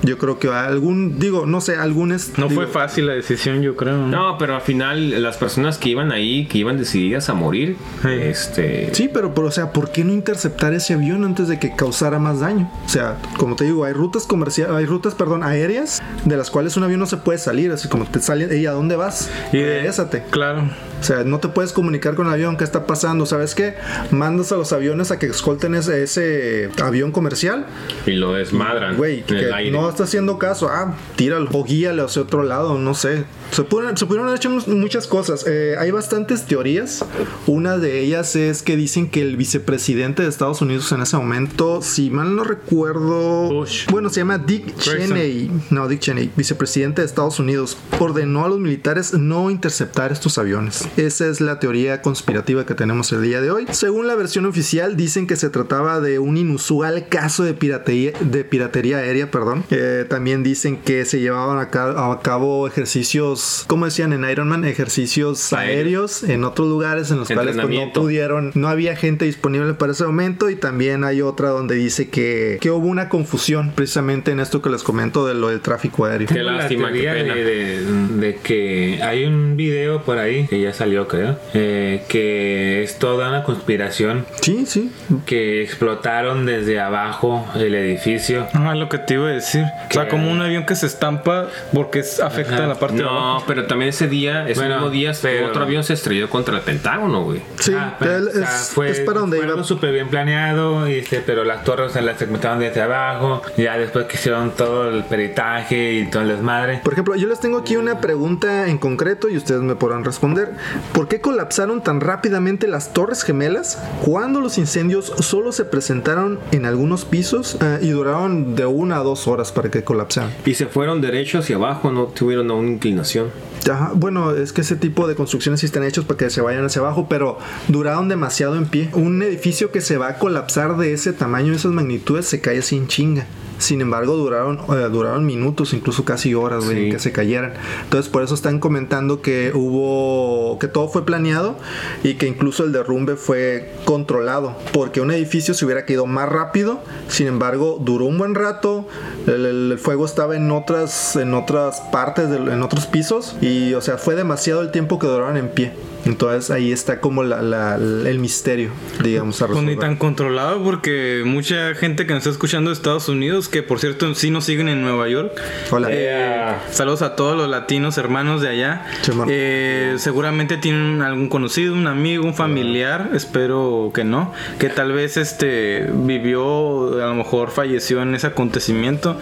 yo 0.03 0.17
creo 0.17 0.39
que 0.39 0.47
algún, 0.49 1.19
digo, 1.19 1.45
no 1.45 1.61
sé, 1.61 1.75
algún 1.75 2.11
es- 2.11 2.37
No 2.37 2.47
digo, 2.47 2.61
fue 2.61 2.71
fácil 2.71 3.07
la 3.07 3.13
decisión, 3.13 3.61
yo 3.61 3.75
creo. 3.75 3.97
¿no? 3.97 4.07
No, 4.07 4.37
pero 4.37 4.55
al 4.55 4.61
final 4.61 5.21
las 5.21 5.37
personas 5.37 5.77
que 5.77 5.89
iban 5.89 6.11
ahí, 6.11 6.45
que 6.47 6.57
iban 6.57 6.77
decididas 6.77 7.29
a 7.29 7.33
morir, 7.33 7.77
Sí. 8.01 8.09
este... 8.09 8.93
Sí, 8.93 9.09
pero, 9.13 9.33
pero, 9.33 9.47
o 9.47 9.51
sea, 9.51 9.71
¿por 9.73 9.91
qué 9.91 10.03
no 10.03 10.13
interceptar 10.13 10.73
ese 10.73 10.93
avión 10.93 11.23
antes 11.23 11.47
de 11.47 11.59
que 11.59 11.75
causara 11.75 12.19
más 12.19 12.39
daño? 12.39 12.71
O 12.85 12.89
sea, 12.89 13.17
como 13.37 13.55
te 13.55 13.63
digo, 13.65 13.85
hay 13.85 13.93
rutas 13.93 14.23
comerciales, 14.25 14.75
hay 14.75 14.85
rutas, 14.85 15.13
perdón, 15.15 15.43
aéreas 15.43 16.01
de 16.25 16.37
las 16.37 16.49
cuales 16.51 16.77
un 16.77 16.83
avión 16.83 16.99
no 16.99 17.05
se 17.05 17.17
puede 17.17 17.37
salir, 17.37 17.71
así 17.71 17.87
como 17.87 18.05
te 18.05 18.19
sale, 18.19 18.57
¿y 18.57 18.65
a 18.65 18.71
dónde 18.71 18.95
vas? 18.95 19.29
Y 19.53 19.57
de-. 19.57 19.91
Claro. 20.29 20.63
O 21.01 21.03
sea, 21.03 21.23
no 21.23 21.39
te 21.39 21.47
puedes 21.47 21.73
comunicar 21.73 22.13
con 22.13 22.27
el 22.27 22.33
avión, 22.33 22.57
¿qué 22.57 22.63
está 22.63 22.85
pasando? 22.85 23.25
¿Sabes 23.25 23.55
qué? 23.55 23.73
Mandas 24.11 24.51
a 24.51 24.55
los 24.57 24.71
aviones 24.71 25.09
a 25.09 25.17
que 25.17 25.25
escolten 25.25 25.73
ese, 25.73 26.03
ese 26.03 26.69
avión 26.81 27.11
comercial. 27.11 27.65
Y 28.05 28.11
lo 28.11 28.33
desmadran 28.33 28.97
Güey, 28.97 29.23
que 29.23 29.71
no 29.71 29.89
está 29.89 30.03
haciendo 30.03 30.37
caso. 30.37 30.69
Ah, 30.69 30.95
tíralo. 31.15 31.49
O 31.53 31.63
guíale 31.63 32.03
hacia 32.03 32.21
otro 32.21 32.43
lado, 32.43 32.77
no 32.77 32.93
sé. 32.93 33.25
Se 33.51 33.63
pudieron, 33.63 33.97
se 33.97 34.05
pudieron 34.05 34.27
haber 34.27 34.37
hecho 34.37 34.49
muchas 34.49 35.07
cosas. 35.07 35.45
Eh, 35.47 35.75
hay 35.77 35.91
bastantes 35.91 36.45
teorías. 36.45 37.03
Una 37.47 37.77
de 37.77 37.99
ellas 37.99 38.35
es 38.35 38.61
que 38.61 38.77
dicen 38.77 39.09
que 39.09 39.21
el 39.21 39.37
vicepresidente 39.37 40.23
de 40.23 40.29
Estados 40.29 40.61
Unidos 40.61 40.91
en 40.91 41.01
ese 41.01 41.17
momento, 41.17 41.81
si 41.81 42.09
mal 42.11 42.35
no 42.35 42.43
recuerdo, 42.43 43.49
Bush. 43.49 43.87
bueno, 43.89 44.09
se 44.09 44.21
llama 44.21 44.37
Dick 44.37 44.67
Grayson. 44.85 45.17
Cheney. 45.17 45.51
No, 45.69 45.87
Dick 45.87 45.99
Cheney, 45.99 46.31
vicepresidente 46.35 47.01
de 47.01 47.07
Estados 47.07 47.39
Unidos, 47.39 47.77
ordenó 47.99 48.45
a 48.45 48.49
los 48.49 48.59
militares 48.59 49.13
no 49.13 49.49
interceptar 49.49 50.11
estos 50.11 50.37
aviones. 50.37 50.87
Esa 50.97 51.27
es 51.27 51.39
la 51.41 51.59
teoría 51.59 52.01
conspirativa 52.01 52.65
que 52.65 52.73
tenemos 52.75 53.11
el 53.11 53.21
día 53.21 53.41
de 53.41 53.49
hoy. 53.51 53.65
Según 53.71 54.07
la 54.07 54.15
versión 54.15 54.45
oficial, 54.45 54.97
dicen 54.97 55.25
que 55.27 55.35
se 55.35 55.49
trataba 55.49 55.99
de 56.01 56.19
un 56.19 56.37
inusual 56.37 57.07
caso 57.07 57.43
de 57.43 57.53
piratería, 57.53 58.11
de 58.19 58.43
piratería 58.43 58.97
aérea, 58.97 59.31
perdón. 59.31 59.63
Eh, 59.71 60.05
también 60.09 60.43
dicen 60.43 60.77
que 60.77 61.05
se 61.05 61.19
llevaban 61.19 61.59
a, 61.59 61.69
ca- 61.69 62.11
a 62.11 62.19
cabo 62.21 62.67
ejercicios, 62.67 63.63
como 63.67 63.85
decían 63.85 64.13
en 64.13 64.29
Iron 64.29 64.49
Man, 64.49 64.65
ejercicios 64.65 65.53
Aéreos. 65.53 66.23
aéreos 66.23 66.23
en 66.23 66.43
otros 66.43 66.67
lugares 66.67 67.09
en 67.11 67.19
los 67.19 67.27
cuales 67.29 67.55
pues, 67.55 67.69
no 67.69 67.93
pudieron, 67.93 68.51
no 68.55 68.67
había 68.67 68.95
gente 68.95 69.25
disponible 69.25 69.73
para 69.73 69.93
ese 69.93 70.05
momento 70.05 70.49
y 70.49 70.55
también 70.55 71.03
hay 71.03 71.21
otra 71.21 71.49
donde 71.49 71.75
dice 71.75 72.09
que, 72.09 72.57
que 72.61 72.69
hubo 72.71 72.87
una 72.87 73.09
confusión 73.09 73.71
precisamente 73.75 74.31
en 74.31 74.39
esto 74.39 74.61
que 74.61 74.69
les 74.69 74.83
comento 74.83 75.25
de 75.25 75.33
lo 75.35 75.47
del 75.49 75.61
tráfico 75.61 76.05
aéreo. 76.05 76.27
Qué 76.27 76.43
la 76.43 76.53
lástima, 76.53 76.91
qué 76.91 77.03
pena. 77.03 77.33
de, 77.35 77.43
de- 77.43 77.81
de 78.21 78.35
que 78.35 78.99
hay 79.01 79.25
un 79.25 79.55
video 79.55 80.03
por 80.03 80.17
ahí 80.17 80.47
que 80.47 80.59
ya 80.61 80.73
salió, 80.81 81.07
creo, 81.07 81.37
eh, 81.53 82.03
que 82.07 82.81
es 82.83 82.97
toda 82.97 83.29
una 83.29 83.43
conspiración 83.43 84.25
Sí, 84.41 84.65
sí. 84.65 84.91
que 85.27 85.61
explotaron 85.61 86.45
desde 86.47 86.79
abajo 86.79 87.45
el 87.55 87.75
edificio. 87.75 88.47
Ah, 88.55 88.73
lo 88.73 88.89
que 88.89 88.97
te 88.97 89.13
iba 89.13 89.27
a 89.27 89.31
decir. 89.31 89.63
O 89.63 89.93
sea, 89.93 90.05
Que- 90.05 90.09
como 90.09 90.31
un 90.31 90.41
avión 90.41 90.65
que 90.65 90.75
se 90.75 90.87
estampa 90.87 91.47
porque 91.73 91.99
es- 91.99 92.19
afecta 92.19 92.55
Ajá. 92.55 92.63
a 92.63 92.67
la 92.67 92.75
parte 92.75 92.97
de 92.97 93.03
No, 93.03 93.09
abajo. 93.09 93.43
pero 93.47 93.67
también 93.67 93.89
ese 93.89 94.07
día, 94.07 94.47
ese 94.47 94.59
Bueno, 94.59 94.75
mismo 94.75 94.89
día, 94.89 95.11
pero- 95.21 95.47
otro 95.47 95.63
avión 95.63 95.83
se 95.83 95.93
estrelló 95.93 96.29
contra 96.29 96.55
el 96.57 96.61
Pentágono, 96.63 97.23
güey. 97.25 97.41
Sí, 97.59 97.73
Ah, 97.77 97.95
pero, 97.99 98.17
él 98.17 98.27
o 98.27 98.31
sea, 98.31 98.43
es, 98.89 98.97
es 98.97 98.99
para 99.01 99.19
donde 99.19 99.37
fue 99.37 99.45
iba. 99.47 99.63
súper 99.63 99.91
bien 99.93 100.07
planeado, 100.09 100.87
y, 100.89 100.95
este, 100.95 101.19
pero 101.19 101.43
las 101.43 101.63
torres 101.63 101.91
se 101.91 102.01
las 102.01 102.17
segmentaron 102.17 102.59
desde 102.59 102.81
abajo. 102.81 103.41
Ya 103.57 103.77
después 103.77 104.05
que 104.05 104.15
hicieron 104.17 104.51
todo 104.51 104.89
el 104.89 105.03
peritaje 105.03 105.93
y 105.93 106.09
todo 106.09 106.23
el 106.23 106.29
desmadre. 106.29 106.79
Por 106.83 106.93
ejemplo, 106.93 107.15
yo 107.15 107.27
les 107.27 107.39
tengo 107.39 107.59
aquí 107.59 107.75
una 107.77 107.99
pregunta 108.01 108.67
en 108.67 108.77
concreto 108.79 109.29
y 109.29 109.37
ustedes 109.37 109.61
me 109.61 109.75
podrán 109.75 110.03
responder. 110.03 110.49
¿Por 110.93 111.07
qué 111.07 111.21
colapsaron 111.21 111.83
tan 111.83 112.01
rápidamente 112.01 112.67
las 112.67 112.93
torres 112.93 113.23
gemelas 113.23 113.77
cuando 114.03 114.41
los 114.41 114.57
incendios 114.57 115.13
solo 115.19 115.51
se 115.51 115.65
presentaron 115.65 116.39
en 116.51 116.65
algunos 116.65 117.05
pisos 117.05 117.57
eh, 117.61 117.79
y 117.81 117.89
duraron 117.89 118.55
de 118.55 118.65
una 118.65 118.97
a 118.97 119.03
dos 119.03 119.27
horas 119.27 119.51
para 119.51 119.69
que 119.69 119.83
colapsaran? 119.83 120.31
Y 120.45 120.53
se 120.55 120.67
fueron 120.67 121.01
derecho 121.01 121.39
hacia 121.39 121.55
abajo, 121.55 121.91
no 121.91 122.05
tuvieron 122.05 122.51
una 122.51 122.69
inclinación. 122.69 123.29
Ajá, 123.69 123.91
bueno, 123.93 124.31
es 124.31 124.53
que 124.53 124.61
ese 124.61 124.75
tipo 124.75 125.07
de 125.07 125.15
construcciones 125.15 125.59
sí 125.59 125.67
están 125.67 125.83
hechos 125.83 126.05
para 126.05 126.17
que 126.17 126.29
se 126.29 126.41
vayan 126.41 126.65
hacia 126.65 126.81
abajo, 126.81 127.07
pero 127.09 127.37
duraron 127.67 128.09
demasiado 128.09 128.55
en 128.55 128.65
pie. 128.65 128.89
Un 128.93 129.21
edificio 129.21 129.71
que 129.71 129.81
se 129.81 129.97
va 129.97 130.09
a 130.09 130.17
colapsar 130.17 130.77
de 130.77 130.93
ese 130.93 131.13
tamaño, 131.13 131.51
de 131.51 131.57
esas 131.57 131.71
magnitudes, 131.71 132.25
se 132.25 132.41
cae 132.41 132.61
sin 132.61 132.87
chinga. 132.87 133.27
Sin 133.61 133.79
embargo, 133.81 134.15
duraron, 134.17 134.59
eh, 134.69 134.89
duraron 134.91 135.25
minutos, 135.25 135.73
incluso 135.73 136.03
casi 136.03 136.33
horas, 136.33 136.65
güey, 136.65 136.85
Sí. 136.85 136.91
que 136.91 136.99
se 136.99 137.11
cayeran. 137.11 137.53
Entonces, 137.83 138.09
por 138.11 138.23
eso 138.23 138.33
están 138.33 138.59
comentando 138.59 139.21
que 139.21 139.51
hubo, 139.53 140.57
que 140.59 140.67
todo 140.67 140.87
fue 140.87 141.05
planeado 141.05 141.55
y 142.03 142.15
que 142.15 142.27
incluso 142.27 142.63
el 142.63 142.71
derrumbe 142.71 143.15
fue 143.15 143.71
controlado, 143.85 144.55
porque 144.73 144.99
un 145.01 145.11
edificio 145.11 145.53
se 145.53 145.63
hubiera 145.65 145.85
caído 145.85 146.05
más 146.05 146.27
rápido. 146.27 146.79
Sin 147.07 147.27
embargo, 147.27 147.77
duró 147.79 148.05
un 148.05 148.17
buen 148.17 148.35
rato. 148.35 148.87
El, 149.27 149.45
el 149.45 149.77
fuego 149.79 150.05
estaba 150.05 150.35
en 150.35 150.49
otras, 150.51 151.15
en 151.15 151.33
otras 151.33 151.81
partes, 151.91 152.29
en 152.31 152.61
otros 152.63 152.87
pisos 152.87 153.35
y, 153.41 153.73
o 153.75 153.81
sea, 153.81 153.97
fue 153.97 154.15
demasiado 154.15 154.61
el 154.61 154.71
tiempo 154.71 154.97
que 154.97 155.07
duraron 155.07 155.37
en 155.37 155.49
pie. 155.49 155.71
Entonces 156.05 156.49
ahí 156.49 156.71
está 156.71 156.99
como 156.99 157.23
la- 157.23 157.41
la- 157.41 157.75
el 157.75 158.17
misterio, 158.19 158.71
digamos, 159.03 159.41
a 159.41 159.47
Pues 159.47 159.59
ni 159.59 159.67
resolver. 159.69 159.87
tan 159.89 159.97
controlado 159.97 160.63
porque 160.63 161.21
mucha 161.25 161.75
gente 161.75 162.05
que 162.07 162.13
nos 162.13 162.19
está 162.21 162.31
escuchando 162.31 162.69
de 162.71 162.73
Estados 162.75 163.07
Unidos, 163.07 163.47
que 163.49 163.61
por 163.61 163.79
cierto 163.79 164.13
sí 164.15 164.31
nos 164.31 164.45
siguen 164.45 164.67
en 164.69 164.81
Nueva 164.81 165.07
York. 165.09 165.31
Hola. 165.69 165.89
Eh, 165.91 166.53
saludos 166.71 167.01
a 167.03 167.15
todos 167.15 167.37
los 167.37 167.47
latinos 167.49 167.97
hermanos 167.99 168.41
de 168.41 168.49
allá. 168.49 168.85
Eh, 169.27 169.95
seguramente 169.97 170.57
tienen 170.57 171.01
algún 171.03 171.29
conocido, 171.29 171.73
un 171.73 171.85
amigo, 171.87 172.25
un 172.25 172.33
familiar, 172.33 173.11
espero 173.13 173.91
que 173.93 174.03
no, 174.03 174.33
que 174.59 174.69
tal 174.69 174.91
vez 174.93 175.17
este 175.17 175.87
vivió, 175.93 176.93
a 177.03 177.07
lo 177.07 177.15
mejor 177.15 177.51
falleció 177.51 178.01
en 178.01 178.15
ese 178.15 178.27
acontecimiento. 178.27 179.19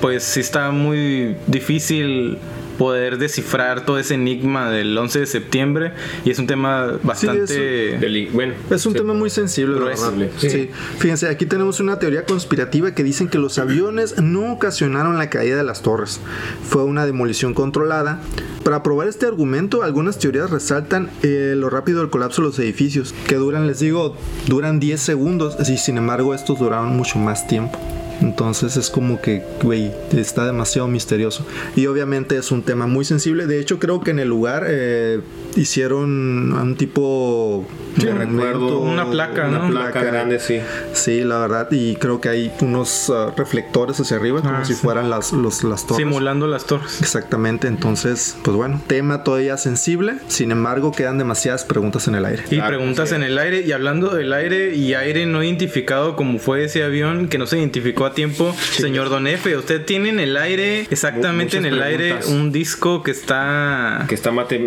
Pues 0.00 0.22
sí 0.24 0.40
está 0.40 0.70
muy 0.70 1.36
difícil 1.46 2.38
poder 2.82 3.16
descifrar 3.18 3.86
todo 3.86 3.96
ese 4.00 4.14
enigma 4.14 4.68
del 4.68 4.98
11 4.98 5.20
de 5.20 5.26
septiembre 5.26 5.92
y 6.24 6.30
es 6.30 6.38
un 6.40 6.48
tema 6.48 6.98
bastante 7.04 7.96
Deli- 8.00 8.28
bueno, 8.32 8.54
Es 8.70 8.84
un 8.86 8.92
se- 8.92 8.98
tema 8.98 9.14
muy 9.14 9.30
sensible, 9.30 9.74
la 9.76 9.80
grueso. 9.82 10.10
verdad. 10.10 10.32
Sí. 10.38 10.50
Sí. 10.50 10.70
Fíjense, 10.98 11.28
aquí 11.28 11.46
tenemos 11.46 11.78
una 11.78 12.00
teoría 12.00 12.24
conspirativa 12.24 12.92
que 12.92 13.04
dicen 13.04 13.28
que 13.28 13.38
los 13.38 13.58
aviones 13.60 14.20
no 14.20 14.52
ocasionaron 14.52 15.16
la 15.16 15.30
caída 15.30 15.56
de 15.56 15.62
las 15.62 15.82
torres. 15.82 16.18
Fue 16.68 16.82
una 16.82 17.06
demolición 17.06 17.54
controlada. 17.54 18.20
Para 18.64 18.82
probar 18.82 19.06
este 19.06 19.26
argumento, 19.26 19.84
algunas 19.84 20.18
teorías 20.18 20.50
resaltan 20.50 21.08
eh, 21.22 21.54
lo 21.56 21.70
rápido 21.70 22.00
del 22.00 22.10
colapso 22.10 22.42
de 22.42 22.48
los 22.48 22.58
edificios, 22.58 23.14
que 23.28 23.36
duran, 23.36 23.68
les 23.68 23.78
digo, 23.78 24.16
duran 24.48 24.80
10 24.80 25.00
segundos, 25.00 25.56
y 25.70 25.76
sin 25.78 25.98
embargo 25.98 26.34
estos 26.34 26.58
duraron 26.58 26.96
mucho 26.96 27.20
más 27.20 27.46
tiempo. 27.46 27.78
Entonces 28.22 28.76
es 28.76 28.88
como 28.88 29.20
que, 29.20 29.42
güey, 29.62 29.90
está 30.12 30.46
demasiado 30.46 30.88
misterioso. 30.88 31.44
Y 31.76 31.86
obviamente 31.86 32.36
es 32.36 32.52
un 32.52 32.62
tema 32.62 32.86
muy 32.86 33.04
sensible. 33.04 33.46
De 33.46 33.58
hecho, 33.60 33.78
creo 33.78 34.00
que 34.00 34.12
en 34.12 34.20
el 34.20 34.28
lugar 34.28 34.64
eh, 34.68 35.20
hicieron 35.56 36.52
un 36.52 36.76
tipo 36.76 37.66
Sí, 37.98 38.06
recuerdo 38.06 38.78
una 38.80 39.10
placa, 39.10 39.48
una 39.48 39.58
¿no? 39.58 39.70
placa 39.70 40.02
grande, 40.02 40.38
sí. 40.40 40.60
Sí, 40.94 41.24
la 41.24 41.38
verdad. 41.38 41.68
Y 41.70 41.96
creo 41.96 42.20
que 42.22 42.28
hay 42.30 42.50
unos 42.60 43.10
ah, 43.10 43.32
reflectores 43.36 44.00
hacia 44.00 44.16
arriba, 44.16 44.40
como 44.40 44.56
Ah, 44.58 44.64
si 44.64 44.72
fueran 44.74 45.10
las, 45.10 45.32
los, 45.32 45.62
las 45.64 45.86
torres. 45.86 45.98
Simulando 46.06 46.46
las 46.46 46.64
torres. 46.64 47.00
Exactamente, 47.02 47.68
entonces, 47.68 48.36
pues 48.42 48.56
bueno, 48.56 48.80
tema 48.86 49.24
todavía 49.24 49.56
sensible, 49.58 50.14
sin 50.28 50.50
embargo 50.52 50.92
quedan 50.92 51.18
demasiadas 51.18 51.64
preguntas 51.64 52.08
en 52.08 52.14
el 52.14 52.24
aire. 52.24 52.44
Y 52.50 52.56
Claro, 52.56 52.78
preguntas 52.78 53.10
sí. 53.10 53.14
en 53.14 53.22
el 53.24 53.36
aire. 53.38 53.60
Y 53.60 53.72
hablando 53.72 54.14
del 54.14 54.32
aire 54.32 54.74
y 54.74 54.94
aire 54.94 55.26
no 55.26 55.42
identificado 55.42 56.16
como 56.16 56.38
fue 56.38 56.64
ese 56.64 56.82
avión 56.84 57.28
que 57.28 57.36
no 57.38 57.46
se 57.46 57.58
identificó 57.58 58.06
a 58.06 58.14
tiempo, 58.14 58.54
señor 58.72 59.10
Don 59.10 59.26
F, 59.26 59.54
usted 59.56 59.84
tiene 59.84 60.08
en 60.08 60.18
el 60.20 60.36
aire, 60.38 60.86
exactamente 60.90 61.58
en 61.58 61.66
el 61.66 61.82
aire, 61.82 62.18
un 62.28 62.52
disco 62.52 63.02
que 63.02 63.10
está 63.10 64.06
Que 64.08 64.14
está 64.14 64.30
mate- 64.30 64.58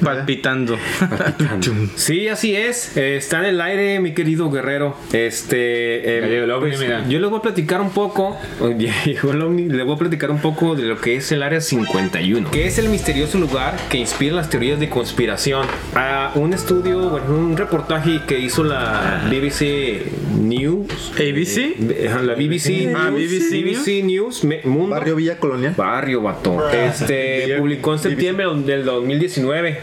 matematizado. 0.00 0.04
palpitando. 0.04 0.78
Sí, 1.96 2.28
así 2.28 2.54
es. 2.56 2.96
Eh, 2.96 3.16
está 3.16 3.38
en 3.40 3.46
el 3.46 3.60
aire, 3.60 4.00
mi 4.00 4.12
querido 4.14 4.50
guerrero. 4.50 4.96
Este. 5.12 5.56
eh, 6.18 6.46
pues, 6.60 6.78
mira. 6.80 7.04
yo 7.08 7.18
les 7.18 7.28
voy 7.30 7.38
a 7.38 7.42
platicar 7.42 7.80
un 7.80 7.90
poco. 7.90 8.36
Les 9.08 9.84
voy 9.84 9.94
a 9.94 9.98
platicar 9.98 10.30
un 10.30 10.40
poco 10.40 10.74
de 10.74 10.82
lo 10.84 11.00
que 11.00 11.16
es 11.16 11.30
el 11.32 11.42
área 11.42 11.60
51, 11.60 12.50
que 12.50 12.66
es 12.66 12.78
el 12.78 12.88
misterioso 12.88 13.38
lugar 13.38 13.76
que 13.88 13.98
inspira 13.98 14.34
las 14.34 14.50
teorías 14.50 14.78
de 14.80 14.88
conspiración. 14.88 15.66
A 15.94 16.32
un 16.34 16.52
estudio, 16.52 17.10
bueno, 17.10 17.26
un 17.34 17.56
reportaje 17.56 18.20
que 18.26 18.38
hizo 18.38 18.64
la 18.64 19.24
BBC 19.30 20.02
News. 20.40 21.12
¿ABC? 21.14 21.58
Eh, 21.90 22.10
la 22.22 22.34
BBC, 22.34 22.92
Ah, 22.94 23.10
News, 23.10 23.20
BBC 23.30 23.62
BBC 23.64 24.02
News, 24.04 24.44
me- 24.44 24.60
Mundo. 24.64 24.90
Barrio 24.90 25.16
Villa 25.16 25.38
Colonial. 25.38 25.74
Barrio 25.76 26.22
Bato. 26.22 26.68
Este 26.70 27.56
publicó 27.58 27.92
en 27.94 27.98
septiembre 27.98 28.46
del 28.64 28.84
2019 28.84 29.37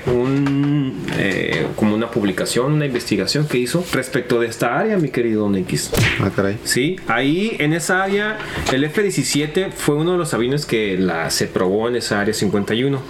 un, 0.07 1.05
eh, 1.17 1.67
como 1.75 1.95
una 1.95 2.09
publicación, 2.09 2.73
una 2.73 2.85
investigación 2.85 3.47
que 3.47 3.57
hizo 3.57 3.85
respecto 3.93 4.39
de 4.39 4.47
esta 4.47 4.77
área, 4.77 4.97
mi 4.97 5.09
querido 5.09 5.43
Don 5.43 5.55
X. 5.55 5.91
Ah, 6.21 6.29
caray. 6.35 6.57
Sí, 6.63 6.97
ahí 7.07 7.55
en 7.59 7.73
esa 7.73 8.03
área, 8.03 8.37
el 8.71 8.83
F-17 8.83 9.71
fue 9.71 9.95
uno 9.95 10.13
de 10.13 10.17
los 10.17 10.33
aviones 10.33 10.65
que 10.65 10.97
la, 10.97 11.29
se 11.29 11.47
probó 11.47 11.87
en 11.87 11.95
esa 11.95 12.21
área 12.21 12.33
51. 12.33 13.01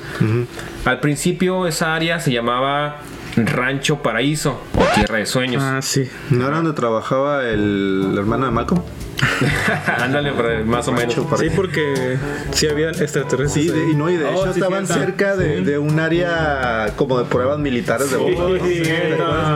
Al 0.85 0.99
principio 0.99 1.67
esa 1.67 1.95
área 1.95 2.19
se 2.19 2.31
llamaba 2.31 3.01
Rancho 3.35 4.01
Paraíso 4.01 4.61
o 4.75 4.85
Tierra 4.95 5.17
de 5.17 5.25
Sueños. 5.25 5.63
Ah, 5.63 5.81
sí. 5.81 6.09
¿No 6.29 6.47
era 6.47 6.57
donde 6.57 6.73
trabajaba 6.73 7.43
el 7.47 8.15
hermano 8.17 8.45
de 8.45 8.51
Malcolm? 8.51 8.81
Ándale, 10.01 10.31
más 10.65 10.87
o 10.87 10.91
menos. 10.91 11.15
Sí, 11.39 11.49
porque 11.55 12.17
sí 12.51 12.67
había 12.67 12.89
extraterrestres. 12.89 13.51
Sí, 13.65 13.69
de- 13.69 13.91
y 13.91 13.95
no, 13.95 14.09
y 14.09 14.17
de 14.17 14.25
Oh, 14.25 14.31
hecho 14.43 14.53
sí, 14.53 14.59
estaban 14.59 14.85
cerca 14.87 15.35
de, 15.35 15.61
de 15.61 15.77
un 15.77 15.99
área 15.99 16.93
como 16.95 17.17
de 17.19 17.25
pruebas 17.25 17.59
militares 17.59 18.11
de 18.11 18.17
bombas. 18.17 18.61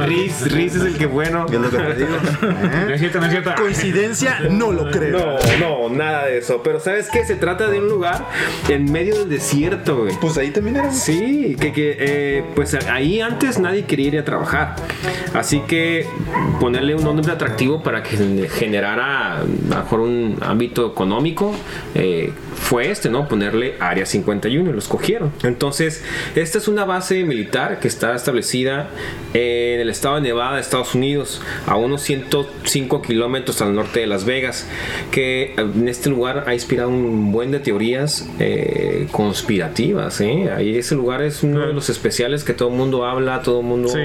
Riz, 0.08 0.52
Riz 0.52 0.76
es 0.76 0.84
el 0.84 0.98
que 0.98 1.06
bueno. 1.06 1.46
Es 1.48 1.54
lo 1.60 1.70
que 1.70 1.78
te 1.78 1.96
digo. 1.96 2.10
No 2.42 2.90
¿Eh? 2.90 2.94
es 2.94 3.00
cierto, 3.00 3.20
no 3.20 3.26
es 3.26 3.32
cierto. 3.32 3.52
Coincidencia, 3.58 4.40
no 4.50 4.72
lo 4.72 4.90
creo. 4.92 5.38
No, 5.60 5.90
no, 5.90 5.96
nada 5.96 6.26
de 6.26 6.38
eso. 6.40 6.62
Pero 6.64 6.80
¿sabes 6.80 7.10
qué? 7.12 7.26
Se 7.26 7.36
trata 7.36 7.68
de 7.68 7.80
un 7.80 7.90
lugar 7.90 8.26
en 8.70 8.92
medio 8.92 9.16
del 9.20 9.30
desierto, 9.30 10.04
güey. 10.04 10.16
Pues 10.20 10.38
ahí 10.38 10.52
también 10.52 10.78
era. 10.78 10.92
Sí, 10.92 11.56
que, 11.60 11.74
que 11.74 11.96
eh, 12.00 12.44
pues 12.56 12.74
ahí 12.90 13.22
antes 13.22 13.60
nadie 13.60 13.86
quería 13.86 14.08
ir 14.08 14.20
a 14.20 14.24
trabajar. 14.26 14.76
Así 15.34 15.62
que 15.62 16.08
ponerle 16.60 16.96
un 16.96 17.04
nombre 17.04 17.32
atractivo 17.32 17.84
para 17.84 18.04
que 18.04 18.50
generara 18.50 19.42
mejor 19.70 20.02
un 20.02 20.38
ámbito 20.42 20.86
económico 20.86 21.52
eh, 21.96 22.32
fue 22.60 22.92
este, 22.92 23.10
¿no? 23.10 23.28
Ponerle 23.28 23.76
Área 23.80 24.06
51 24.06 24.70
y 24.70 24.74
lo 24.74 24.80
escogieron. 24.80 25.32
Entonces, 25.44 26.04
esta 26.36 26.58
es 26.58 26.68
una 26.68 26.86
base 26.86 27.24
militar 27.24 27.80
que 27.80 27.88
está 27.88 28.14
establecida 28.16 28.90
en 29.34 29.80
el 29.80 29.90
estado 29.90 30.16
de 30.16 30.22
Nevada, 30.22 30.60
Estados 30.60 30.94
Unidos, 30.96 31.42
a 31.66 31.76
unos 31.78 32.02
105 32.02 33.02
kilómetros 33.02 33.62
al 33.62 33.74
norte 33.74 34.02
de 34.02 34.08
Las 34.08 34.26
Vegas, 34.26 34.68
que 35.12 35.54
en 35.58 35.88
este 35.88 36.10
lugar 36.10 36.44
ha 36.48 36.54
inspirado 36.54 36.90
un 36.90 37.32
buen 37.32 37.52
de 37.52 37.60
teorías 37.60 38.30
eh, 38.40 39.08
conspirativas. 39.12 40.20
¿eh? 40.22 40.50
Ahí 40.56 40.76
ese 40.78 40.96
lugar 40.96 41.22
es 41.22 41.44
uno 41.44 41.66
de 41.66 41.74
los 41.74 41.90
especiales 41.90 42.44
que 42.44 42.54
todo 42.54 42.70
el 42.70 42.76
mundo 42.76 43.06
habla, 43.06 43.42
todo 43.42 43.62
el 43.62 43.66
mundo 43.66 43.90
Sí. 43.90 44.00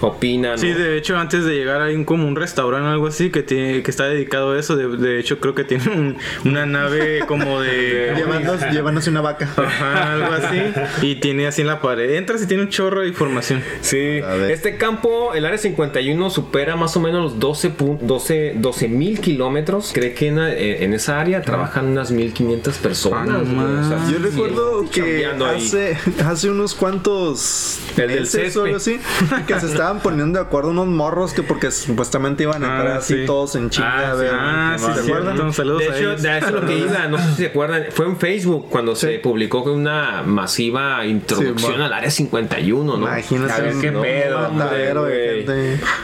opina. 0.00 0.52
¿no? 0.52 0.58
Sí, 0.58 0.72
de 0.72 0.96
hecho, 0.98 1.16
antes 1.16 1.44
de 1.44 1.54
llegar 1.54 1.80
hay 1.80 1.94
un, 1.94 2.04
como 2.04 2.26
un 2.26 2.36
restaurante 2.36 2.88
o 2.88 2.90
algo 2.90 3.06
así 3.06 3.30
que, 3.30 3.42
tiene, 3.42 3.82
que 3.82 3.90
está 3.90 4.06
dedicado 4.08 4.52
a 4.52 4.58
eso. 4.58 4.76
De, 4.76 4.88
de 4.96 5.18
hecho, 5.20 5.38
creo 5.38 5.54
que 5.54 5.64
tiene 5.64 5.84
un- 5.90 6.16
una 6.44 6.66
nave 6.66 7.20
como 7.26 7.60
de... 7.60 7.99
Llevándose, 8.16 8.70
llevándose 8.70 9.10
una 9.10 9.20
vaca. 9.20 9.48
Ajá, 9.56 10.12
algo 10.14 10.32
así. 10.32 10.60
Y 11.02 11.16
tiene 11.16 11.46
así 11.46 11.60
en 11.62 11.66
la 11.68 11.80
pared. 11.80 12.10
Entras 12.16 12.42
y 12.42 12.46
tiene 12.46 12.64
un 12.64 12.68
chorro 12.68 13.00
de 13.02 13.08
información. 13.08 13.62
Sí, 13.80 14.20
A 14.20 14.34
ver. 14.34 14.50
este 14.50 14.76
campo, 14.76 15.34
el 15.34 15.44
área 15.44 15.58
51, 15.58 16.30
supera 16.30 16.76
más 16.76 16.96
o 16.96 17.00
menos 17.00 17.22
los 17.22 17.38
12 17.40 17.76
pu- 17.76 17.98
12 18.00 18.54
12 18.56 18.88
mil 18.88 19.20
kilómetros. 19.20 19.90
Cree 19.92 20.14
que 20.14 20.28
en, 20.28 20.38
eh, 20.38 20.84
en 20.84 20.94
esa 20.94 21.20
área 21.20 21.42
trabajan 21.42 21.86
unas 21.86 22.10
1500 22.10 22.76
personas. 22.78 23.36
Ah. 23.56 23.80
O 23.84 23.88
sea, 23.88 24.10
Yo 24.10 24.18
recuerdo 24.18 24.84
que 24.90 25.26
hace, 25.26 25.96
hace 26.24 26.50
unos 26.50 26.74
cuantos 26.74 27.78
El 27.96 28.08
del 28.08 28.20
meses 28.20 28.56
o 28.56 28.64
algo 28.64 28.76
así, 28.76 28.98
que 29.46 29.60
se 29.60 29.66
estaban 29.66 30.00
poniendo 30.00 30.38
de 30.38 30.44
acuerdo 30.46 30.70
unos 30.70 30.86
morros 30.86 31.32
que 31.32 31.42
porque 31.42 31.70
supuestamente 31.70 32.44
iban 32.44 32.64
a 32.64 32.70
Ah, 32.70 32.76
entrar 32.78 32.96
así 32.98 33.14
sí. 33.14 33.26
todos 33.26 33.54
en 33.56 33.70
chinga. 33.70 33.88
Ah, 34.08 34.10
a 34.10 34.14
ver, 34.14 34.30
Ah, 34.32 34.76
¿te 34.76 34.84
sí, 34.84 34.90
acuerdan? 35.08 35.34
cierto. 35.36 35.52
Saludos 35.52 35.80
De 35.82 35.88
a 35.90 35.98
ellos. 35.98 36.22
de 36.22 36.38
eso 36.38 36.46
es 36.46 36.52
lo 36.52 36.66
que 36.66 36.78
iba, 36.78 37.08
no 37.08 37.18
sé 37.18 37.24
si 37.30 37.34
se 37.36 37.46
acuerdan, 37.46 37.84
fue 37.90 38.06
en 38.06 38.16
Facebook 38.16 38.66
cuando 38.70 38.94
se 38.94 39.18
publicó 39.18 39.64
que 39.64 39.70
una 39.70 40.22
masiva 40.22 41.04
introducción 41.06 41.76
Sí, 41.76 41.82
al 41.82 41.92
área 41.92 42.10
51, 42.10 42.96
¿no? 42.96 43.06
Imagínate 43.06 43.52
A 43.52 43.58
ver 43.60 43.74
qué 43.80 43.90
un 43.90 44.02
pedo, 44.02 44.50
matadero. 44.50 45.08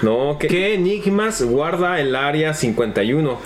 No, 0.03 0.37
¿qué, 0.39 0.49
qué 0.49 0.75
enigmas 0.75 1.43
guarda 1.43 2.01
el 2.01 2.15
área 2.15 2.55
51? 2.55 3.39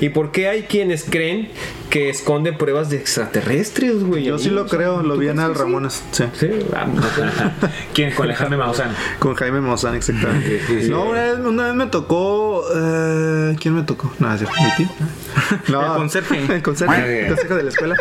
¿Y 0.00 0.08
por 0.10 0.32
qué 0.32 0.48
hay 0.48 0.62
quienes 0.62 1.04
creen 1.04 1.48
que 1.90 2.08
esconde 2.10 2.52
pruebas 2.52 2.90
de 2.90 2.96
extraterrestres, 2.96 4.02
güey? 4.04 4.24
Yo 4.24 4.38
sí 4.38 4.50
lo 4.50 4.66
creo, 4.66 5.02
lo 5.02 5.16
vi 5.16 5.28
en 5.28 5.38
Al 5.40 5.54
Ramones. 5.54 6.02
Sí. 6.12 6.24
Sí, 6.34 6.48
ah, 6.74 6.86
¿Quién? 7.94 8.12
Con 8.14 8.26
Alejandro 8.26 8.58
Maussan. 8.58 8.90
Con 9.18 9.34
Jaime 9.34 9.60
Maussan, 9.60 9.94
exactamente. 9.94 10.60
No, 10.88 11.04
una 11.04 11.22
vez, 11.22 11.38
una 11.38 11.66
vez 11.66 11.74
me 11.74 11.86
tocó. 11.86 12.64
eh, 12.74 13.56
¿Quién 13.60 13.74
me 13.74 13.82
tocó? 13.82 14.12
No, 14.18 14.32
es 14.34 14.40
mi 14.42 14.46
tío. 14.76 14.88
No, 15.68 15.80
El 15.82 15.98
conserje. 15.98 16.38
El 16.54 16.62
conserje, 16.62 17.20
el 17.22 17.28
conserje 17.28 17.54
de 17.54 17.62
la 17.62 17.68
escuela. 17.70 17.94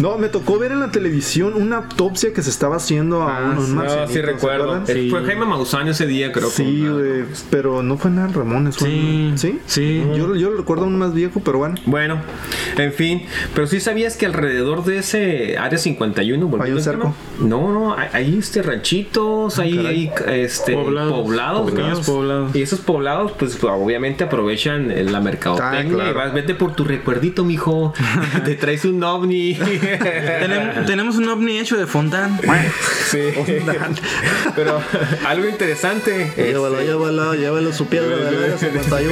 No, 0.00 0.16
me 0.18 0.28
tocó 0.28 0.58
ver 0.58 0.72
en 0.72 0.80
la 0.80 0.90
televisión 0.90 1.52
una 1.54 1.76
autopsia 1.78 2.32
que 2.32 2.42
se 2.42 2.50
estaba 2.50 2.76
haciendo 2.76 3.22
a 3.22 3.38
Ah, 3.38 3.50
un, 3.52 3.58
un 3.58 3.66
sí. 3.66 3.72
no, 3.74 4.06
sí 4.06 4.12
¿se 4.14 4.22
recuerdo. 4.22 4.82
Fue 4.84 5.24
Jaime 5.24 5.44
Maussan 5.44 5.88
ese 5.88 6.06
día, 6.06 6.32
creo. 6.32 6.48
Sí, 6.50 6.80
con- 6.86 6.94
güey, 6.98 7.24
pero 7.50 7.82
no 7.82 7.98
fue 7.98 8.10
en 8.10 8.18
Al 8.20 8.32
Ramones. 8.34 8.76
fue 8.78 8.88
Sí, 8.88 9.28
en- 9.30 9.38
¿Sí? 9.38 9.58
sí. 9.66 10.02
Yo, 10.16 10.34
yo 10.34 10.50
lo 10.50 10.56
recuerdo 10.56 10.84
aún 10.84 10.98
más 10.98 11.12
viejo, 11.14 11.40
pero 11.44 11.58
bueno. 11.58 11.76
Bueno, 11.86 12.20
en 12.76 12.92
fin, 12.92 13.22
pero 13.54 13.66
sí 13.66 13.80
sabías 13.80 14.16
que 14.16 14.26
alrededor 14.26 14.84
de 14.84 14.98
ese 14.98 15.56
área 15.58 15.78
51 15.78 16.46
volviendo 16.46 16.64
Hay 16.64 16.72
un 16.72 16.82
cerco. 16.82 17.14
tema, 17.36 17.48
No, 17.48 17.72
no, 17.72 17.96
hay, 17.96 18.08
hay, 18.12 18.38
este 18.38 18.62
ranchitos, 18.62 19.58
hay, 19.58 19.78
hay, 19.86 20.12
este 20.42 20.72
Poblados. 20.74 21.12
poblados. 22.06 22.54
Y 22.54 22.62
esos 22.62 22.80
poblados, 22.80 23.32
pues 23.38 23.62
obviamente 23.62 24.24
aprovechan 24.24 24.90
eh, 24.90 25.04
la 25.04 25.20
mercadotecnia. 25.20 25.80
Ah, 25.80 25.84
claro. 25.84 26.10
y 26.10 26.14
vas, 26.14 26.32
vete 26.34 26.54
por 26.54 26.74
tu 26.74 26.84
recuerdito, 26.84 27.44
mijo. 27.44 27.92
Te 28.44 28.54
traes 28.54 28.84
un 28.84 29.02
ovni. 29.02 29.54
Tenemos, 29.54 30.86
tenemos 30.86 31.16
un 31.16 31.28
ovni 31.28 31.58
hecho 31.58 31.76
de 31.76 31.86
fondant. 31.86 32.40
sí. 33.10 33.18
pero 34.56 34.80
algo 35.26 35.48
interesante. 35.48 36.32
Llévalo, 36.36 36.80
llévalo, 36.82 37.34
llévalo 37.34 37.72
su 37.72 37.86
piedra 37.86 38.16
de 38.16 38.48
la 38.50 38.58
51. 38.58 39.10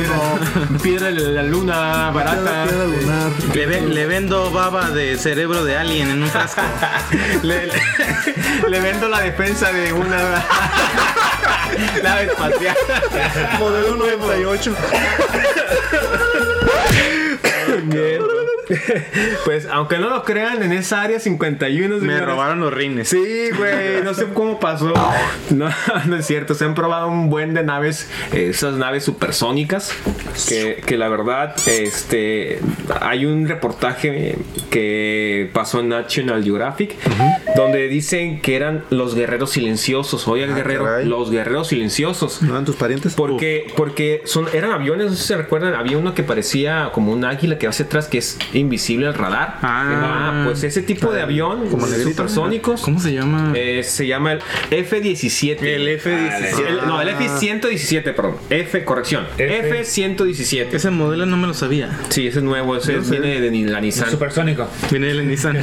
Piedra 0.82 1.10
de 1.10 1.32
la 1.32 1.42
luna 1.42 2.10
barata. 2.10 2.64
Piedra 2.66 2.84
lunar. 2.86 3.30
Le, 3.54 3.66
ve- 3.66 3.80
le 4.06 4.12
vendo 4.12 4.50
baba 4.52 4.90
de 4.90 5.18
cerebro 5.18 5.64
de 5.64 5.76
alien 5.76 6.08
en 6.08 6.22
un 6.22 6.28
frasco. 6.30 6.60
le, 7.42 7.66
le- 7.66 7.72
le 8.68 8.80
vendo 8.80 9.08
la 9.08 9.18
defensa 9.22 9.72
de 9.72 9.92
una 9.92 10.16
nave 12.04 12.26
espacial. 12.26 12.76
Modelo 13.58 13.96
98. 13.96 14.76
Bien. 17.82 18.20
Pues, 19.44 19.66
aunque 19.70 19.98
no 19.98 20.10
lo 20.10 20.24
crean, 20.24 20.62
en 20.62 20.72
esa 20.72 21.02
área 21.02 21.20
51 21.20 21.94
Me 21.96 22.00
señores, 22.00 22.24
robaron 22.26 22.60
los 22.60 22.72
rines. 22.72 23.08
Sí, 23.08 23.50
güey, 23.56 24.02
no 24.04 24.12
sé 24.14 24.26
cómo 24.34 24.58
pasó. 24.58 24.92
No, 25.50 25.68
no 26.06 26.16
es 26.16 26.26
cierto. 26.26 26.54
Se 26.54 26.64
han 26.64 26.74
probado 26.74 27.08
un 27.08 27.30
buen 27.30 27.54
de 27.54 27.62
naves, 27.62 28.08
eh, 28.32 28.48
esas 28.50 28.74
naves 28.74 29.04
supersónicas, 29.04 29.92
que, 30.48 30.82
que 30.84 30.96
la 30.96 31.08
verdad, 31.08 31.54
este, 31.66 32.60
hay 33.00 33.26
un 33.26 33.46
reportaje 33.48 34.36
que 34.70 35.50
pasó 35.52 35.80
en 35.80 35.88
National 35.90 36.42
Geographic, 36.42 36.96
donde 37.54 37.88
dicen 37.88 38.40
que 38.40 38.56
eran 38.56 38.84
los 38.90 39.14
guerreros 39.14 39.50
silenciosos. 39.52 40.26
Oye, 40.28 40.44
el 40.44 40.50
Ah, 40.52 40.56
guerrero, 40.56 40.84
caray. 40.84 41.04
los 41.06 41.30
guerreros 41.30 41.68
silenciosos. 41.68 42.42
¿No 42.42 42.52
eran 42.52 42.64
tus 42.64 42.76
parientes? 42.76 43.14
Porque, 43.14 43.72
porque 43.76 44.22
son, 44.24 44.46
eran 44.52 44.70
aviones, 44.72 45.06
no 45.06 45.12
sé 45.12 45.18
si 45.22 45.28
se 45.28 45.36
recuerdan, 45.36 45.74
había 45.74 45.98
uno 45.98 46.14
que 46.14 46.22
parecía 46.22 46.90
como 46.92 47.12
un 47.12 47.24
águila 47.24 47.58
que 47.58 47.66
va 47.66 47.70
hacia 47.70 47.84
atrás 47.86 48.08
que 48.08 48.18
es 48.18 48.38
invisible 48.58 49.06
al 49.06 49.14
radar. 49.14 49.58
Ah. 49.62 50.42
pues 50.46 50.62
ese 50.62 50.82
tipo 50.82 51.12
de 51.12 51.22
avión, 51.22 51.68
Como 51.68 51.86
supersónicos. 51.86 52.82
¿Cómo 52.82 53.00
se 53.00 53.12
llama? 53.12 53.52
Eh, 53.54 53.82
se 53.82 54.06
llama 54.06 54.32
el 54.32 54.40
F-17. 54.70 55.62
El 55.62 55.88
F-17. 55.88 56.66
El- 56.66 56.86
no, 56.86 57.00
el 57.00 57.08
F-117, 57.08 58.14
perdón. 58.14 58.36
F, 58.50 58.84
corrección. 58.84 59.26
F. 59.38 59.80
F-117. 59.80 60.68
Ese 60.72 60.90
modelo 60.90 61.26
no 61.26 61.36
me 61.36 61.46
lo 61.46 61.54
sabía. 61.54 61.90
Sí, 62.08 62.26
ese 62.26 62.38
es 62.38 62.44
nuevo, 62.44 62.76
ese 62.76 62.98
viene 62.98 63.40
de 63.40 63.50
la 63.70 63.80
Nissan. 63.80 64.10
Supersónico. 64.10 64.68
Viene 64.90 65.12
de 65.14 65.24
Nissan. 65.24 65.58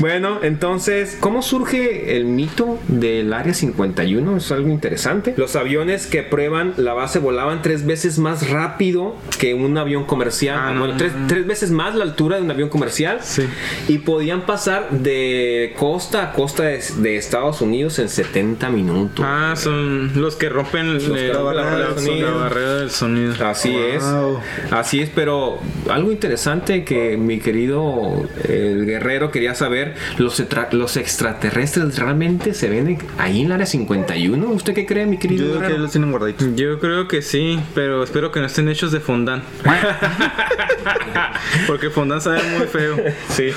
Bueno, 0.00 0.40
entonces, 0.42 1.16
¿cómo 1.20 1.42
surge 1.42 2.16
el 2.16 2.24
mito 2.24 2.78
del 2.88 3.32
Área 3.32 3.54
51? 3.54 4.36
Es 4.36 4.52
algo 4.52 4.68
interesante. 4.68 5.34
Los 5.36 5.56
aviones 5.56 6.06
que 6.06 6.22
prueban 6.22 6.74
la 6.76 6.94
base 6.94 7.18
volaban 7.18 7.62
tres 7.62 7.86
veces 7.86 8.18
más 8.18 8.50
rápido 8.50 9.16
que 9.38 9.54
un 9.54 9.76
avión 9.78 10.04
comercial. 10.04 10.56
Ah, 10.58 10.72
no, 10.72 10.80
bueno, 10.80 10.94
no, 10.94 10.98
tres, 11.26 11.46
veces 11.46 11.70
más 11.70 11.94
la 11.94 12.04
altura 12.04 12.36
de 12.36 12.42
un 12.42 12.50
avión 12.50 12.68
comercial. 12.68 13.18
Sí. 13.22 13.42
Y 13.88 13.98
podían 13.98 14.42
pasar 14.46 14.90
de 14.90 15.74
costa 15.78 16.22
a 16.22 16.32
costa 16.32 16.64
de, 16.64 16.82
de 16.98 17.16
Estados 17.16 17.60
Unidos 17.60 17.98
en 17.98 18.08
70 18.08 18.68
minutos. 18.70 19.24
Ah, 19.28 19.54
son 19.56 20.20
los 20.20 20.36
que 20.36 20.48
rompen 20.48 20.98
que 20.98 21.32
rompen 21.32 21.32
la 21.32 21.40
barrera 21.42 21.70
del 21.78 21.94
la- 21.94 21.94
sonido. 22.02 22.30
la 22.30 22.36
barrera 22.36 22.74
del 22.76 22.90
sonido. 22.90 23.34
Así 23.46 23.74
es, 23.76 24.04
así 24.70 25.00
es, 25.00 25.10
pero 25.14 25.58
algo 25.90 26.12
interesante 26.12 26.84
que 26.84 27.16
mi 27.16 27.38
querido 27.40 28.28
el 28.48 28.86
guerrero 28.86 29.30
quería 29.30 29.54
saber, 29.54 29.94
los, 30.18 30.40
extra- 30.40 30.68
los 30.72 30.96
extraterrestres 30.96 31.98
realmente 31.98 32.54
se 32.54 32.68
ven 32.68 32.88
en- 32.88 32.98
ahí 33.18 33.40
en 33.40 33.46
el 33.46 33.52
área 33.52 33.66
51. 33.66 34.46
¿Usted 34.50 34.74
qué 34.74 34.86
cree, 34.86 35.06
mi 35.06 35.16
Yo 35.16 35.20
querido 35.22 35.44
digo 35.46 35.54
que 35.58 35.62
guerrero? 35.62 35.82
los 35.82 35.90
tienen 35.92 36.10
guardaditos. 36.10 36.48
Yo 36.56 36.78
creo 36.78 37.08
que 37.08 37.22
sí, 37.22 37.58
pero 37.74 38.02
espero 38.02 38.30
que 38.32 38.40
no 38.40 38.46
estén 38.46 38.68
hechos 38.68 38.92
de 38.92 39.00
fondant. 39.00 39.42
Porque 41.66 41.90
fondant 41.90 42.22
sabe 42.22 42.42
muy 42.56 42.66
feo. 42.66 42.96
Sí. 43.28 43.50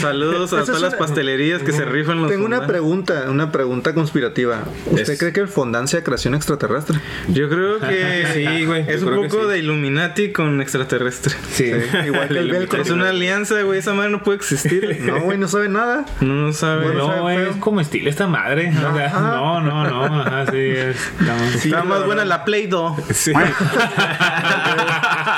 Saludos 0.00 0.52
a 0.52 0.64
todas 0.64 0.80
las 0.80 0.94
pastelerías 0.94 1.62
que 1.62 1.72
se 1.72 1.84
rifan 1.84 2.22
los 2.22 2.30
Tengo 2.30 2.46
una 2.46 2.66
pregunta, 2.66 3.24
una 3.28 3.50
pregunta 3.52 3.94
conspirativa. 3.94 4.64
¿Usted 4.86 5.12
Es- 5.12 5.18
cree 5.18 5.32
que 5.32 5.40
el 5.40 5.48
fondant 5.48 5.88
sea 5.88 6.02
creación 6.02 6.34
extraterrestre? 6.34 6.98
Yo 7.28 7.48
creo 7.48 7.78
que 7.80 8.26
Sí, 8.32 8.64
güey, 8.64 8.84
Es 8.88 9.02
yo 9.02 9.08
un 9.08 9.16
poco 9.28 9.42
sí. 9.44 9.48
de 9.50 9.58
Illuminati 9.58 10.32
con 10.32 10.60
extraterrestre. 10.60 11.34
Sí. 11.52 11.70
Igual 12.06 12.28
que 12.28 12.38
el 12.38 12.50
velcro. 12.52 12.80
Es 12.82 12.90
una 12.90 13.10
alianza, 13.10 13.60
güey. 13.62 13.78
Esa 13.78 13.94
madre 13.94 14.10
no 14.10 14.22
puede 14.22 14.36
existir. 14.38 14.98
No, 15.02 15.20
güey, 15.20 15.38
no 15.38 15.48
sabe 15.48 15.68
nada. 15.68 16.04
No, 16.20 16.34
no 16.34 16.52
sabe. 16.52 16.84
Bueno, 16.86 16.98
No, 17.00 17.06
sabe 17.14 17.48
es 17.50 17.56
estilo 17.80 18.08
esta 18.10 18.26
madre. 18.26 18.70
O 18.70 18.94
sea, 18.96 19.08
no, 19.20 19.60
no, 19.60 19.84
no. 19.84 20.04
Ajá, 20.22 20.46
sí, 20.50 20.56
es. 20.58 20.96
no. 21.20 21.34
Está 21.54 21.84
más 21.84 22.04
buena 22.06 22.24
la 22.24 22.44
Play-Doh. 22.44 22.96
Sí. 23.12 23.32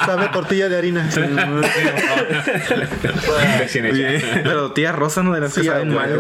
Sabe 0.05 0.28
tortilla 0.28 0.68
de 0.68 0.76
harina. 0.76 1.09
Pero 4.42 4.72
tía 4.72 4.92
Rosa 4.92 5.22
no 5.22 5.32
de 5.32 5.40
las 5.40 5.55
que 5.55 5.64
saben 5.64 5.92
mal. 5.94 6.11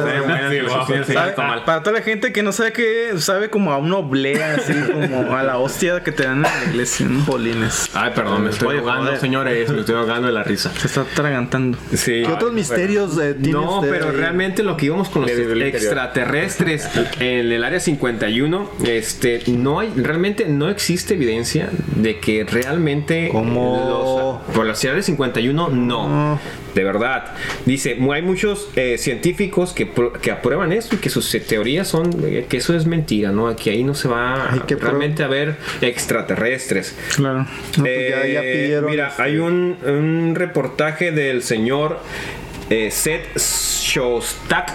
Para 1.64 1.82
toda 1.82 1.92
la 1.98 2.02
gente 2.02 2.32
que 2.32 2.42
no 2.42 2.52
sabe 2.52 2.72
qué, 2.72 3.12
sabe 3.18 3.50
como 3.50 3.72
a 3.72 3.78
una 3.78 3.96
oblea, 3.96 4.56
así 4.56 4.72
como 4.92 5.36
a 5.36 5.42
la 5.42 5.58
hostia 5.58 6.02
que 6.02 6.12
te 6.12 6.24
dan 6.24 6.36
en 6.38 6.42
la 6.42 6.64
iglesia. 6.70 7.06
¿no? 7.08 7.24
Polines. 7.24 7.90
Ay, 7.94 8.12
perdón, 8.14 8.44
me 8.44 8.50
estoy 8.50 8.78
ahogando, 8.78 9.16
señores. 9.16 9.70
Me 9.70 9.80
estoy 9.80 9.96
ahogando 9.96 10.28
de 10.28 10.32
la 10.34 10.42
risa. 10.42 10.70
Se 10.76 10.86
está 10.86 11.02
atragantando. 11.02 11.78
Sí. 11.94 12.22
¿Qué 12.24 12.32
otros 12.32 12.52
misterios 12.52 13.18
eh, 13.18 13.34
tiene 13.34 13.52
No, 13.52 13.80
usted 13.80 13.90
pero 13.90 14.10
ahí? 14.10 14.16
realmente 14.16 14.62
lo 14.62 14.76
que 14.76 14.86
íbamos 14.86 15.08
con 15.08 15.22
los 15.22 15.30
extraterrestres 15.30 16.88
en 17.20 17.52
el 17.52 17.64
área 17.64 17.80
51, 17.80 18.70
este, 18.84 19.42
no 19.48 19.80
hay, 19.80 19.92
realmente 19.96 20.46
no 20.46 20.68
existe 20.68 21.14
evidencia 21.14 21.68
de 21.96 22.18
que 22.20 22.44
realmente 22.44 23.28
¿Cómo? 23.30 23.73
Los- 23.78 24.54
por 24.54 24.66
la 24.66 24.74
área 24.74 25.02
51 25.02 25.68
no, 25.70 26.38
de 26.74 26.84
verdad. 26.84 27.34
Dice, 27.66 27.96
hay 28.12 28.22
muchos 28.22 28.68
eh, 28.76 28.96
científicos 28.98 29.72
que, 29.72 29.90
que 30.22 30.30
aprueban 30.30 30.72
esto 30.72 30.96
y 30.96 30.98
que 30.98 31.10
sus 31.10 31.34
eh, 31.34 31.40
teorías 31.40 31.88
son 31.88 32.10
eh, 32.24 32.46
que 32.48 32.56
eso 32.58 32.74
es 32.74 32.86
mentira, 32.86 33.30
¿no? 33.32 33.54
Que 33.56 33.70
ahí 33.70 33.84
no 33.84 33.94
se 33.94 34.08
va 34.08 34.64
realmente 34.80 35.22
a 35.22 35.28
ver 35.28 35.56
extraterrestres. 35.80 36.94
Claro. 37.16 37.38
No, 37.40 37.46
pues 37.84 38.10
ya- 38.10 38.26
ya 38.26 38.40
pidieron, 38.40 38.90
mira, 38.90 39.08
este- 39.08 39.22
hay 39.22 39.36
un, 39.38 39.76
un 39.86 40.34
reportaje 40.34 41.12
del 41.12 41.42
señor 41.42 41.98
eh, 42.70 42.90
Seth 42.90 43.36
Shostak, 43.36 44.72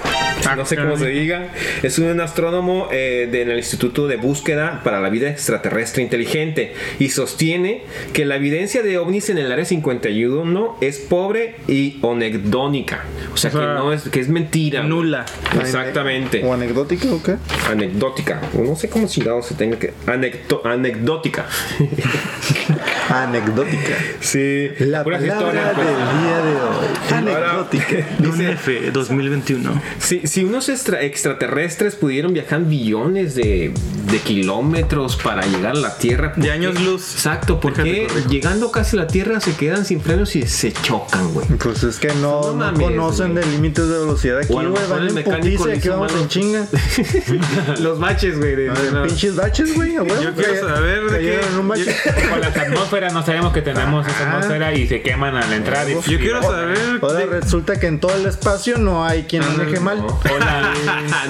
no 0.56 0.66
sé 0.66 0.76
cómo 0.78 0.98
se 0.98 1.08
diga, 1.08 1.50
es 1.84 2.00
un 2.00 2.20
astrónomo 2.22 2.88
eh, 2.92 3.28
del 3.32 3.56
Instituto 3.58 4.08
de 4.08 4.18
Búsqueda 4.18 4.82
para 4.84 5.00
la 5.02 5.10
Vida 5.10 5.30
Extraterrestre 5.30 6.04
Inteligente 6.04 6.74
y 7.00 7.10
sostiene 7.10 7.84
que 8.14 8.26
la 8.26 8.36
evidencia 8.36 8.84
de 8.84 8.98
ovnis 8.98 9.30
en 9.30 9.38
el 9.38 9.52
área 9.52 9.66
51 9.66 10.78
es 10.82 11.00
pobre 11.00 11.56
y 11.68 12.00
anecdónica, 12.04 13.04
o 13.34 13.38
sea, 13.38 13.50
O 13.50 13.54
sea, 13.54 13.62
que 13.62 13.68
no 13.68 13.94
es 13.94 14.04
que 14.10 14.20
es 14.20 14.30
mentira. 14.30 14.84
Nula. 14.84 15.26
Exactamente. 15.60 16.44
¿O 16.44 16.54
anecdótica 16.54 17.08
o 17.12 17.22
qué? 17.22 17.36
Anecdótica, 17.70 18.42
no 18.54 18.76
sé 18.76 18.90
cómo 18.90 19.08
chingado 19.08 19.42
se 19.42 19.56
tenga 19.56 19.78
que 19.80 19.94
anecdótica. 20.06 21.46
Anecdótica. 23.10 23.96
sí, 24.20 24.70
La 24.80 25.04
Puras 25.04 25.22
palabra 25.22 25.48
historias, 25.48 25.74
pues. 25.74 25.88
del 25.88 25.96
día 26.22 26.38
de 26.38 26.56
hoy. 26.62 26.88
Anecdótica. 27.12 27.79
F 28.54 28.92
2021. 28.92 29.82
Si, 30.00 30.28
si 30.28 30.44
unos 30.44 30.70
extra- 30.70 31.02
extraterrestres 31.02 31.96
pudieron 31.96 32.34
viajar 32.34 32.64
billones 32.64 33.36
de, 33.36 33.72
de 34.12 34.20
kilómetros 34.20 35.16
para 35.18 35.46
llegar 35.46 35.76
a 35.76 35.80
la 35.80 35.98
Tierra. 35.98 36.34
¿por 36.34 36.42
De 36.44 36.48
qué? 36.50 36.52
años 36.54 36.80
luz. 36.82 37.14
Exacto, 37.14 37.60
porque 37.60 38.08
llegando 38.30 38.72
casi 38.72 38.98
a 38.98 39.02
la 39.02 39.08
Tierra 39.08 39.40
se 39.40 39.56
quedan 39.56 39.86
sin 39.86 40.02
frenos 40.02 40.36
y 40.36 40.44
se 40.48 40.72
chocan, 40.72 41.34
güey? 41.34 41.48
Pues 41.48 41.84
es 41.84 41.98
que 41.98 42.08
no, 42.16 42.42
No 42.42 42.48
no 42.52 42.54
mames, 42.56 42.80
conocen 42.82 43.34
güey. 43.34 43.44
de 43.46 43.52
límites 43.52 43.88
de 43.88 44.00
velocidad 44.00 44.40
aquí, 44.40 44.54
güey. 44.54 44.68
Van 44.90 45.04
el 45.08 45.18
en 45.18 45.48
hizo 45.48 45.66
vamos 45.90 46.14
en 46.22 46.28
chinga. 46.28 46.68
Los 47.80 48.00
baches, 48.00 48.38
güey. 48.38 48.56
de- 48.56 48.70
A 48.70 48.74
ver, 48.74 48.92
de- 48.94 49.08
pinches 49.08 49.36
baches, 49.36 49.76
güey. 49.76 49.94
Yo 49.94 50.06
quiero 50.06 50.34
que- 50.36 50.60
saber 50.60 51.12
de 51.12 51.20
qué- 51.20 51.40
en 51.42 51.60
un 51.60 51.68
bache. 51.68 51.96
Con 52.30 52.42
las 52.42 52.56
atmósferas 52.58 53.14
no 53.14 53.26
sabemos 53.26 53.54
que 53.54 53.62
tenemos 53.62 54.08
esa 54.08 54.18
Ah. 54.20 54.32
atmósfera 54.34 54.74
y 54.74 54.88
se 54.88 55.02
queman 55.02 55.36
al 55.36 55.52
entrar. 55.54 55.88
Y, 55.90 55.94
Yo 55.94 56.20
quiero 56.20 56.42
saber. 56.42 56.78
Ahora 57.02 57.26
de- 57.40 57.48
resulta 57.70 57.80
que 57.80 57.88
en 57.88 58.00
todo 58.00 58.16
el 58.16 58.26
espacio 58.26 58.78
no 58.78 59.06
hay 59.06 59.24
quien 59.24 59.44
maneje 59.46 59.80
mal. 59.80 60.00
O 60.00 60.40
la, 60.40 60.74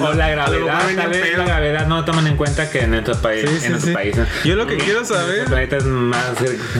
o 0.00 0.14
la 0.14 0.28
gravedad, 0.28 0.80
tal 0.96 1.10
vez 1.10 1.36
la 1.36 1.44
gravedad 1.44 1.86
no 1.86 2.04
toman 2.04 2.26
en 2.26 2.36
cuenta 2.36 2.70
que 2.70 2.80
en 2.80 2.90
nuestros 2.90 3.18
países. 3.18 3.50
Sí, 3.50 3.60
sí, 3.60 3.66
en 3.66 3.80
sí. 3.80 3.92
países. 3.92 4.26
Yo 4.44 4.56
lo 4.56 4.66
que 4.66 4.76
quiero 4.76 5.04
saber- 5.04 5.26
nuestro 5.26 5.46
planeta 5.50 5.76
es 5.76 5.84
más, 5.84 6.22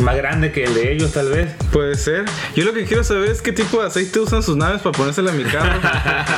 más 0.00 0.16
grande 0.16 0.52
que 0.52 0.64
el 0.64 0.74
de 0.74 0.92
ellos, 0.92 1.12
tal 1.12 1.28
vez. 1.28 1.50
Puede 1.72 1.94
ser. 1.96 2.24
Yo 2.54 2.64
lo 2.64 2.72
que 2.72 2.84
quiero 2.84 3.04
saber 3.04 3.30
es 3.30 3.42
qué 3.42 3.52
tipo 3.52 3.80
de 3.80 3.88
aceite 3.88 4.20
usan 4.20 4.42
sus 4.42 4.56
naves 4.56 4.80
para 4.82 4.96
ponérsela 4.96 5.30
a 5.30 5.34
mi 5.34 5.44
carro. 5.44 5.80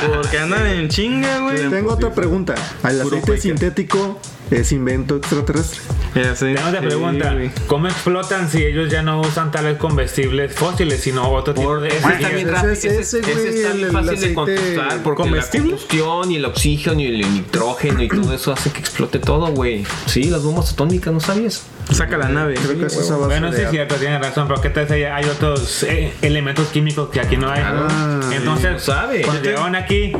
Porque 0.13 0.39
andan 0.39 0.65
en 0.67 0.89
chinga, 0.89 1.39
güey. 1.39 1.69
Tengo 1.69 1.93
otra 1.93 2.13
pregunta. 2.13 2.55
¿El 2.83 3.01
aceite 3.01 3.37
sintético 3.37 4.19
es 4.59 4.71
invento 4.71 5.15
extraterrestre? 5.17 5.81
Ya 6.15 6.35
sé. 6.35 6.53
Tengo 6.53 6.67
otra 6.69 6.79
Sí, 6.81 6.85
pregunta. 6.87 7.33
güey. 7.33 7.51
¿Cómo 7.67 7.87
explotan 7.87 8.49
si 8.49 8.63
ellos 8.63 8.89
ya 8.91 9.01
no 9.01 9.21
usan 9.21 9.51
tal 9.51 9.65
vez 9.65 9.77
comestibles 9.77 10.53
fósiles, 10.53 11.01
sino 11.01 11.29
otro 11.31 11.53
tipo 11.53 11.79
de 11.79 11.87
Ese 11.89 11.97
está 11.97 12.29
bien 12.29 12.31
Ese 12.47 12.51
rápido, 12.51 12.71
es 12.73 12.85
ese, 12.85 13.19
ese, 13.19 13.49
está 13.49 13.73
bien 13.73 13.91
fácil 13.91 14.19
de 14.19 14.33
contestar 14.33 15.03
porque 15.03 15.29
la 15.31 15.49
combustión 15.49 16.31
y 16.31 16.35
el 16.37 16.45
oxígeno 16.45 16.99
y 16.99 17.05
el 17.21 17.33
nitrógeno 17.33 18.01
y 18.03 18.07
todo 18.09 18.33
eso 18.33 18.51
hace 18.53 18.71
que 18.71 18.79
explote 18.79 19.19
todo, 19.19 19.47
güey. 19.51 19.85
Sí, 20.05 20.25
las 20.25 20.43
bombas 20.43 20.71
atómicas, 20.73 21.11
¿no 21.13 21.19
sabías? 21.19 21.63
Saca 21.91 22.17
la 22.17 22.29
nave. 22.29 22.53
Creo 22.55 22.77
que 22.79 22.85
es 22.85 22.93
esa 22.95 23.15
base 23.17 23.25
Bueno, 23.27 23.51
sí 23.51 23.61
es 23.61 23.69
cierto, 23.71 23.95
tienes 23.95 24.21
razón, 24.21 24.47
pero 24.47 24.61
¿qué 24.61 24.69
tal 24.69 24.87
si 24.87 24.93
hay 25.03 25.25
otros 25.25 25.83
eh, 25.83 26.13
elementos 26.21 26.67
químicos 26.69 27.09
que 27.09 27.19
aquí 27.19 27.37
no 27.37 27.49
hay? 27.51 27.61
Ah, 27.63 28.19
Entonces, 28.33 28.81
sabe. 28.83 29.21
cuando 29.23 29.41
llegaron 29.43 29.75
aquí, 29.75 30.13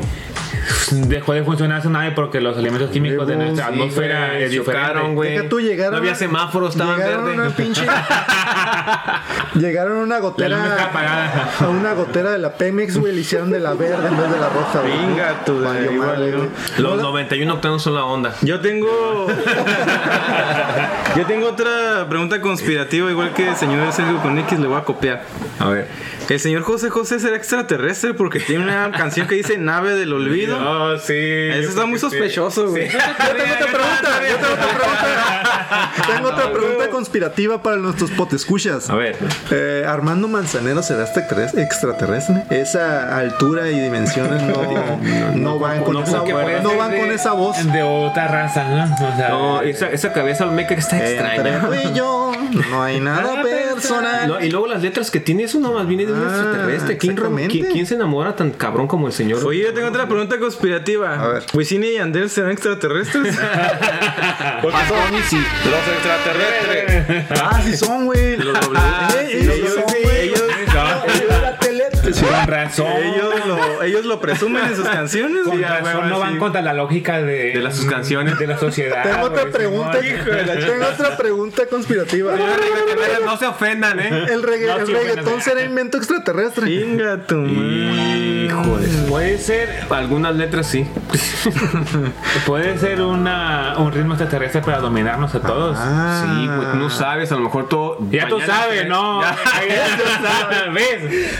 dejó 0.91 1.33
de 1.33 1.43
funcionar 1.43 1.81
su 1.81 1.89
nave 1.89 2.11
porque 2.11 2.39
los 2.41 2.57
elementos 2.57 2.89
químicos 2.91 3.27
de 3.27 3.35
nuestra 3.35 3.67
Sí, 3.67 3.73
atmósfera 3.73 4.27
güey, 4.29 4.43
es 4.43 4.51
diferente. 4.51 4.81
chocaron, 4.87 5.15
güey. 5.15 5.31
Deja 5.35 5.49
tú, 5.49 5.59
llegaron 5.59 5.91
No 5.93 5.97
había 5.99 6.15
semáforos, 6.15 6.71
estaban 6.71 6.97
llegaron 6.97 7.21
a 7.21 7.23
verdes. 7.25 7.39
una 7.47 7.55
pinche 7.55 7.85
llegaron 9.55 9.97
a 9.99 10.01
una 10.03 10.19
gotera 10.19 10.91
a 11.59 11.67
una 11.69 11.93
gotera 11.93 12.31
de 12.31 12.39
la 12.39 12.53
Pemex 12.53 12.97
güey 12.97 13.13
le 13.13 13.21
hicieron 13.21 13.51
de 13.51 13.59
la 13.59 13.73
verde 13.73 14.07
en 14.07 14.17
vez 14.17 14.31
de 14.31 14.39
la 14.39 14.49
roja 14.49 14.79
güey. 14.81 14.97
Venga, 15.07 15.43
tú, 15.45 15.61
Valió 15.61 15.89
ahí 15.89 15.97
madre, 15.97 16.31
güey. 16.31 16.49
Los 16.77 17.01
91 17.01 17.53
octanos 17.53 17.81
son 17.83 17.95
la 17.95 18.05
onda. 18.05 18.33
Yo 18.41 18.59
tengo. 18.59 19.27
Yo 21.15 21.25
tengo 21.27 21.47
otra 21.49 22.07
pregunta 22.09 22.41
conspirativa, 22.41 23.09
igual 23.11 23.33
que 23.33 23.49
el 23.49 23.55
señor 23.55 23.91
Sergio 23.93 24.17
con 24.21 24.37
X, 24.39 24.59
le 24.59 24.67
voy 24.67 24.77
a 24.79 24.83
copiar. 24.83 25.23
A 25.59 25.69
ver. 25.69 25.87
El 26.29 26.39
señor 26.39 26.63
José 26.63 26.89
José 26.89 27.19
será 27.19 27.35
extraterrestre 27.35 28.13
porque 28.13 28.39
tiene 28.39 28.63
una 28.63 28.91
canción 28.91 29.27
que 29.27 29.35
dice 29.35 29.57
Nave 29.57 29.91
del 29.95 30.13
Olvido. 30.13 30.52
Oh, 30.57 30.97
sí. 30.97 31.13
Eso 31.17 31.69
está 31.69 31.85
muy 31.85 31.99
sospechoso, 31.99 32.69
güey. 32.69 32.89
Yo 32.89 32.97
tengo 32.97 33.53
otra 33.53 33.67
pregunta. 33.67 34.09
Yo 34.29 34.35
tengo 34.37 34.53
otra 34.53 34.67
pregunta. 34.67 35.91
Tengo 36.07 36.27
otra 36.29 36.51
pregunta 36.53 36.89
conspirativa 36.89 37.61
para 37.61 37.77
nuestros 37.77 38.11
potescuchas. 38.11 38.89
A 38.89 38.95
ver. 38.95 39.15
Eh, 39.51 39.85
Armando 39.87 40.27
Manzanero 40.27 40.81
será 40.83 41.05
extraterrestre- 41.05 41.61
extraterrestre. 41.63 42.43
Esa 42.49 43.17
altura 43.17 43.69
y 43.69 43.79
dimensiones 43.79 44.41
no, 44.43 44.99
no, 45.35 45.59
van 45.59 45.83
con 45.83 45.93
no 45.95 46.03
esa, 46.03 46.19
concuerdan. 46.19 46.63
no 46.63 46.77
van 46.77 46.95
con 46.97 47.11
esa 47.11 47.31
voz. 47.33 47.57
De 47.71 47.83
otra 47.83 48.27
raza, 48.27 48.63
¿no? 48.69 48.93
O 48.93 49.15
sea, 49.17 49.29
No, 49.29 49.61
esa, 49.61 49.89
esa 49.89 50.13
cabeza 50.13 50.45
olmeca 50.45 50.75
que 50.75 50.81
está 50.81 50.97
Entre 50.97 51.13
extraña. 51.15 51.61
tú 51.67 51.73
y 51.73 51.93
yo 51.93 52.31
no 52.69 52.83
hay 52.83 52.99
nada 52.99 53.41
personal. 53.41 54.27
No, 54.27 54.41
y 54.41 54.49
luego 54.51 54.67
las 54.67 54.81
letras 54.81 55.09
que 55.11 55.19
tiene 55.19 55.43
eso 55.43 55.59
nomás 55.59 55.87
viene 55.87 56.05
de 56.05 56.13
un 56.13 56.19
Ah, 56.23 56.27
extraterrestre. 56.29 56.97
¿Quién, 56.97 57.13
rom- 57.17 57.19
exactamente. 57.39 57.51
quién- 57.51 57.71
quién 57.71 57.85
se 57.85 57.95
enamora 57.95 58.35
tan 58.35 58.51
cabrón 58.51 58.87
como 58.87 59.07
el 59.07 59.13
señor? 59.13 59.43
Oye, 59.45 59.63
yo 59.63 59.73
tengo 59.73 59.87
otra 59.87 60.07
pregunta 60.07 60.37
conspirativa. 60.43 61.15
A 61.15 61.27
ver. 61.27 61.43
¿Wisin 61.53 61.83
y 61.83 61.93
Yandel 61.93 62.29
serán 62.29 62.51
extraterrestres? 62.51 63.35
Porque 64.61 64.77
son. 64.87 65.13
Los 65.71 65.87
extraterrestres. 65.95 67.25
Ah, 67.41 67.61
sí 67.63 67.75
son, 67.77 68.05
güey. 68.05 68.37
Los 68.37 68.57
doble- 68.59 68.79
Sí, 69.33 70.09
ellos 70.21 70.42
sí, 72.13 72.25
Con 72.25 72.47
razón. 72.47 72.87
ellos 73.03 73.45
lo, 73.47 73.83
ellos 73.83 74.05
lo 74.05 74.19
presumen 74.19 74.63
en 74.65 74.75
sus 74.75 74.87
canciones. 74.87 75.43
Con 75.43 75.61
razón 75.61 75.83
huevo, 75.83 76.01
no 76.03 76.19
van 76.19 76.33
sí. 76.33 76.39
contra 76.39 76.61
la 76.61 76.73
lógica 76.73 77.21
de, 77.21 77.51
De 77.53 77.59
las 77.61 77.75
sus 77.75 77.85
canciones. 77.85 78.37
de 78.39 78.47
la 78.47 78.57
sociedad. 78.57 79.03
Tengo 79.03 79.25
otra 79.27 79.45
pregunta. 79.51 79.99
Simón. 80.01 80.23
Tengo 80.25 80.85
otra 80.87 81.17
pregunta 81.17 81.65
conspirativa. 81.67 82.33
No 83.25 83.37
se 83.37 83.45
ofendan, 83.47 83.99
¿eh? 83.99 84.25
El, 84.29 84.43
regga- 84.43 84.75
No, 84.75 84.79
el 84.81 84.87
sí, 84.87 84.93
reggaetón 84.93 85.41
será 85.41 85.63
invento 85.63 85.97
extraterrestre. 85.97 86.67
Chinga 86.67 87.17
tu 87.25 87.35
madre. 87.35 88.45
Híjole. 88.45 88.87
Puede 89.09 89.37
ser, 89.37 89.69
algunas 89.89 90.35
letras 90.35 90.67
sí. 90.67 90.85
Puede 92.45 92.77
ser 92.77 93.01
una, 93.01 93.75
un 93.77 93.91
ritmo 93.91 94.13
extraterrestre 94.13 94.61
para 94.61 94.79
dominarnos 94.79 95.33
a 95.35 95.39
todos. 95.39 95.77
Ah. 95.79 96.23
Sí, 96.25 96.49
pues 96.55 96.71
tú 96.71 96.77
no 96.77 96.89
sabes, 96.89 97.31
a 97.31 97.35
lo 97.35 97.41
mejor 97.41 97.67
todo. 97.69 97.97
Ya 98.13 98.27
tú 98.27 98.39
sabes, 98.41 98.87
¿no? 98.87 99.21
Ya, 99.21 99.35
ya 99.67 99.97
tú 99.97 100.03
sabes. 100.23 100.73
¿Ves? 100.73 101.31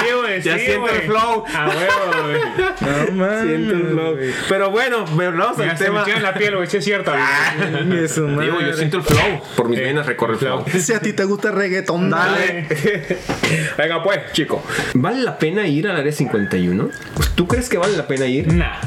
Sí, 0.00 0.06
güey. 0.12 0.42
Ya 0.42 0.58
sí, 0.58 0.64
siento 0.66 0.88
el 0.88 1.00
flow. 1.02 1.44
A 1.54 1.68
huevo, 1.68 2.22
güey. 2.22 2.40
No 2.80 3.12
mames. 3.16 3.42
Siento 3.48 3.74
el 3.74 3.86
flow. 3.88 4.16
Pero 4.48 4.70
bueno, 4.70 5.04
volvamos 5.06 5.58
al 5.58 5.78
se 5.78 5.90
me 5.90 6.00
tema. 6.00 6.04
en 6.16 6.22
la 6.22 6.34
piel, 6.34 6.56
güey. 6.56 6.68
Sí 6.68 6.76
es 6.78 6.84
cierto. 6.84 7.10
Madre. 7.12 8.08
Digo, 8.08 8.60
yo 8.60 8.72
siento 8.74 8.96
el 8.98 9.02
flow. 9.02 9.42
Por 9.56 9.68
mis 9.68 9.78
Eh, 9.78 9.82
venas 9.84 10.06
recorre 10.06 10.34
el 10.34 10.38
flow. 10.38 10.64
Si 10.78 10.92
a 10.92 11.00
ti 11.00 11.12
te 11.12 11.24
gusta 11.24 11.48
el 11.48 11.54
reggaetón, 11.56 12.10
dale. 12.10 12.66
Venga, 13.78 14.02
pues, 14.02 14.32
chico. 14.32 14.62
¿Vale 14.94 15.22
la 15.22 15.38
pena 15.38 15.66
ir 15.66 15.88
al 15.88 15.96
área 15.96 16.12
51? 16.12 16.90
¿Tú 17.34 17.46
crees 17.48 17.68
que 17.68 17.78
vale 17.78 17.96
la 17.96 18.06
pena 18.06 18.26
ir? 18.26 18.52
Nah. 18.52 18.80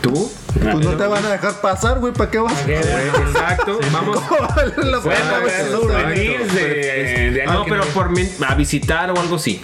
¿Tú? 0.00 0.30
Pues 0.62 0.74
no 0.84 0.96
te 0.96 1.06
van 1.06 1.24
a 1.24 1.30
dejar 1.30 1.60
pasar, 1.60 1.98
güey. 1.98 2.12
¿Para 2.12 2.30
qué 2.30 2.38
vas? 2.38 2.52
Exacto. 2.68 3.80
Vamos. 3.90 4.22
Pues, 4.54 4.76
No 4.76 5.00
te- 5.00 5.70
souvenirs 5.70 6.54
de, 6.54 7.30
de 7.32 7.46
No, 7.46 7.64
pero 7.68 7.82
por 7.86 8.10
mi- 8.10 8.28
a 8.46 8.54
visitar 8.54 9.10
o 9.10 9.18
algo 9.18 9.36
así. 9.36 9.60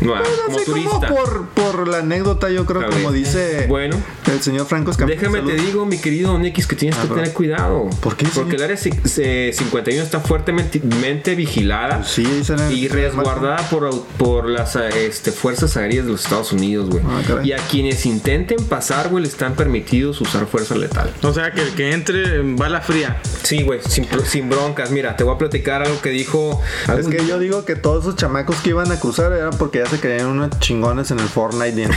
No, 0.00 0.12
como 0.46 0.56
Así 0.58 0.70
como 0.70 1.00
turista. 1.00 1.08
por, 1.08 1.46
por 1.48 1.88
la 1.88 1.98
anécdota, 1.98 2.48
yo 2.50 2.64
creo, 2.66 2.88
como 2.90 3.12
dice 3.12 3.66
Bueno. 3.68 3.96
el 4.32 4.40
señor 4.42 4.66
Franco 4.66 4.90
Escamilla. 4.90 5.18
Déjame 5.20 5.40
te 5.42 5.54
digo, 5.60 5.84
mi 5.86 5.98
querido 5.98 6.32
Don 6.32 6.44
X, 6.46 6.66
que 6.66 6.76
tienes 6.76 6.98
que 6.98 7.08
tener 7.08 7.32
cuidado. 7.32 7.88
¿Por 8.00 8.16
qué, 8.16 8.26
Porque 8.34 8.56
el 8.56 8.62
área 8.62 8.76
ci- 8.76 8.98
eh, 9.18 9.52
51 9.54 10.02
está 10.02 10.20
fuertemente 10.20 10.80
mente 10.80 11.34
vigilada 11.34 12.02
Sí, 12.04 12.26
y 12.72 12.88
resguardada 12.88 13.58
por, 13.68 13.90
por 14.18 14.48
las 14.48 14.76
eh, 14.76 15.06
este, 15.06 15.32
fuerzas 15.32 15.76
aéreas 15.76 16.06
de 16.06 16.12
los 16.12 16.24
Estados 16.24 16.52
Unidos, 16.52 16.88
güey. 16.90 17.02
Ah, 17.06 17.40
y 17.44 17.52
a 17.52 17.58
quienes 17.58 18.06
intenten 18.06 18.64
pasar, 18.64 19.08
güey, 19.08 19.22
le 19.24 19.28
están 19.28 19.54
permitidos 19.54 20.20
usar 20.20 20.46
fuerza 20.46 20.74
letal. 20.76 21.12
O 21.22 21.32
sea, 21.32 21.52
que 21.52 21.62
el 21.62 21.74
que 21.74 21.92
entre 21.92 22.36
en 22.40 22.56
bala 22.56 22.80
fría. 22.80 23.20
Sí, 23.42 23.62
güey, 23.62 23.80
sin, 23.86 24.06
sin 24.24 24.48
broncas. 24.48 24.90
Mira, 24.90 25.16
te 25.16 25.24
voy 25.24 25.34
a 25.34 25.38
platicar 25.38 25.82
algo 25.82 26.00
que 26.00 26.10
dijo. 26.10 26.60
Es 26.98 27.06
que 27.08 27.26
yo 27.26 27.38
digo 27.38 27.64
que 27.64 27.76
todos 27.76 28.04
esos 28.04 28.16
chamacos 28.16 28.56
que 28.56 28.70
iban 28.70 28.90
a 28.92 28.98
cruzar 29.00 29.32
eran 29.32 29.50
porque 29.58 29.78
ya 29.78 29.89
se 29.90 30.00
creían 30.00 30.26
unos 30.26 30.58
chingones 30.60 31.10
en 31.10 31.18
el 31.18 31.26
Fortnite 31.26 31.80
y 31.80 31.84
en, 31.84 31.90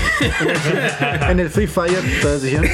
en 1.30 1.40
el 1.40 1.50
Free 1.50 1.68
Fire. 1.68 2.00
Entonces 2.04 2.42
dijeron, 2.42 2.66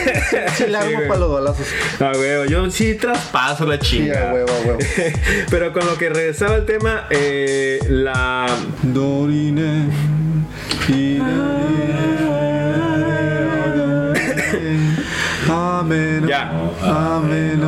sí, 0.55 0.65
le 0.67 0.77
güey. 0.77 1.07
para 1.07 1.19
los 1.19 1.31
balazos. 1.31 1.67
A 1.99 2.11
huevo, 2.17 2.45
yo 2.45 2.69
sí 2.71 2.95
traspaso 2.95 3.65
la 3.65 3.79
chinga. 3.79 4.33
huevo, 4.33 4.51
huevo. 4.65 4.79
Pero 5.49 5.73
con 5.73 5.85
lo 5.85 5.97
que 5.97 6.09
regresaba 6.09 6.55
el 6.55 6.65
tema, 6.65 7.07
eh, 7.09 7.79
la 7.89 8.47
Dorine. 8.83 9.89
Amén. 15.49 16.25
Ya. 16.27 16.51
Amén. 16.81 17.61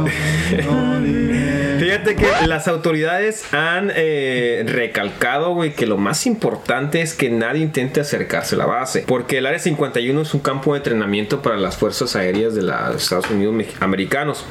Fíjate 2.11 2.41
que 2.41 2.47
las 2.47 2.67
autoridades 2.67 3.53
han 3.53 3.91
eh, 3.95 4.63
recalcado, 4.65 5.53
güey, 5.53 5.73
que 5.73 5.85
lo 5.85 5.97
más 5.97 6.25
importante 6.25 7.01
es 7.01 7.13
que 7.13 7.29
nadie 7.29 7.61
intente 7.61 8.01
acercarse 8.01 8.55
a 8.55 8.57
la 8.57 8.65
base. 8.65 9.05
Porque 9.07 9.37
el 9.37 9.45
Área 9.45 9.59
51 9.59 10.21
es 10.21 10.33
un 10.33 10.41
campo 10.41 10.73
de 10.73 10.79
entrenamiento 10.79 11.41
para 11.41 11.57
las 11.57 11.77
fuerzas 11.77 12.15
aéreas 12.15 12.53
de 12.53 12.63
los 12.63 13.01
Estados 13.01 13.29
Unidos 13.29 13.65
americanos. 13.79 14.45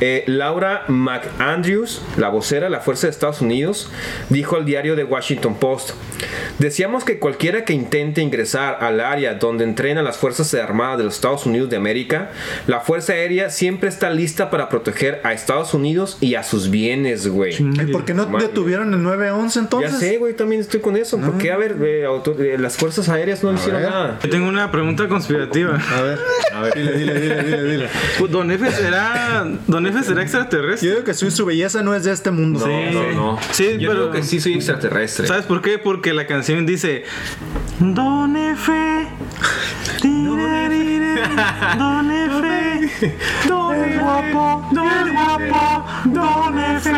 Eh, 0.00 0.24
Laura 0.26 0.84
McAndrews, 0.88 2.02
la 2.18 2.28
vocera 2.28 2.64
de 2.64 2.70
la 2.70 2.80
Fuerza 2.80 3.06
de 3.06 3.12
Estados 3.12 3.40
Unidos, 3.40 3.90
dijo 4.28 4.56
al 4.56 4.66
diario 4.66 4.94
The 4.94 5.04
Washington 5.04 5.54
Post: 5.54 5.92
Decíamos 6.58 7.04
que 7.04 7.18
cualquiera 7.18 7.64
que 7.64 7.72
intente 7.72 8.20
ingresar 8.20 8.78
al 8.80 9.00
área 9.00 9.34
donde 9.34 9.64
entrenan 9.64 10.04
las 10.04 10.18
Fuerzas 10.18 10.52
Armadas 10.54 10.98
de 10.98 11.04
los 11.04 11.14
Estados 11.14 11.46
Unidos 11.46 11.70
de 11.70 11.76
América, 11.76 12.30
la 12.66 12.80
Fuerza 12.80 13.14
Aérea 13.14 13.48
siempre 13.48 13.88
está 13.88 14.10
lista 14.10 14.50
para 14.50 14.68
proteger 14.68 15.20
a 15.24 15.32
Estados 15.32 15.72
Unidos 15.72 16.18
y 16.20 16.34
a 16.34 16.42
sus 16.42 16.70
bienes, 16.70 16.89
güey. 17.30 17.54
Ay, 17.78 17.86
¿Por 17.92 18.04
qué 18.04 18.14
no 18.14 18.26
Madre. 18.28 18.48
detuvieron 18.48 18.92
el 18.94 19.02
911 19.02 19.58
entonces? 19.58 19.92
Ya 19.92 19.98
sé, 19.98 20.18
güey, 20.18 20.34
también 20.34 20.60
estoy 20.60 20.80
con 20.80 20.96
eso. 20.96 21.18
¿Por 21.18 21.38
qué, 21.38 21.52
a 21.52 21.56
ver, 21.56 21.76
eh, 21.82 22.04
auto- 22.04 22.36
eh, 22.40 22.56
las 22.58 22.76
fuerzas 22.76 23.08
aéreas 23.08 23.42
no 23.42 23.52
hicieron 23.52 23.82
ver. 23.82 23.90
nada? 23.90 24.18
Yo 24.22 24.30
tengo 24.30 24.48
una 24.48 24.70
pregunta 24.70 25.08
conspirativa. 25.08 25.78
A 25.96 26.02
ver, 26.02 26.18
a 26.54 26.60
ver, 26.62 26.74
dile, 26.74 26.92
dile, 26.98 27.20
dile, 27.20 27.42
dile, 27.42 27.64
dile. 27.64 27.88
Pues, 28.18 28.30
Don 28.30 28.50
F 28.50 28.70
será, 28.72 29.46
Don 29.66 29.86
F 29.86 30.02
será 30.02 30.16
Yo 30.16 30.22
extraterrestre. 30.22 30.90
digo 30.90 31.04
que 31.04 31.14
su, 31.14 31.30
su 31.30 31.44
belleza 31.46 31.82
no 31.82 31.94
es 31.94 32.04
de 32.04 32.12
este 32.12 32.30
mundo. 32.30 32.66
No, 32.66 32.90
no, 32.92 33.12
no. 33.12 33.38
Sí, 33.52 33.78
Yo 33.78 33.90
pero- 33.90 34.10
creo 34.10 34.12
que 34.12 34.22
sí 34.22 34.40
soy 34.40 34.54
extraterrestre. 34.54 35.26
¿Sabes 35.26 35.46
por 35.46 35.62
qué? 35.62 35.78
Porque 35.78 36.12
la 36.12 36.26
canción 36.26 36.66
dice 36.66 37.04
Don 37.78 38.36
F. 38.36 38.72
Don 40.02 40.40
F. 40.72 41.20
Don 41.78 42.10
el 42.80 43.98
guapo, 43.98 44.62
Don 44.72 45.12
guapo, 45.12 45.84
Don 46.06 46.58
F. 46.58 46.90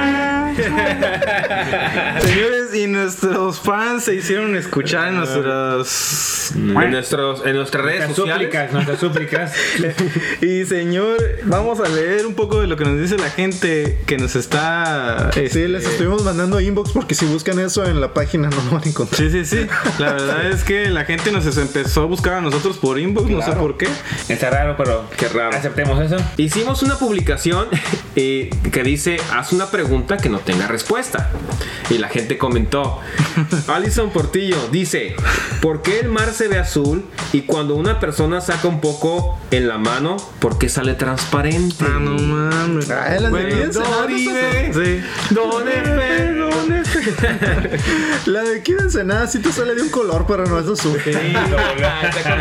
Señores, 2.22 2.61
y 2.82 2.86
nuestros 2.86 3.60
fans 3.60 4.04
se 4.04 4.14
hicieron 4.14 4.56
escuchar 4.56 5.08
en 5.08 5.16
nuestros. 5.16 6.52
En, 6.54 6.90
nuestros, 6.90 7.46
en 7.46 7.56
nuestras 7.56 7.84
redes 7.84 7.98
Nuestras 8.00 8.16
sociales. 8.16 8.44
súplicas, 8.46 8.72
nuestras 8.72 8.98
súplicas. 9.00 9.52
Y 10.42 10.64
señor, 10.64 11.18
vamos 11.44 11.80
a 11.80 11.88
leer 11.88 12.26
un 12.26 12.34
poco 12.34 12.60
de 12.60 12.66
lo 12.66 12.76
que 12.76 12.84
nos 12.84 12.98
dice 13.00 13.16
la 13.16 13.30
gente 13.30 13.98
que 14.06 14.18
nos 14.18 14.36
está. 14.36 15.30
Sí, 15.32 15.40
este, 15.40 15.68
les 15.68 15.84
estuvimos 15.86 16.24
mandando 16.24 16.60
inbox 16.60 16.92
porque 16.92 17.14
si 17.14 17.26
buscan 17.26 17.58
eso 17.58 17.84
en 17.84 18.00
la 18.00 18.12
página 18.12 18.48
no 18.50 18.56
lo 18.64 18.70
van 18.72 18.82
a 18.84 18.88
encontrar. 18.88 19.20
Sí, 19.20 19.30
sí, 19.30 19.44
sí. 19.44 19.66
La 19.98 20.12
verdad 20.12 20.50
es 20.50 20.64
que 20.64 20.88
la 20.90 21.04
gente 21.04 21.30
nos 21.32 21.56
empezó 21.56 22.02
a 22.02 22.06
buscar 22.06 22.34
a 22.34 22.40
nosotros 22.40 22.76
por 22.78 22.98
inbox, 22.98 23.30
no 23.30 23.42
sé 23.42 23.52
por 23.52 23.76
qué. 23.76 23.88
Está 24.28 24.50
raro, 24.50 24.74
pero 24.76 25.04
Qué 25.16 25.28
raro. 25.28 25.56
aceptemos 25.56 26.00
eso. 26.00 26.16
Hicimos 26.36 26.82
una 26.82 26.96
publicación 26.96 27.68
eh, 28.16 28.50
que 28.70 28.82
dice, 28.82 29.18
haz 29.32 29.52
una 29.52 29.66
pregunta 29.70 30.16
que 30.16 30.28
no 30.28 30.38
tenga 30.38 30.66
respuesta. 30.66 31.30
Y 31.90 31.98
la 31.98 32.08
gente 32.08 32.38
comentó, 32.38 33.00
Alison 33.68 34.10
Portillo 34.10 34.56
dice, 34.70 35.14
¿por 35.60 35.82
qué 35.82 36.00
el 36.00 36.08
mar 36.08 36.32
se 36.32 36.48
ve 36.48 36.58
azul 36.58 37.04
y 37.32 37.42
cuando 37.42 37.74
una 37.74 38.00
persona 38.00 38.40
saca 38.40 38.68
un 38.68 38.80
poco 38.80 39.38
en 39.50 39.68
la 39.68 39.78
mano, 39.78 40.16
¿por 40.38 40.58
qué 40.58 40.68
sale 40.68 40.94
transparente? 40.94 41.84
Ah, 41.86 41.98
no 42.00 42.12
mames. 42.12 42.90
Ah, 42.90 43.16
las 43.20 43.30
Bueno, 43.30 43.48
medidas, 43.48 43.74
Dori, 43.74 44.26
¿no? 44.26 44.34
ve. 44.34 44.70
Sí. 44.72 45.04
La 48.26 48.42
de 48.42 48.58
aquí 48.60 48.72
de 48.74 48.80
Ensenada 48.82 49.26
sí 49.26 49.38
te 49.40 49.50
sale 49.52 49.74
de 49.74 49.82
un 49.82 49.88
color, 49.90 50.24
pero 50.26 50.46
no 50.46 50.58
es 50.58 50.66
azul. 50.68 50.98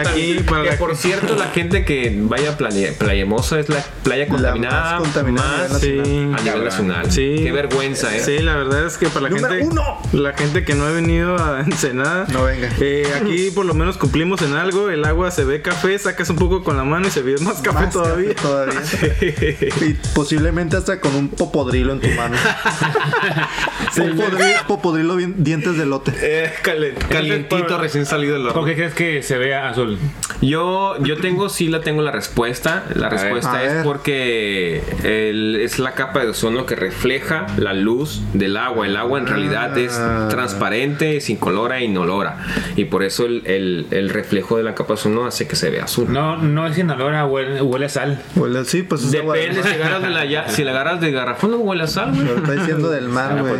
Aquí, 0.05 0.35
para 0.47 0.63
que 0.63 0.69
la- 0.71 0.77
por 0.77 0.95
cierto, 0.95 1.35
la 1.35 1.47
gente 1.47 1.83
que 1.85 2.15
vaya 2.23 2.51
a 2.51 2.57
Playa, 2.57 2.91
Playa 2.97 3.21
Hermosa 3.21 3.59
es 3.59 3.69
la 3.69 3.83
playa 4.03 4.27
contaminada 4.27 4.91
más 4.93 5.01
contaminada 5.01 5.57
más 5.57 5.60
a 5.65 5.79
nivel 5.79 6.05
Sí. 6.05 6.31
a 6.37 6.41
nivel 6.41 6.63
nacional. 6.65 7.11
Sí. 7.11 7.35
Qué 7.43 7.51
vergüenza, 7.51 8.15
¿eh? 8.15 8.19
Sí, 8.19 8.39
la 8.39 8.55
verdad 8.55 8.85
es 8.85 8.97
que 8.97 9.07
para 9.07 9.21
la 9.21 9.29
Número 9.29 9.49
gente. 9.49 9.65
uno. 9.67 9.97
La 10.13 10.33
gente 10.33 10.63
que 10.65 10.73
no 10.75 10.85
ha 10.85 10.91
venido 10.91 11.37
a 11.37 11.61
Ensenada. 11.65 12.25
No 12.31 12.43
venga. 12.43 12.69
eh, 12.79 13.07
aquí 13.15 13.51
por 13.51 13.65
lo 13.65 13.73
menos 13.73 13.97
cumplimos 13.97 14.41
en 14.41 14.53
algo. 14.53 14.89
El 14.89 15.05
agua 15.05 15.31
se 15.31 15.43
ve 15.45 15.61
café, 15.61 15.97
sacas 15.99 16.29
un 16.29 16.37
poco 16.37 16.63
con 16.63 16.77
la 16.77 16.83
mano 16.83 17.07
y 17.07 17.11
se 17.11 17.21
ve 17.21 17.35
más 17.41 17.61
café 17.61 17.85
Más 17.85 17.93
todavía. 17.93 18.33
café 18.35 18.41
todavía. 18.47 18.81
Y 19.81 19.93
posiblemente 20.13 20.77
hasta 20.77 20.99
con 20.99 21.15
un 21.15 21.29
popodrilo 21.29 21.93
en 21.93 21.99
tu 22.01 22.07
mano. 22.09 22.35
popodrilo, 23.95 24.67
popodrilo 24.67 25.15
bien- 25.15 25.35
dientes 25.43 25.77
de 25.77 25.85
lote. 25.85 26.11
Eh, 26.21 26.51
calen- 26.63 26.95
calientito, 27.09 27.77
recién 27.77 28.05
salido 28.05 28.33
del 28.35 28.43
¿Por 28.43 28.51
horno. 28.51 28.65
qué 28.65 28.75
crees 28.75 28.93
que 28.93 29.23
se 29.23 29.37
vea 29.37 29.69
azul? 29.69 29.97
Yo, 30.41 30.95
yo 31.03 31.17
tengo, 31.17 31.49
sí 31.49 31.67
la 31.67 31.81
tengo 31.81 32.01
la 32.01 32.11
respuesta. 32.11 32.85
La 32.95 33.09
respuesta 33.09 33.63
es 33.63 33.73
ver. 33.73 33.83
porque 33.83 34.81
el- 35.03 35.50
es 35.55 35.79
la 35.79 35.91
capa 35.93 36.21
de 36.21 36.29
ozono 36.29 36.65
que 36.65 36.75
refleja 36.75 37.45
la 37.57 37.73
luz 37.73 38.21
del 38.33 38.57
agua. 38.57 38.85
El 38.87 38.95
agua 38.97 39.19
en 39.19 39.27
realidad 39.27 39.77
es 39.77 39.93
Ah. 39.97 40.27
transparente, 40.29 41.21
sin 41.21 41.37
color 41.37 41.73
e 41.73 41.83
inolora. 41.83 42.37
Y 42.75 42.85
por 42.85 43.03
eso 43.03 43.25
el, 43.25 43.43
el- 43.45 43.87
el 43.91 44.09
reflejo 44.09 44.57
de 44.57 44.63
la 44.63 44.73
capa 44.75 44.89
de 44.89 44.93
ozono 44.95 45.25
hace 45.25 45.47
que 45.47 45.55
se 45.55 45.69
vea 45.69 45.85
azul. 45.85 46.11
No, 46.11 46.37
no 46.37 46.67
es 46.67 46.77
inolora, 46.77 47.25
huele, 47.25 47.61
huele 47.61 47.85
a 47.85 47.89
sal. 47.89 48.21
Huele 48.35 48.59
así, 48.59 48.83
pues 48.83 49.03
es 49.03 49.15
agua 49.19 49.35
Depende 49.35 49.61
si 49.63 49.69
mar. 49.69 49.77
agarras 49.81 50.01
de 50.03 50.09
la 50.09 50.25
ya- 50.25 50.49
si 50.49 50.63
la 50.63 50.71
agarras 50.71 51.01
de 51.01 51.11
garrafón 51.11 51.51
no 51.51 51.57
huele 51.57 51.83
a 51.83 51.87
sal, 51.87 52.11
güey. 52.13 52.25
Lo 52.25 52.35
está 52.37 52.51
diciendo 52.53 52.89
del 52.89 53.09
mar, 53.09 53.35
Ah, 53.37 53.41
güey. 53.41 53.57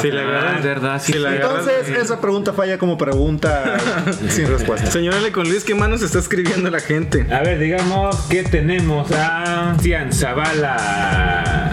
Si 0.00 0.10
la 0.10 0.22
agarras- 0.22 0.52
Ah, 0.54 0.56
es 0.58 0.64
verdad, 0.64 1.02
sí. 1.02 1.12
si 1.12 1.18
la 1.18 1.30
sí. 1.30 1.36
agarras- 1.36 1.66
Entonces, 1.68 1.98
esa 2.04 2.20
pregunta 2.20 2.52
falla 2.52 2.78
como 2.78 2.96
pregunta 2.98 3.76
sin 4.28 4.48
respuesta. 4.48 4.90
Señor 4.90 5.14
Ale 5.14 5.32
con 5.32 5.48
Luis, 5.48 5.64
¿qué 5.64 5.74
manos 5.74 6.02
está 6.02 6.18
escribiendo 6.18 6.70
la 6.70 6.80
gente? 6.80 7.26
A 7.32 7.40
ver, 7.42 7.58
digamos 7.58 8.16
que 8.28 8.42
tenemos 8.42 9.10
a 9.12 9.74
Cian 9.80 10.12
Zavala. 10.12 11.05
Podcast. 11.06 11.65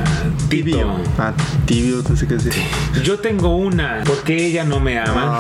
Tibio. 0.58 0.96
Ah, 1.18 1.34
tibio, 1.66 2.04
no 2.08 2.16
sé 2.16 2.28
qué 2.28 2.36
decir. 2.36 2.54
Yo 3.04 3.20
tengo 3.20 3.56
una, 3.58 4.04
porque 4.06 4.46
ella 4.46 4.64
no 4.64 4.80
me 4.80 5.00
ama. 5.00 5.38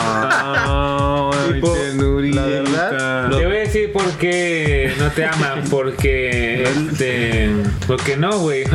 Ay, 1.32 1.54
Tipo, 1.54 1.74
ternurita. 1.74 2.42
la 2.42 2.48
verdad, 2.48 3.30
Te 3.30 3.46
voy 3.46 3.56
a 3.56 3.60
decir 3.60 3.92
por 3.92 4.06
qué 4.14 4.94
no 4.98 5.10
te 5.12 5.26
ama, 5.26 5.56
porque 5.70 6.64
este, 6.64 7.52
porque 7.88 8.18
no, 8.18 8.40
güey. 8.40 8.64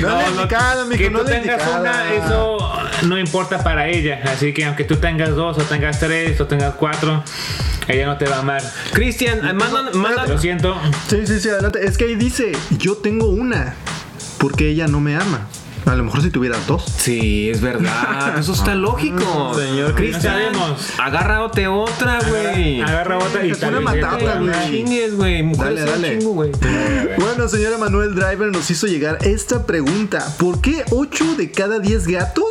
No, 0.00 0.08
no, 0.08 0.20
es 0.20 0.28
indicada, 0.30 0.84
mijo, 0.84 0.98
que 1.02 1.10
no 1.10 1.20
tú 1.20 1.24
tengas 1.26 1.60
indicada. 1.62 1.80
una, 1.80 2.14
eso 2.14 2.58
no 3.06 3.18
importa 3.18 3.62
para 3.62 3.88
ella. 3.88 4.20
Así 4.24 4.52
que 4.52 4.64
aunque 4.64 4.84
tú 4.84 4.96
tengas 4.96 5.30
dos 5.34 5.56
o 5.58 5.62
tengas 5.62 5.98
tres 6.00 6.40
o 6.40 6.46
tengas 6.46 6.74
cuatro, 6.74 7.22
ella 7.88 8.06
no 8.06 8.16
te 8.18 8.26
va 8.26 8.36
a 8.36 8.38
amar. 8.40 8.62
Cristian, 8.92 9.40
manda, 9.56 9.90
manda- 9.94 10.26
Lo 10.26 10.38
siento. 10.38 10.76
Sí, 11.08 11.26
sí, 11.26 11.40
sí, 11.40 11.48
adelante. 11.48 11.84
Es 11.86 11.96
que 11.98 12.04
ahí 12.04 12.14
dice, 12.16 12.52
yo 12.78 12.96
tengo 12.96 13.26
una, 13.28 13.74
porque 14.44 14.68
ella 14.68 14.86
no 14.88 15.00
me 15.00 15.16
ama. 15.16 15.48
A 15.86 15.94
lo 15.94 16.04
mejor 16.04 16.20
si 16.20 16.28
tuvieras 16.28 16.66
dos. 16.66 16.84
Sí, 16.84 17.48
es 17.48 17.62
verdad. 17.62 18.36
Eso 18.38 18.52
está 18.52 18.74
lógico. 18.74 19.54
Señor 19.54 19.94
Cristian, 19.94 20.52
agárrate 20.98 21.66
otra, 21.66 22.20
güey. 22.28 22.82
Agarra 22.82 23.16
otra 23.16 23.46
y 23.46 23.52
Es 23.52 23.62
una 23.62 23.80
matata, 23.80 24.38
güey. 24.38 24.52
Chingues, 24.70 25.16
güey. 25.16 25.42
Mujeres 25.42 25.86
Dale, 25.86 25.90
dale. 25.92 26.18
chingo, 26.18 26.34
güey. 26.34 26.50
Bueno, 27.18 27.48
señora 27.48 27.78
Manuel 27.78 28.14
Driver 28.14 28.52
nos 28.52 28.70
hizo 28.70 28.86
llegar 28.86 29.16
esta 29.22 29.64
pregunta. 29.64 30.22
¿Por 30.38 30.60
qué 30.60 30.84
8 30.90 31.36
de 31.38 31.50
cada 31.50 31.78
10 31.78 32.06
gatos 32.08 32.50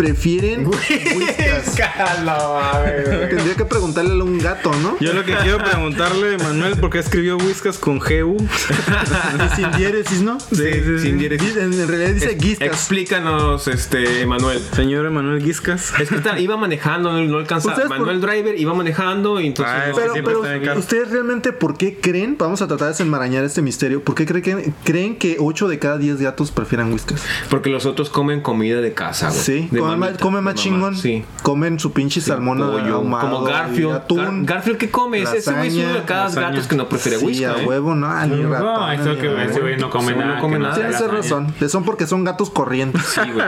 prefieren 0.00 0.66
whiskas? 0.66 1.76
Tendría 3.28 3.54
que 3.54 3.66
preguntarle 3.66 4.18
a 4.18 4.24
un 4.24 4.38
gato, 4.38 4.72
¿no? 4.82 4.96
Yo 4.98 5.12
lo 5.12 5.24
que 5.26 5.34
quiero 5.34 5.58
preguntarle, 5.58 6.38
Manuel, 6.38 6.76
¿por 6.78 6.88
qué 6.88 7.00
escribió 7.00 7.36
Whiskas 7.36 7.76
con 7.76 7.98
GU? 7.98 8.38
Sin 9.56 9.70
diéresis, 9.72 10.22
¿no? 10.22 10.40
Sí, 10.40 10.56
sí, 10.56 10.82
sí. 10.82 10.98
Sin 11.00 11.18
diéresis. 11.18 11.54
En, 11.56 11.86
realidad 11.86 12.14
dice 12.14 12.34
guiscas. 12.34 12.66
Explícanos, 12.66 13.68
este, 13.68 14.24
Manuel. 14.24 14.62
Señor 14.74 15.04
Emanuel 15.04 15.42
Guiscas. 15.42 15.92
Es 16.00 16.08
que 16.08 16.14
está- 16.14 16.38
iba 16.38 16.56
manejando, 16.56 17.12
no, 17.12 17.22
no 17.22 17.36
alcanzaba. 17.36 17.74
¿Ustedes 17.74 17.88
por- 17.88 17.98
Manuel 17.98 18.22
Driver 18.22 18.58
iba 18.58 18.72
manejando 18.72 19.38
y 19.38 19.48
entonces. 19.48 19.74
Ah, 19.76 19.88
no- 19.90 19.96
Pero, 19.96 20.14
pero 20.24 20.78
ustedes 20.78 21.10
realmente, 21.10 21.52
¿por 21.52 21.76
qué 21.76 21.98
creen? 22.00 22.36
Vamos 22.38 22.62
a 22.62 22.68
tratar 22.68 22.86
de 22.86 22.92
desenmarañar 22.92 23.44
este 23.44 23.60
misterio. 23.60 24.02
¿Por 24.02 24.14
qué 24.14 24.24
creen 24.24 24.42
que, 24.42 24.72
creen 24.82 25.16
que 25.16 25.36
8 25.38 25.68
de 25.68 25.78
cada 25.78 25.98
10 25.98 26.22
gatos 26.22 26.52
prefieran 26.52 26.90
whiskas? 26.90 27.22
Porque 27.50 27.68
los 27.68 27.84
otros 27.84 28.08
comen 28.08 28.40
comida 28.40 28.80
de 28.80 28.94
casa, 28.94 29.28
güey. 29.28 29.40
Sí, 29.40 29.68
De 29.70 29.89
comen, 29.98 30.20
mamita, 30.20 30.40
más- 30.40 30.54
chingón. 30.54 30.96
Sí. 30.96 31.24
Comen 31.42 31.78
su 31.78 31.92
pinche 31.92 32.20
salmón 32.20 32.58
Pollo, 32.58 32.94
ahumado 32.96 33.30
como 33.30 33.44
Garfield. 33.44 33.92
atún. 33.92 34.18
Gar- 34.46 34.54
Garfield, 34.54 34.78
¿qué 34.78 34.90
come? 34.90 35.22
Ese 35.22 35.38
ese 35.38 35.52
güey 35.52 35.68
es 35.68 35.74
uno 35.84 35.94
de 35.94 36.02
cada 36.04 36.28
gatos 36.30 36.66
que 36.66 36.76
no 36.76 36.88
prefiere 36.88 37.18
Sí, 37.18 37.24
whisky. 37.24 37.44
a 37.44 37.52
¿eh? 37.60 37.66
huevo, 37.66 37.94
no, 37.94 38.26
ni 38.26 38.42
No, 38.42 38.50
ratón. 38.50 38.92
eso 38.92 39.18
que 39.18 39.44
ese 39.44 39.60
güey 39.60 39.76
no 39.78 39.90
come 39.90 40.12
no 40.12 40.18
nada. 40.24 40.40
come 40.40 40.58
Tienes 40.74 41.00
razón. 41.10 41.54
Son 41.68 41.84
porque 41.84 42.06
son 42.06 42.24
gatos 42.24 42.50
corrientes. 42.50 43.02
Sí, 43.02 43.20
güey. 43.32 43.46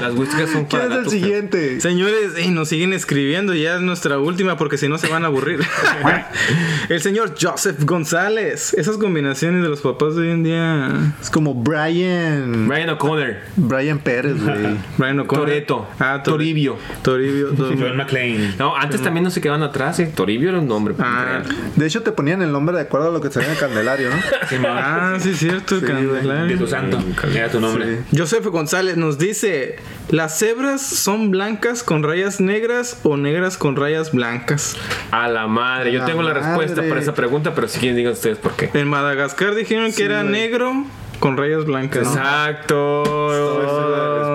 Las 0.00 0.14
whiskas 0.14 0.50
son 0.50 0.64
¿Quién 0.66 0.82
es 0.92 0.98
el 0.98 1.10
siguiente? 1.10 1.80
Señores, 1.80 2.38
y 2.44 2.48
nos 2.50 2.68
siguen 2.68 2.92
escribiendo, 2.92 3.54
ya 3.54 3.76
es 3.76 3.80
nuestra 3.80 4.18
última 4.18 4.56
porque 4.56 4.78
si 4.78 4.88
no 4.88 4.98
se 4.98 5.08
van 5.08 5.24
a 5.24 5.26
aburrir. 5.28 5.60
el 6.88 7.00
señor 7.00 7.34
Joseph 7.40 7.82
González. 7.84 8.74
Esas 8.74 8.96
combinaciones 8.98 9.62
de 9.62 9.68
los 9.68 9.80
papás 9.80 10.14
de 10.16 10.22
hoy 10.22 10.30
en 10.30 10.42
día. 10.44 10.90
Es 11.20 11.30
como 11.30 11.54
Brian. 11.54 12.68
Brian 12.68 12.90
O'Connor. 12.90 13.36
Brian 13.56 13.98
Pérez, 13.98 14.42
güey. 14.42 14.76
Brian 14.98 15.20
O'Connor. 15.20 15.46
Toretto. 15.66 15.88
Ah, 15.98 16.22
Tor- 16.22 16.34
Toribio. 16.34 16.76
Toribio. 17.02 17.48
Tor- 17.56 17.76
John 17.78 17.96
McClane. 17.96 18.54
No, 18.58 18.76
antes 18.76 19.02
también 19.02 19.24
no 19.24 19.30
se 19.30 19.40
quedaban 19.40 19.62
atrás, 19.62 19.98
¿eh? 20.00 20.10
Toribio 20.14 20.50
era 20.50 20.58
un 20.58 20.68
nombre. 20.68 20.94
Ah. 20.98 21.42
De 21.76 21.86
hecho, 21.86 22.02
te 22.02 22.12
ponían 22.12 22.42
el 22.42 22.52
nombre 22.52 22.76
de 22.76 22.82
acuerdo 22.82 23.08
a 23.08 23.12
lo 23.12 23.20
que 23.20 23.30
salía 23.30 23.48
en 23.48 23.54
el 23.54 23.60
Candelario, 23.60 24.10
¿no? 24.10 24.16
ah, 24.68 25.16
sí, 25.18 25.34
cierto. 25.34 25.80
Sí. 25.80 25.86
Candelario. 25.86 26.46
De 26.46 26.56
tu 26.56 26.66
santo. 26.66 26.98
Era 27.34 27.48
tu 27.50 27.60
nombre. 27.60 28.00
Joseph 28.16 28.46
González 28.46 28.96
nos 28.96 29.18
dice: 29.18 29.76
¿Las 30.10 30.38
cebras 30.38 30.80
son 30.82 31.30
blancas 31.30 31.82
con 31.82 32.02
rayas 32.02 32.40
negras 32.40 33.00
o 33.02 33.16
negras 33.16 33.56
con 33.56 33.76
rayas 33.76 34.12
blancas? 34.12 34.76
A 35.10 35.28
la 35.28 35.46
madre. 35.46 35.92
Yo 35.92 36.00
la 36.00 36.06
tengo 36.06 36.22
la 36.22 36.34
respuesta 36.34 36.82
para 36.82 37.00
esa 37.00 37.14
pregunta, 37.14 37.54
pero 37.54 37.68
si 37.68 37.78
quieren 37.78 37.96
digan 37.96 38.12
ustedes 38.12 38.38
por 38.38 38.52
qué. 38.54 38.70
En 38.74 38.88
Madagascar 38.88 39.54
dijeron 39.54 39.92
que 39.92 40.04
era 40.04 40.20
güey. 40.22 40.32
negro 40.32 40.84
con 41.18 41.36
rayas 41.36 41.64
blancas. 41.64 42.06
Exacto. 42.08 43.02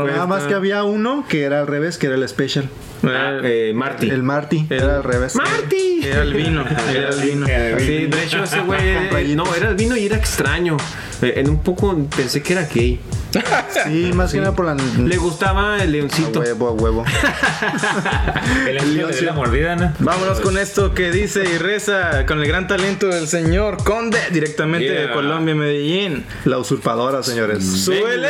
Nada 0.08 0.28
más 0.28 0.44
que 0.44 0.54
había 0.54 0.84
uno 0.84 1.26
que 1.28 1.44
era 1.44 1.60
al 1.60 1.68
revés, 1.68 1.98
que 1.98 2.08
era 2.08 2.16
el 2.16 2.28
Special. 2.28 2.70
Ah, 3.04 3.39
eh, 3.43 3.72
Marty. 3.76 4.10
El 4.10 4.24
Marty. 4.24 4.68
Era 4.70 4.97
al 4.97 5.04
revés. 5.04 5.36
Marty. 5.36 6.02
Era 6.04 6.22
el 6.24 6.34
vino. 6.34 6.66
Era 6.89 7.10
el 7.10 7.22
vino. 7.22 7.45
Sí, 7.80 8.06
de 8.08 8.24
hecho 8.24 8.43
ese 8.43 8.62
güey 8.62 8.80
eh, 8.82 9.34
no 9.36 9.43
era 9.56 9.70
el 9.70 9.76
vino 9.76 9.95
y 9.97 10.06
era 10.06 10.16
extraño. 10.16 10.78
Eh, 11.22 11.34
En 11.38 11.50
un 11.50 11.62
poco 11.62 11.95
pensé 12.16 12.41
que 12.41 12.54
era 12.54 12.64
gay. 12.74 13.00
Sí, 13.86 14.12
más 14.16 14.32
que 14.32 14.39
nada 14.39 14.54
por 14.56 14.66
la. 14.66 14.76
Le 14.76 15.18
gustaba 15.18 15.76
el 15.76 15.82
A 15.82 15.86
leoncito. 15.86 16.39
huevo, 16.39 16.70
a 16.70 16.72
huevo. 16.72 17.06
El 18.68 18.97
de 19.08 19.22
la 19.22 19.34
mordida, 19.34 19.76
¿no? 19.76 19.93
Vámonos 20.00 20.39
con 20.39 20.58
esto 20.58 20.93
que 20.93 21.12
dice 21.12 21.43
y 21.43 21.58
reza 21.58 22.26
con 22.26 22.39
el 22.41 22.47
gran 22.47 22.68
talento 22.68 23.08
del 23.08 23.28
señor 23.28 23.84
Conde, 23.84 24.20
directamente 24.32 24.89
de. 24.91 25.12
Colombia, 25.12 25.54
Medellín. 25.54 26.26
La 26.45 26.58
usurpadora, 26.58 27.22
señores. 27.22 27.64
¡Suele! 27.66 28.30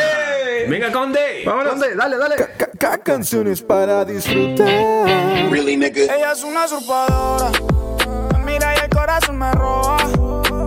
Venga, 0.67 0.91
Conde. 0.91 1.43
Vámonos. 1.45 1.80
¿Dónde? 1.80 1.95
Dale, 1.95 2.17
dale. 2.17 2.36
Canciones 2.80 3.61
para 3.61 4.05
disfrutar. 4.05 4.67
Ella 4.67 6.32
es 6.32 6.43
una 6.43 6.65
usurpadora. 6.65 7.51
Me 8.34 8.39
mira 8.45 8.73
y 8.73 8.80
el 8.80 8.89
corazón 8.89 9.38
me 9.38 9.51
roba. 9.51 9.97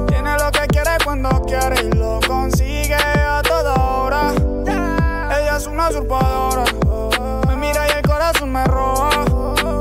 Tiene 0.08 0.36
lo 0.38 0.50
que 0.50 0.66
quiere 0.68 0.90
cuando 1.04 1.30
quiere 1.42 1.82
y 1.82 1.90
lo 1.96 2.20
consigue 2.26 2.94
a 2.94 3.40
toda 3.42 3.74
hora. 3.74 4.32
Ella 4.66 5.56
es 5.56 5.66
una 5.66 5.88
usurpadora. 5.88 6.64
Me 7.48 7.56
mira 7.56 7.86
y 7.88 7.92
el 7.92 8.02
corazón 8.02 8.52
me 8.52 8.64
roba. 8.66 9.10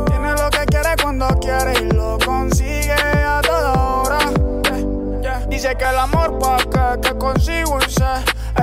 Tiene 0.05 0.31
lo 0.31 0.49
que 0.49 0.65
quiere 0.67 0.95
cuando 1.01 1.27
quiere 1.39 1.73
y 1.81 1.93
lo 1.93 2.17
consigue 2.25 2.93
a 2.93 3.41
toda 3.41 3.73
hora. 3.73 4.19
Dice 5.49 5.75
que 5.75 5.83
el 5.83 5.97
amor 5.97 6.39
pa' 6.39 6.57
que, 6.57 7.09
que 7.09 7.17
consigo 7.17 7.77
y 7.85 7.91
sé 7.91 8.03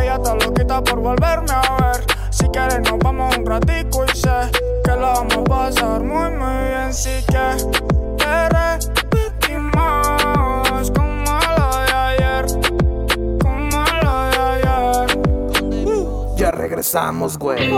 Ella 0.00 0.14
está 0.14 0.34
loquita 0.34 0.82
por 0.82 1.00
volverme 1.00 1.52
a 1.52 1.92
ver 1.92 2.17
Si 2.30 2.46
quieres 2.48 2.80
nos 2.80 2.98
vamos 2.98 3.36
un 3.36 3.46
ratico 3.46 4.04
y 4.04 4.16
sé 4.16 4.50
Que 4.84 4.90
la 4.90 5.12
vamos 5.12 5.36
a 5.36 5.44
pasar 5.44 6.02
muy 6.02 6.30
muy 6.30 6.68
bien. 6.68 6.92
Si 6.92 7.10
que 7.26 7.56
te 8.16 8.48
repetimos 8.48 9.70
Como 10.90 11.38
lo 11.56 11.68
de 11.84 11.92
ayer 11.92 12.46
Como 13.42 13.84
lo 14.02 14.14
de 14.30 14.38
ayer. 14.38 15.18
Ya 16.36 16.50
regresamos, 16.50 17.38
güey. 17.38 17.70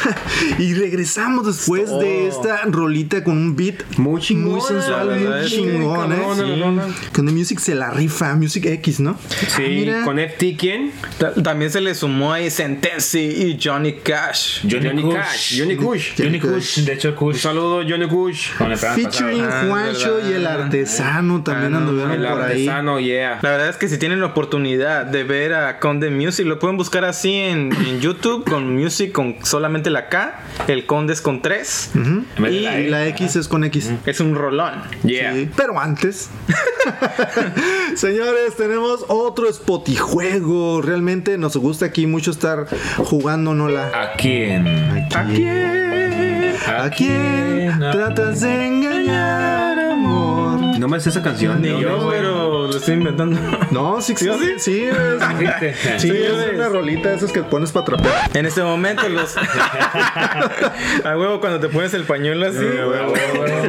y 0.58 0.74
regresamos 0.74 1.46
después 1.46 1.90
de 1.98 2.28
esta 2.28 2.62
rolita 2.66 3.22
con 3.24 3.36
un 3.36 3.56
beat 3.56 3.76
muy 3.98 4.20
chingón, 4.20 4.52
muy 4.52 4.60
sensual, 4.60 5.08
verdad 5.08 5.36
muy 5.38 5.46
es 5.46 5.50
que 5.52 5.56
chingón, 5.56 6.12
¿eh? 6.12 6.16
Sí. 6.36 7.06
Con 7.12 7.26
The 7.26 7.32
Music 7.32 7.58
se 7.58 7.74
la 7.74 7.90
rifa, 7.90 8.34
Music 8.34 8.66
X, 8.66 9.00
¿no? 9.00 9.18
Sí, 9.28 9.62
Ah, 9.64 9.68
mira. 9.68 10.04
con 10.04 10.18
FT, 10.18 10.56
¿quién? 10.58 10.92
Ta- 11.18 11.34
También 11.34 11.70
se 11.70 11.80
le 11.80 11.94
sumó 11.94 12.32
ahí 12.32 12.50
Sentency 12.50 13.18
y 13.20 13.58
Johnny 13.62 13.94
Cash. 13.94 14.60
Johnny, 14.70 14.86
Johnny 14.88 15.02
Kush. 15.02 15.14
Cash, 15.14 15.58
Johnny 15.58 15.76
Kush. 15.76 16.12
Johnny 16.16 16.40
Kush, 16.40 16.78
de 16.84 16.92
hecho 16.92 17.08
Un 17.10 17.14
Kush. 17.16 17.36
saludo, 17.38 17.82
Johnny 17.88 18.08
Kush. 18.08 18.54
Con 18.56 18.76
Featuring 18.76 19.40
pasado. 19.44 19.50
Ah, 19.52 19.64
Juancho 19.68 20.14
verdad. 20.16 20.30
y 20.30 20.32
el 20.34 20.46
artesano 20.46 21.42
también 21.42 21.66
Ah, 21.74 21.78
no, 21.80 21.86
anduvieron 21.88 22.12
El 22.12 22.18
por 22.28 22.40
ahí. 22.42 22.50
artesano, 22.68 23.00
yeah. 23.00 23.38
La 23.42 23.50
verdad 23.50 23.68
es 23.70 23.76
que 23.76 23.88
si 23.88 23.98
tienen 23.98 24.20
la 24.20 24.26
oportunidad 24.26 25.06
de 25.06 25.24
ver 25.24 25.54
a 25.54 25.78
Conde 25.78 26.10
Music, 26.10 26.46
lo 26.46 26.58
pueden 26.58 26.76
buscar 26.76 27.04
así 27.04 27.32
en, 27.34 27.72
en 27.72 28.00
YouTube 28.00 28.48
con 28.48 28.74
Music 28.74 29.12
con 29.12 29.36
solamente 29.42 29.85
la 29.90 30.08
K, 30.08 30.40
el 30.68 30.86
Conde 30.86 31.12
es 31.12 31.20
con 31.20 31.42
3 31.42 31.90
Ujú. 31.94 32.00
En 32.36 32.42
vez 32.42 32.52
de 32.52 32.58
y 32.58 32.60
la 32.62 32.78
E. 32.78 32.88
la 32.90 33.06
X 33.08 33.36
es 33.36 33.48
con 33.48 33.64
X. 33.64 33.90
es 34.04 34.20
un 34.20 34.34
rolón. 34.34 34.74
Yeah. 35.04 35.34
Sí, 35.34 35.50
pero 35.56 35.78
antes, 35.80 36.28
señores, 37.94 38.56
tenemos 38.56 39.04
otro 39.08 39.52
spotijuego. 39.52 40.82
Realmente 40.82 41.38
nos 41.38 41.56
gusta 41.56 41.86
aquí 41.86 42.06
mucho 42.06 42.30
estar 42.30 42.66
jugando, 42.98 43.54
¿no? 43.54 43.68
La, 43.68 43.86
¿A 43.88 44.12
quién? 44.16 44.66
¿A 45.14 45.24
quién? 45.26 46.54
¿A 46.66 46.90
quién 46.90 47.78
tratas 47.92 48.40
de 48.40 48.66
engañar, 48.66 49.78
amor? 49.78 50.45
No 50.80 50.88
me 50.88 51.00
sé 51.00 51.08
esa 51.10 51.22
canción. 51.22 51.60
Ni 51.62 51.68
No, 51.70 51.80
yo, 51.80 51.88
no, 51.98 52.08
pero 52.10 52.66
lo 52.68 52.76
estoy 52.76 52.94
inventando. 52.94 53.38
No, 53.70 54.00
sí, 54.00 54.14
sí, 54.16 54.28
sí, 54.38 54.54
sí, 54.58 54.84
es, 54.84 55.38
¿Viste? 55.38 55.74
sí, 55.74 55.88
Sí, 55.98 56.10
es 56.10 56.30
es- 56.30 56.54
una 56.54 56.68
rolita 56.68 57.08
de 57.10 57.16
esas 57.16 57.32
que 57.32 57.42
pones 57.42 57.72
para 57.72 57.86
trapear. 57.86 58.30
En 58.34 58.46
este 58.46 58.62
momento 58.62 59.08
los 59.08 59.34
a 61.04 61.16
huevo 61.18 61.40
cuando 61.40 61.60
te 61.60 61.68
pones 61.68 61.94
el 61.94 62.04
pañuelo 62.04 62.46
así. 62.46 62.58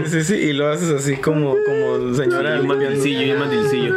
Sí, 0.05 0.09
sí, 0.11 0.23
sí, 0.23 0.33
y 0.35 0.53
lo 0.53 0.69
haces 0.69 0.89
así 0.91 1.17
como 1.17 1.55
como 1.65 2.13
señora. 2.15 2.59
Un 2.59 2.67
mandilcillo, 2.67 3.33
un 3.33 3.39
mandilcillo. 3.39 3.93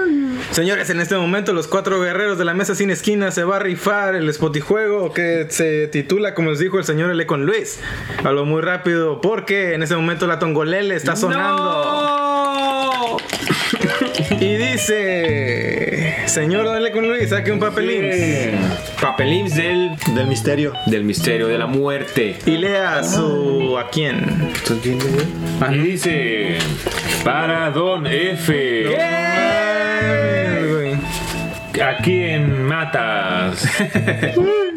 Señores, 0.53 0.89
en 0.91 1.01
este 1.01 1.17
momento 1.17 1.53
los 1.53 1.69
cuatro 1.69 2.01
guerreros 2.01 2.39
de 2.39 2.45
la 2.45 2.55
mesa 2.55 2.75
sin 2.75 2.91
esquina 2.91 3.31
se 3.31 3.45
va 3.45 3.57
a 3.57 3.59
rifar 3.59 4.15
el 4.15 4.33
spotijuego 4.33 5.13
que 5.13 5.47
se 5.51 5.87
titula, 5.89 6.35
como 6.35 6.51
les 6.51 6.59
dijo 6.59 6.79
el 6.79 6.85
señor 6.85 7.11
L. 7.11 7.27
con 7.27 7.45
Luis. 7.47 7.79
Hablo 8.25 8.45
muy 8.47 8.63
rápido 8.63 9.21
porque 9.21 9.75
en 9.75 9.83
este 9.83 9.95
momento 9.97 10.27
la 10.27 10.39
tongolele 10.39 10.95
está 10.97 11.15
sonando. 11.15 12.10
Y 14.41 14.57
dice, 14.57 16.17
señor 16.27 16.67
L. 16.77 16.91
con 16.93 17.07
Luis, 17.09 17.29
saque 17.31 17.53
un 17.53 17.59
papelín 17.59 18.05
Papelims 19.01 19.55
del, 19.55 19.93
Del 20.15 20.27
misterio. 20.27 20.73
del 20.87 21.05
misterio, 21.05 21.49
de 21.49 21.59
la 21.59 21.67
muerte. 21.67 22.37
y 22.47 22.57
lea 22.59 23.03
su 23.03 23.77
a 23.79 23.89
quién. 23.91 24.51
Y 25.73 25.79
dice: 25.79 26.59
Para 27.25 27.71
Don 27.71 28.07
F. 28.07 28.97
¿A 31.83 31.97
quién 32.03 32.65
matas? 32.65 33.67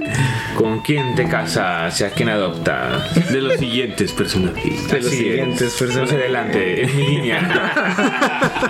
¿Con 0.64 0.80
quién 0.80 1.14
te 1.14 1.28
casas? 1.28 2.00
¿Y 2.00 2.06
a 2.06 2.12
quién 2.12 2.30
adoptas? 2.30 3.14
De 3.34 3.42
los 3.42 3.56
siguientes 3.60 4.14
personajes. 4.14 4.88
De 4.88 4.98
los 5.02 5.08
Así 5.08 5.16
es. 5.16 5.22
siguientes 5.22 5.74
personas. 5.74 6.10
Más 6.10 6.22
adelante, 6.22 6.84
en 6.84 6.96
mi 6.96 7.06
línea. 7.06 7.74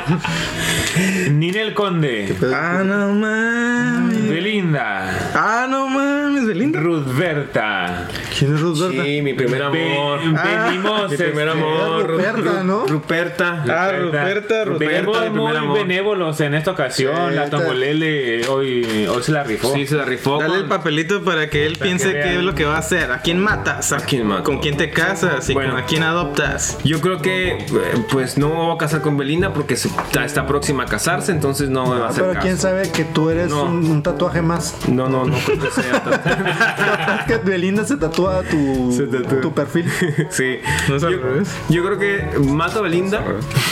Ninel 1.31 1.75
Conde. 1.75 2.35
Ah, 2.51 2.81
no 2.83 3.13
mames. 3.13 4.27
Belinda. 4.27 5.31
Ah, 5.35 5.67
no 5.69 5.87
mames, 5.87 6.47
Belinda. 6.47 6.79
Ruthberta. 6.79 8.07
¿Quién 8.37 8.55
es? 8.55 8.61
Sí, 9.05 9.21
mi 9.21 9.33
primer 9.33 9.61
amor. 9.63 10.19
Ve- 10.19 10.39
venimos. 10.65 11.11
mi 11.11 11.17
primer 11.17 11.47
este, 11.47 11.59
amor. 11.59 12.07
Ruperta, 12.07 12.63
¿no? 12.63 12.85
Ruperta. 12.87 13.63
Ah, 13.69 13.91
Ruperta, 13.91 14.65
Ruperta. 14.65 14.93
Venimos 14.93 15.17
mi 15.17 15.29
primer 15.29 15.31
muy 15.41 15.55
amor. 15.57 15.77
benévolos 15.77 16.41
en 16.41 16.55
esta 16.55 16.71
ocasión. 16.71 17.15
Sí, 17.29 17.35
la 17.35 17.49
Tongolele 17.49 18.47
hoy, 18.47 19.07
hoy 19.07 19.23
se 19.23 19.31
la 19.31 19.43
rifó. 19.43 19.73
Sí, 19.73 19.85
se 19.87 19.95
la 19.95 20.05
rifó. 20.05 20.39
Dale 20.39 20.57
el 20.57 20.65
papelito 20.65 21.23
para 21.23 21.49
que 21.49 21.65
él 21.65 21.73
Para 21.77 21.85
piense 21.89 22.07
que 22.13 22.19
qué 22.21 22.35
es 22.37 22.43
lo 22.43 22.55
que 22.55 22.65
va 22.65 22.75
a 22.75 22.79
hacer. 22.79 23.11
¿A 23.11 23.21
quién 23.21 23.39
matas? 23.39 23.91
¿A, 23.91 23.97
quién 23.97 24.25
mato? 24.25 24.43
¿Con 24.43 24.59
quién 24.59 24.77
te 24.77 24.89
casas? 24.89 25.49
¿Y 25.49 25.53
Bueno. 25.53 25.71
con 25.73 25.79
a 25.81 25.85
quién 25.85 26.03
adoptas? 26.03 26.77
Yo 26.83 27.01
creo 27.01 27.19
que, 27.21 27.49
eh, 27.57 27.65
pues 28.11 28.37
no 28.37 28.49
me 28.49 28.55
voy 28.55 28.75
a 28.75 28.77
casar 28.77 29.01
con 29.01 29.17
Belinda 29.17 29.53
porque 29.53 29.75
está, 29.75 30.25
está 30.25 30.45
próxima 30.47 30.83
a 30.83 30.85
casarse, 30.87 31.31
entonces 31.31 31.69
no 31.69 31.85
me 31.85 31.99
va 31.99 32.05
a 32.05 32.07
Ah, 32.07 32.09
hacer 32.09 32.23
pero 32.23 32.33
caso. 32.33 32.45
quién 32.45 32.57
sabe 32.57 32.91
que 32.91 33.03
tú 33.05 33.29
eres 33.29 33.49
No. 33.49 33.63
un, 33.65 33.85
un 33.89 34.03
tatuaje 34.03 34.41
más. 34.41 34.75
No, 34.87 35.07
no, 35.09 35.25
no 35.25 35.37
creo 35.45 35.59
que 35.59 35.69
sea 35.71 36.01
Capaz 36.03 37.25
que 37.27 37.37
Belinda 37.37 37.83
se 37.85 37.97
tatúa 38.23 38.43
tu, 38.49 39.07
tatúa. 39.23 39.41
tu 39.41 39.53
perfil. 39.53 39.85
Sí. 40.29 40.59
¿No 40.89 40.95
es 40.95 41.03
al 41.03 41.13
yo, 41.13 41.19
revés? 41.21 41.49
yo 41.69 41.83
creo 41.85 41.99
que 41.99 42.39
mato 42.39 42.79
a 42.79 42.81
Belinda 42.83 43.23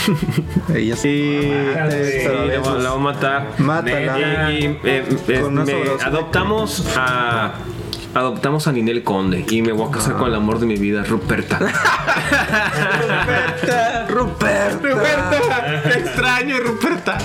Ella 0.76 0.96
sí. 0.96 1.10
y 1.44 1.78
Ándale. 1.78 2.22
sí, 2.22 2.28
la, 2.28 2.60
va- 2.90 2.96
a 2.96 2.98
matar. 2.98 3.48
Mátala. 3.58 4.52
Y, 4.52 4.56
y, 4.66 4.66
eh, 4.84 5.06
eh, 5.28 5.44
me- 5.50 6.04
adoptamos 6.04 6.86
a 6.98 7.54
adoptamos 8.14 8.68
a 8.68 8.72
Ninel 8.72 9.04
Conde 9.04 9.46
y 9.50 9.62
me 9.62 9.72
voy 9.72 9.88
a 9.88 9.92
casar 9.92 10.14
con 10.14 10.28
el 10.28 10.36
amor 10.36 10.60
de 10.60 10.66
mi 10.66 10.76
vida, 10.76 11.04
Ruperta. 11.04 11.60
Ruperta. 14.10 14.80
Ruperta, 14.82 15.82
te 15.84 16.00
extraño, 16.00 16.58
Ruperta. 16.60 17.18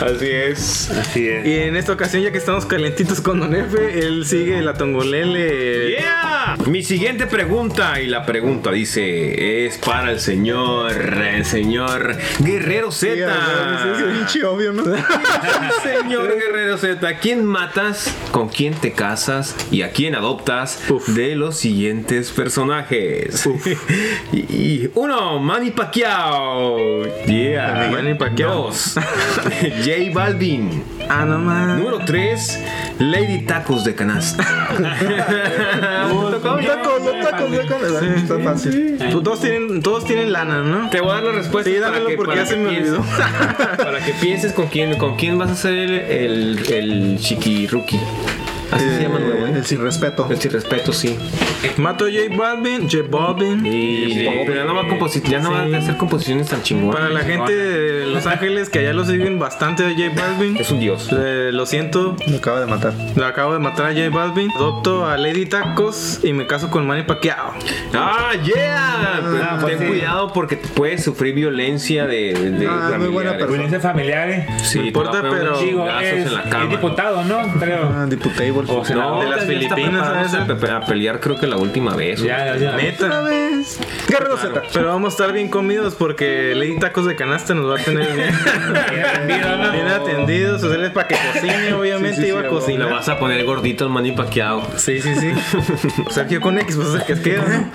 Así 0.00 0.28
es. 0.28 0.90
Así 0.90 1.28
es. 1.28 1.46
Y 1.46 1.54
en 1.60 1.76
esta 1.76 1.92
ocasión, 1.92 2.22
ya 2.22 2.32
que 2.32 2.38
estamos 2.38 2.66
calentitos 2.66 3.20
con 3.20 3.40
Don 3.40 3.54
F, 3.54 3.98
él 3.98 4.26
sigue 4.26 4.60
la 4.62 4.74
tongolele. 4.74 5.90
Yeah. 5.90 6.56
Mi 6.66 6.82
siguiente 6.82 7.26
pregunta 7.26 8.00
y 8.00 8.06
la 8.06 8.26
pregunta 8.26 8.70
dice 8.70 9.66
es 9.66 9.78
para 9.78 10.12
el 10.12 10.20
señor, 10.20 10.92
el 10.92 11.44
señor 11.44 12.16
Guerrero 12.40 12.90
Z. 12.90 13.14
Sí, 13.14 13.22
a 13.22 13.26
ver, 13.26 13.94
es 13.94 14.18
pinche 14.18 14.44
obvio, 14.44 14.72
¿no? 14.72 14.82
Señor 15.82 16.36
Guerrero 16.36 16.76
Z, 16.78 17.06
¿a 17.06 17.18
quién 17.18 17.44
matas, 17.44 18.14
con 18.32 18.48
quién 18.48 18.74
te 18.74 18.92
casas 18.92 19.45
y 19.70 19.82
a 19.82 19.90
quién 19.90 20.14
adoptas 20.14 20.80
de 21.08 21.36
los 21.36 21.56
siguientes 21.56 22.30
personajes? 22.30 23.48
y, 24.32 24.36
y 24.38 24.90
uno, 24.94 25.38
Manny 25.38 25.70
Pacquiao. 25.70 27.04
Yeah. 27.26 27.88
Manny 27.92 28.14
Pacquiao. 28.14 28.64
Dos, 28.64 28.94
J 29.84 29.92
Balvin. 30.14 30.82
Ah, 31.08 31.24
no. 31.24 31.38
Número 31.38 32.00
3, 32.04 32.60
Lady 32.98 33.42
Tacos 33.46 33.84
de 33.84 33.94
Canasta. 33.94 34.44
Tacos, 36.06 36.32
los 36.32 36.42
tacos 36.42 37.50
de 37.50 37.66
canela. 37.66 38.00
Está 38.16 38.38
fácil. 38.40 38.96
Pues 38.98 39.10
Todos 39.22 39.40
tienen, 39.40 39.82
todos 39.82 40.04
tienen 40.04 40.32
lana, 40.32 40.62
¿no? 40.62 40.90
Te 40.90 41.00
voy 41.00 41.10
a 41.10 41.14
dar 41.14 41.22
la 41.24 41.32
respuesta. 41.32 41.70
Sí, 41.70 41.76
dámelo 41.78 42.08
que- 42.08 42.16
porque 42.16 42.32
para 42.32 42.42
ya 42.44 42.48
se 42.50 42.56
me 42.56 42.68
olvidó. 42.68 43.04
para 43.76 44.04
que 44.04 44.12
pienses 44.14 44.52
con 44.52 44.66
quién, 44.68 44.96
con 44.98 45.16
quién 45.16 45.38
vas 45.38 45.50
a 45.50 45.54
ser 45.56 45.72
el, 45.74 45.92
el, 45.92 46.72
el 46.72 47.18
chiquiruki. 47.20 47.98
Así 48.72 48.84
se 48.88 49.02
llama 49.02 49.18
nuevo, 49.20 49.46
¿eh? 49.46 49.52
El 49.56 49.64
sin 49.64 49.80
respeto. 49.80 50.26
El 50.30 50.38
sin 50.40 50.50
respeto, 50.52 50.92
sí. 50.92 51.16
Mato 51.76 52.04
a 52.06 52.08
J 52.08 52.36
Balvin, 52.36 52.88
J 52.90 53.04
Balvin. 53.08 53.64
Y, 53.64 54.26
pero 54.46 54.54
ya 54.56 54.64
no 54.64 54.74
va 54.74 54.82
a, 54.82 54.84
composi- 54.86 55.22
ya 55.22 55.38
no 55.40 55.52
va 55.52 55.62
a 55.62 55.78
hacer 55.78 55.96
composiciones 55.96 56.48
tan 56.48 56.62
chingonas. 56.62 56.96
Para 56.96 57.08
la 57.08 57.20
gente 57.20 57.54
de 57.54 58.06
Los 58.06 58.26
Ángeles 58.26 58.68
que 58.68 58.80
allá 58.80 58.92
lo 58.92 59.04
siguen 59.04 59.38
bastante 59.38 59.84
a 59.84 59.90
J 59.90 60.02
Balvin. 60.20 60.56
Es 60.56 60.70
un 60.70 60.80
dios. 60.80 61.08
eh, 61.12 61.50
lo 61.52 61.64
siento, 61.66 62.16
Me 62.28 62.36
acaba 62.36 62.60
de 62.60 62.66
matar. 62.66 62.92
lo 63.14 63.24
acabo 63.26 63.52
de 63.52 63.58
matar 63.60 63.86
a 63.86 63.92
J 63.94 64.10
Balvin. 64.10 64.50
Adopto 64.56 65.06
a 65.06 65.16
Lady 65.16 65.46
Tacos 65.46 66.20
y 66.22 66.32
me 66.32 66.46
caso 66.46 66.70
con 66.70 66.86
Manny 66.86 67.04
Pacquiao. 67.04 67.52
¡Ah, 67.94 68.32
yeah! 68.44 69.20
Ah, 69.22 69.58
pues 69.60 69.78
ten 69.78 69.86
sí. 69.86 69.86
cuidado 69.92 70.32
porque 70.32 70.56
puedes 70.56 71.04
sufrir 71.04 71.34
violencia 71.34 72.06
de, 72.06 72.34
de 72.34 72.66
Ah, 72.66 72.94
muy 72.98 73.08
buena 73.08 73.32
persona. 73.32 73.52
Violencia 73.52 73.80
familiar. 73.80 74.28
eh. 74.30 74.46
Sí, 74.62 74.78
No 74.80 74.86
importa, 74.86 75.22
pero- 75.22 75.54
es, 75.58 75.62
en 76.26 76.34
la 76.34 76.40
es 76.42 76.46
cama. 76.50 76.66
diputado, 76.70 77.24
¿no? 77.24 77.38
Creo. 77.58 77.92
Ah, 77.94 78.06
diputable. 78.08 78.55
O 78.68 78.84
senador. 78.84 79.24
de 79.24 79.30
las 79.30 79.44
Filipinas, 79.44 80.34
a 80.34 80.46
pe- 80.46 80.70
a 80.70 80.80
pelear 80.80 81.20
creo 81.20 81.36
que 81.38 81.46
la 81.46 81.56
última 81.56 81.94
vez. 81.94 82.20
Ya, 82.22 82.46
ya, 82.46 82.56
ya. 82.56 82.76
Neta. 82.76 83.22
Guerrero 84.08 84.36
Z. 84.36 84.62
Pero 84.72 84.88
vamos 84.88 85.12
a 85.12 85.16
estar 85.16 85.32
bien 85.32 85.48
comidos 85.48 85.94
porque 85.94 86.54
Lady 86.54 86.78
Tacos 86.78 87.06
de 87.06 87.16
Canasta 87.16 87.54
nos 87.54 87.70
va 87.70 87.80
a 87.80 87.82
tener 87.84 88.06
bien, 88.14 88.34
atendido, 89.04 89.56
¿no? 89.56 89.72
bien 89.72 89.86
atendidos. 89.88 90.62
O 90.62 90.68
sea, 90.68 90.76
él 90.76 90.84
es 90.84 90.90
para 90.92 91.08
que 91.08 91.16
cocine, 91.32 91.72
obviamente 91.74 92.26
iba 92.26 92.38
a 92.40 92.42
Y 92.42 92.44
lo 92.44 92.50
cocinar. 92.50 92.90
vas 92.90 93.08
a 93.08 93.18
poner 93.18 93.44
gordito 93.44 93.84
al 93.84 93.90
Manny 93.90 94.12
Pacquiao. 94.12 94.62
Sí, 94.76 95.00
sí, 95.00 95.14
sí. 95.16 95.32
Sergio 96.10 96.40
con 96.40 96.58
X, 96.58 96.76
pues 96.76 96.88
es 96.88 96.94
el 96.94 97.02
que 97.04 97.22
queda, 97.30 97.70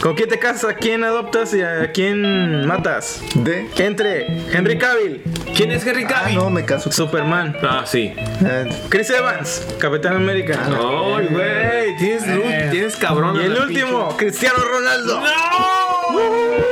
¿Con 0.00 0.14
quién 0.14 0.28
te 0.28 0.38
casas? 0.38 0.70
¿A 0.70 0.74
quién 0.74 1.04
adoptas 1.04 1.54
y 1.54 1.62
a 1.62 1.90
quién 1.92 2.66
matas? 2.66 3.22
De. 3.34 3.66
Entre 3.78 4.26
Henry 4.52 4.78
Cavill, 4.78 5.22
¿Quién 5.56 5.70
es 5.70 5.86
Henry 5.86 6.04
Ah, 6.04 6.08
Cavill? 6.22 6.34
no, 6.36 6.50
me 6.50 6.64
caso. 6.64 6.90
Superman, 6.90 7.56
Ah, 7.62 7.84
sí. 7.86 8.12
Eh, 8.16 8.68
Chris 8.88 9.08
Evans, 9.10 9.66
Capitán 9.78 10.16
América. 10.16 10.58
Ay, 10.66 11.26
güey, 11.30 11.96
tienes, 11.98 12.24
Eh. 12.26 12.68
tienes 12.70 12.96
cabrón. 12.96 13.36
Y 13.40 13.44
el 13.44 13.56
último, 13.56 14.16
Cristiano 14.16 14.58
Ronaldo. 14.58 15.20
¡No! 15.20 16.63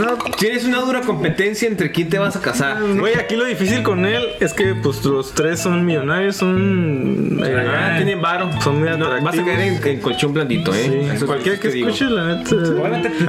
No, 0.00 0.18
Tienes 0.38 0.64
una 0.64 0.78
dura 0.80 1.00
competencia 1.02 1.68
entre 1.68 1.90
quién 1.92 2.08
te 2.08 2.18
vas 2.18 2.34
a 2.36 2.40
casar. 2.40 2.78
Güey, 2.82 3.14
aquí 3.14 3.36
lo 3.36 3.44
difícil 3.44 3.82
con 3.82 4.06
él 4.06 4.24
es 4.40 4.52
que 4.54 4.74
pues 4.74 5.04
los 5.04 5.34
tres 5.34 5.60
son 5.60 5.84
millonarios, 5.84 6.36
son... 6.36 7.40
eh, 7.44 7.66
Ah, 7.70 7.94
tienen 7.96 8.20
varo. 8.20 8.50
Son 8.62 8.78
muy 8.80 8.88
No, 8.96 9.08
vas 9.22 9.38
a 9.38 9.44
caer 9.44 9.60
en, 9.60 9.86
en 9.86 10.00
colchón 10.00 10.32
blandito, 10.32 10.74
¿eh? 10.74 11.16
Sí, 11.18 11.24
cualquiera 11.24 11.58
que 11.58 11.68
digo. 11.68 11.88
escuche, 11.88 12.10
la 12.10 12.36
neta. 12.36 12.50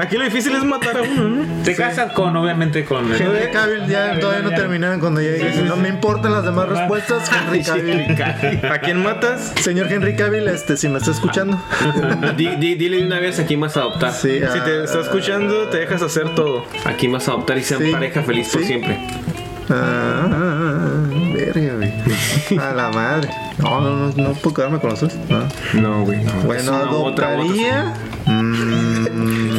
Aquí 0.01 0.17
lo 0.17 0.24
difícil 0.24 0.55
es 0.55 0.63
matar 0.63 0.97
a 0.97 1.01
uno, 1.01 1.30
¿no? 1.30 1.63
Te 1.63 1.76
casas 1.76 2.11
con, 2.13 2.36
obviamente, 2.36 2.86
con. 2.86 3.11
Henry 3.13 3.51
Cavill 3.51 3.88
ya 3.88 4.19
todavía 4.19 4.41
no 4.49 4.55
terminaron 4.55 4.99
cuando 4.99 5.22
ya 5.22 5.32
dije, 5.32 5.63
no 5.63 5.76
me 5.76 5.89
importan 5.89 6.32
las 6.34 6.43
demás 6.43 6.69
respuestas, 6.69 7.30
Henry 7.47 7.63
Cavill. 8.15 8.65
¿A 8.72 8.80
quién 8.80 9.03
matas? 9.03 9.53
Señor 9.61 9.91
Henry 9.91 10.15
Cavill, 10.15 10.47
este, 10.47 10.78
si 10.78 10.88
me 10.88 10.97
está 10.99 11.11
escuchando. 11.11 11.61
Di- 12.38 12.55
di- 12.57 12.76
dile 12.76 12.97
de 12.97 13.05
una 13.05 13.19
vez 13.19 13.39
a 13.39 13.45
quién 13.45 13.59
vas 13.59 13.76
a 13.78 13.82
adoptar. 13.82 14.11
Sí, 14.13 14.39
Si 14.53 14.59
te 14.61 14.84
está 14.84 15.01
escuchando, 15.01 15.67
te 15.67 15.78
dejas 15.80 16.01
hacer 16.01 16.34
todo. 16.36 16.61
A 16.86 16.93
quién 16.93 17.12
vas 17.12 17.28
a 17.28 17.32
adoptar 17.32 17.57
y 17.57 17.64
sean 17.64 17.82
Sí. 17.82 17.91
pareja 17.91 18.22
feliz 18.24 18.49
por 18.49 18.64
siempre. 18.64 18.97
ah, 19.70 20.28
ah, 20.32 21.03
verga, 21.34 21.74
güey. 21.76 22.57
A 22.59 22.74
la 22.74 22.91
madre. 22.91 23.30
No, 23.57 23.80
no, 23.82 23.95
no, 23.95 24.14
no 24.16 24.34
puedo 24.34 24.55
quedarme 24.55 24.80
con 24.80 24.89
los 24.91 24.99
tres. 24.99 25.18
No. 25.74 26.03
Güey. 26.05 26.24
no. 26.24 26.32
Bueno, 26.45 27.03
otra 27.05 27.30
adoptaría. 27.30 27.93
Mm, 28.26 28.51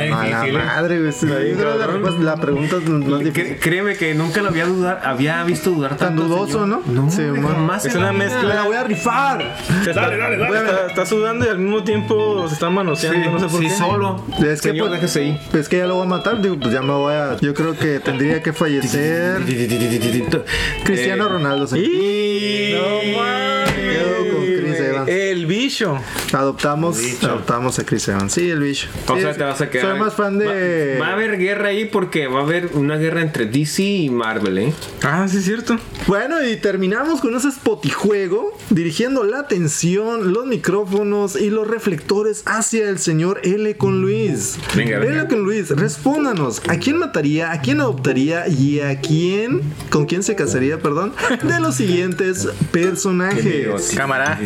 Está 0.04 0.20
a 0.20 0.26
la 0.28 0.36
difícil, 0.40 0.56
¿eh? 0.60 0.64
madre, 0.64 1.00
güey. 1.00 1.12
Sí, 1.12 1.26
la, 1.26 2.36
pregunta 2.36 2.76
es 2.76 2.88
más 2.88 3.20
difícil. 3.20 3.56
Créeme 3.60 3.96
que 3.96 4.14
nunca 4.14 4.42
lo 4.42 4.48
había 4.48 4.66
dudar, 4.66 5.00
había 5.04 5.42
visto 5.44 5.70
dudar 5.70 5.96
Tan 5.96 6.08
tanto. 6.16 6.24
dudoso, 6.24 6.62
señor. 6.62 6.68
¿no? 6.86 7.02
No, 7.04 7.10
Sí, 7.10 7.22
jamás 7.40 7.84
Es 7.86 7.94
una 7.94 8.12
mezcla. 8.12 8.42
Me 8.42 8.54
la 8.54 8.62
voy 8.64 8.76
a 8.76 8.84
rifar. 8.84 9.56
Se 9.84 9.90
está, 9.90 10.12
está, 10.14 10.86
está 10.88 11.06
sudando 11.06 11.44
y 11.46 11.48
al 11.48 11.58
mismo 11.58 11.82
tiempo 11.84 12.46
se 12.48 12.54
está 12.54 12.70
manoseando, 12.70 13.30
no 13.30 13.38
sé 13.38 13.46
por 13.48 13.60
sí, 13.60 13.66
qué. 13.68 13.74
solo. 13.74 14.24
Es 14.38 14.60
que, 14.60 14.68
Señor, 14.70 14.88
pues, 14.98 15.16
ahí. 15.16 15.40
Es 15.52 15.68
que 15.68 15.78
ya 15.78 15.86
lo 15.86 15.94
voy 15.96 16.06
a 16.06 16.08
matar, 16.08 16.40
digo, 16.40 16.58
pues 16.58 16.72
ya 16.72 16.82
me 16.82 16.92
voy 16.92 17.14
a. 17.14 17.36
Yo 17.40 17.54
creo 17.54 17.76
que 17.76 18.00
tendría 18.00 18.42
que 18.42 18.52
fallecer 18.52 19.42
Cristiano 20.84 21.26
Eh, 21.26 21.28
Ronaldo. 21.28 21.66
señor. 21.66 21.86
Y... 21.86 22.74
Me 22.74 23.72
quedo 23.92 24.34
con 24.34 24.44
Chris 24.46 24.71
Evans. 24.92 25.08
El 25.10 25.46
bicho. 25.46 25.98
Adoptamos, 26.32 26.98
adoptamos 27.22 27.78
a 27.78 27.84
Chris 27.84 28.08
Evans. 28.08 28.32
Sí, 28.32 28.48
el 28.50 28.60
bicho. 28.60 28.88
O 29.08 29.14
Sí, 29.14 29.22
sea, 29.22 29.34
te 29.34 29.44
vas 29.44 29.60
a 29.60 29.70
quedar. 29.70 29.90
Soy 29.90 30.00
más 30.00 30.14
fan 30.14 30.38
de. 30.38 30.96
Va, 30.98 31.06
va 31.06 31.10
a 31.10 31.14
haber 31.14 31.38
guerra 31.38 31.68
ahí 31.68 31.84
porque 31.86 32.26
va 32.26 32.40
a 32.40 32.42
haber 32.42 32.70
una 32.74 32.96
guerra 32.96 33.20
entre 33.22 33.46
DC 33.46 33.82
y 33.82 34.10
Marvel, 34.10 34.58
¿eh? 34.58 34.72
Ah, 35.02 35.26
sí 35.28 35.38
es 35.38 35.44
cierto. 35.44 35.76
Bueno, 36.06 36.42
y 36.46 36.56
terminamos 36.56 37.20
con 37.20 37.34
ese 37.36 37.50
spotijuego, 37.50 38.56
dirigiendo 38.70 39.24
la 39.24 39.40
atención, 39.40 40.32
los 40.32 40.46
micrófonos 40.46 41.36
y 41.36 41.50
los 41.50 41.66
reflectores 41.68 42.42
hacia 42.46 42.88
el 42.88 42.98
señor 42.98 43.40
L 43.44 43.76
con 43.76 44.00
Luis. 44.00 44.58
Venga, 44.76 44.98
venga. 44.98 45.20
L 45.22 45.28
con 45.28 45.40
Luis, 45.44 45.70
respóndanos, 45.70 46.60
¿a 46.68 46.76
quién 46.78 46.98
mataría, 46.98 47.52
a 47.52 47.60
quién 47.60 47.80
adoptaría 47.80 48.48
y 48.48 48.80
a 48.80 49.00
quién, 49.00 49.60
con 49.90 50.06
quién 50.06 50.22
se 50.22 50.34
casaría, 50.34 50.78
perdón, 50.80 51.12
de 51.42 51.60
los 51.60 51.74
siguientes 51.76 52.48
personajes? 52.70 53.92
Cámara. 53.96 54.38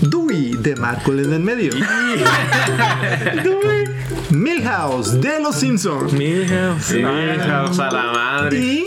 Dewey 0.00 0.56
de 0.58 0.76
Marcoles 0.76 1.26
en 1.28 1.44
medio. 1.44 1.72
Dewey. 3.42 3.84
Milhouse 4.30 5.20
de 5.20 5.40
los 5.40 5.56
Simpsons. 5.56 6.12
Milhouse. 6.12 6.92
Milhouse 6.94 7.78
a 7.78 7.90
la 7.90 8.12
madre. 8.12 8.58
Y 8.58 8.84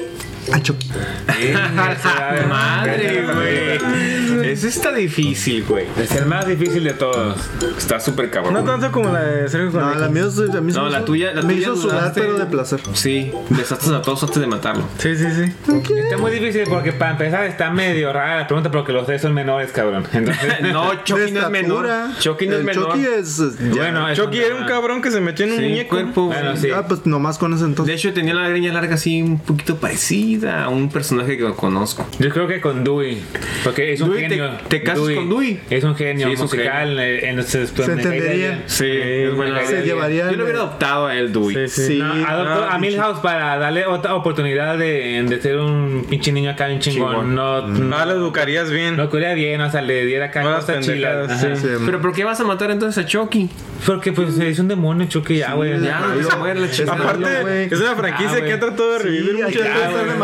a 0.51 0.61
Chucky. 0.61 0.89
madre, 2.49 3.25
güey. 3.33 4.51
Ese 4.51 4.67
está 4.67 4.91
difícil, 4.93 5.63
güey. 5.65 5.85
Es 5.99 6.11
el 6.11 6.25
más 6.27 6.47
difícil 6.47 6.83
de 6.83 6.93
todos. 6.93 7.37
Está 7.77 7.99
súper 7.99 8.29
cabrón. 8.29 8.53
No 8.53 8.63
tanto 8.63 8.91
como 8.91 9.11
la 9.11 9.21
de 9.21 9.49
Sergio 9.49 9.79
No, 9.79 9.95
la 9.95 10.07
mía 10.09 10.25
es- 10.27 10.37
a 10.55 10.61
mí 10.61 10.71
se 10.71 10.77
No, 10.79 10.89
la 10.89 11.03
tuya- 11.03 11.33
la 11.33 11.41
me 11.41 11.53
tuya 11.55 11.67
hizo 11.67 11.75
sudar, 11.75 11.99
dudaste. 11.99 12.21
pero 12.21 12.37
de 12.39 12.45
placer. 12.45 12.79
Sí, 12.93 13.31
besaste 13.49 13.93
a 13.95 14.01
todos 14.01 14.23
antes 14.23 14.39
de 14.39 14.47
matarlo. 14.47 14.83
Sí, 14.99 15.15
sí, 15.17 15.25
sí. 15.35 15.53
Está 16.03 16.17
muy 16.17 16.31
difícil 16.31 16.63
porque 16.69 16.91
para 16.93 17.11
empezar 17.11 17.45
está 17.45 17.69
medio 17.71 18.13
rara 18.13 18.37
la 18.37 18.47
pregunta 18.47 18.69
porque 18.71 18.91
los 18.93 19.05
tres 19.05 19.21
son 19.21 19.33
menores, 19.33 19.71
cabrón. 19.71 20.05
Entonces, 20.13 20.61
No, 20.61 21.03
Chucky 21.03 21.21
De 21.21 21.31
no 21.31 21.41
es 21.41 21.49
menor. 21.49 21.87
Chucky 22.19 22.47
no 22.47 22.55
es 22.57 22.63
menor. 22.63 22.87
Chucky 22.93 23.05
es. 23.05 23.39
es- 23.39 23.59
ya. 23.59 23.69
bueno, 23.75 24.07
es 24.09 24.17
Chucky 24.17 24.37
era 24.39 24.55
un 24.55 24.65
cabrón 24.65 25.01
que 25.01 25.11
se 25.11 25.19
metió 25.21 25.45
en 25.45 25.51
un 25.53 25.57
Sí, 25.57 25.63
muñeco. 25.63 25.89
cuerpo. 25.95 26.25
Bueno, 26.27 26.55
sí. 26.55 26.69
Ah, 26.71 26.85
pues 26.87 27.05
nomás 27.05 27.37
con 27.37 27.53
ese 27.53 27.63
De 27.63 27.69
entonces. 27.69 27.95
hecho, 27.95 28.13
tenía 28.13 28.33
la 28.33 28.47
greña 28.49 28.71
larga 28.73 28.95
así, 28.95 29.21
un 29.21 29.39
poquito 29.39 29.77
parecida 29.77 30.34
a 30.43 30.69
un 30.69 30.89
personaje 30.89 31.37
que 31.37 31.43
conozco. 31.53 32.05
Yo 32.19 32.29
creo 32.29 32.47
que 32.47 32.59
con 32.61 32.83
Dewey. 32.83 33.21
Porque 33.63 33.93
es 33.93 34.01
un 34.01 34.09
Dewey, 34.09 34.27
¿te- 34.27 34.35
genio. 34.35 34.49
te 34.67 34.83
casas 34.83 35.09
con 35.15 35.29
Dewey? 35.29 35.59
Es 35.69 35.83
un 35.83 35.95
genio 35.95 36.27
Sí, 36.27 36.33
es 36.33 36.39
un 36.39 36.45
musical. 36.45 36.99
En, 36.99 37.39
en, 37.39 37.43
Se 37.43 37.61
entendería. 37.63 38.63
Sí, 38.65 38.85
es 38.89 39.35
buena 39.35 39.63
Se 39.65 39.73
idea. 39.75 39.83
llevarían- 39.83 40.29
Yo 40.31 40.37
lo 40.37 40.43
hubiera 40.43 40.59
adoptado 40.59 41.07
a 41.07 41.15
él, 41.15 41.31
Dewey. 41.31 41.67
Sí, 41.67 41.67
sí. 41.67 41.87
Sí. 41.95 41.99
No, 41.99 42.13
adoptó 42.27 42.65
Ah, 42.65 42.75
a 42.75 42.79
Milhouse 42.79 43.19
para 43.19 43.57
darle 43.57 43.85
otra 43.85 44.15
oportunidad 44.15 44.77
de, 44.77 45.23
de 45.27 45.41
ser 45.41 45.57
un 45.57 46.05
pinche 46.09 46.31
niño 46.31 46.51
acá 46.51 46.67
bien 46.67 46.79
chingón. 46.79 47.11
Chingón. 47.11 47.35
No, 47.35 47.67
no, 47.67 47.95
Ah, 47.97 48.05
lo 48.05 48.13
educarías 48.13 48.69
bien. 48.71 48.97
no 48.97 49.09
curía 49.09 49.33
bien, 49.33 49.61
o 49.61 49.71
sea, 49.71 49.81
le 49.81 50.05
diera 50.05 50.25
acá 50.25 50.43
No 50.43 50.55
cosas 50.55 50.85
chilas. 50.85 51.39
sí. 51.39 51.47
Pero 51.85 52.01
¿por 52.01 52.13
qué 52.13 52.23
vas 52.23 52.39
a 52.39 52.43
matar 52.43 52.71
entonces 52.71 53.03
a 53.03 53.07
Chucky? 53.07 53.49
Porque 53.85 54.11
pues 54.13 54.37
es 54.39 54.59
un 54.59 54.67
demonio, 54.67 55.07
Chucky, 55.07 55.37
ya, 55.37 55.53
güey. 55.53 55.79
Ya. 55.81 55.99
Aparte, 55.99 57.67
es 57.71 57.79
una 57.79 57.95
franquicia 57.95 58.37
Ah, 58.41 58.45
que 58.45 58.53
ha 58.53 58.59
tratado 58.59 58.93
de 58.93 58.99
revivir 58.99 59.35
Sí, 59.47 59.59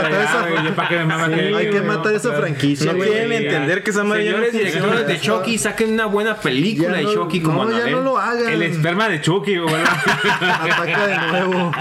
matar 0.01 0.21
esa 0.21 1.29
que- 1.29 1.55
hay 1.55 1.69
que 1.69 1.81
matar 1.81 2.13
esa 2.15 2.33
franquicia, 2.33 2.93
No 2.93 2.99
quieren 2.99 3.31
entender 3.31 3.83
que 3.83 3.91
esa 3.91 4.03
madre 4.03 4.25
ya 4.25 4.31
no 4.31 4.37
Señores 4.37 4.53
directores 4.53 5.07
de 5.07 5.19
Chucky, 5.19 5.57
saquen 5.57 5.93
una 5.93 6.05
buena 6.05 6.35
película 6.35 6.97
de 6.97 7.05
Chucky 7.05 7.41
como 7.41 7.65
no, 7.65 7.77
ya 7.77 7.87
no 7.87 8.01
lo 8.01 8.17
hagan. 8.17 8.51
El 8.51 8.63
esperma 8.63 9.09
de 9.09 9.21
Chucky, 9.21 9.57
güey. 9.57 9.75
Ataca 10.41 11.07
de 11.07 11.17
nuevo. 11.17 11.71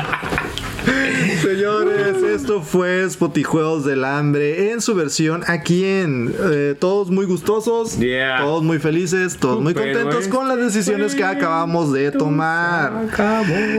Señores, 1.43 2.23
esto 2.23 2.63
fue 2.63 3.09
Spotijuegos 3.09 3.85
del 3.85 4.05
Hambre 4.05 4.73
en 4.73 4.81
su 4.81 4.95
versión 4.95 5.43
aquí 5.47 5.85
en 5.85 6.35
eh, 6.51 6.75
todos 6.79 7.11
muy 7.11 7.27
gustosos, 7.27 7.99
Yeah. 7.99 8.41
todos 8.41 8.63
muy 8.63 8.79
felices, 8.79 9.37
todos 9.39 9.61
muy 9.61 9.75
contentos 9.75 10.29
con 10.29 10.49
las 10.49 10.59
decisiones 10.59 11.15
que 11.15 11.25
acabamos 11.25 11.93
de 11.93 12.13
tomar. 12.13 13.09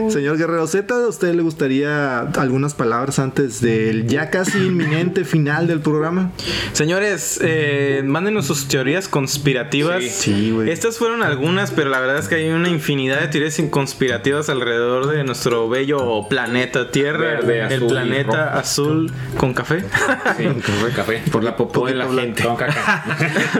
Señor 0.08 0.38
Guerrero 0.38 0.66
Z, 0.66 0.94
¿a 0.94 1.08
usted 1.08 1.34
le 1.34 1.42
gustaría 1.42 2.20
algunas 2.20 2.74
palabras 2.74 3.18
antes 3.18 3.60
del 3.60 4.06
ya 4.06 4.30
casi 4.30 4.58
inminente 4.58 5.24
final 5.24 5.66
del 5.66 5.80
programa? 5.80 6.30
Señores, 6.72 7.40
eh, 7.42 8.02
mándenos 8.04 8.46
sus 8.46 8.68
teorías 8.68 9.08
conspirativas. 9.08 10.02
Sí. 10.02 10.32
Sí, 10.32 10.50
güey. 10.50 10.70
Estas 10.70 10.98
fueron 10.98 11.22
algunas, 11.22 11.70
pero 11.70 11.90
la 11.90 12.00
verdad 12.00 12.18
es 12.18 12.28
que 12.28 12.36
hay 12.36 12.50
una 12.50 12.68
infinidad 12.68 13.20
de 13.20 13.28
teorías 13.28 13.60
conspirativas 13.70 14.48
alrededor 14.48 15.08
de 15.08 15.24
nuestro 15.24 15.68
bello 15.68 16.26
planeta 16.28 16.90
Tierra. 16.92 17.40
Verde, 17.40 17.58
el 17.58 17.64
azul 17.64 17.84
y 17.84 17.90
planeta 17.90 18.58
azul 18.58 19.12
con 19.36 19.54
café. 19.54 19.84
Sí, 20.36 20.48
café. 20.94 21.22
Por 21.32 21.42
la 21.42 21.56
popó 21.56 21.86
de 21.86 21.94
la 21.94 22.06
gente. 22.08 22.42
Con 22.42 22.56
caca. 22.56 23.04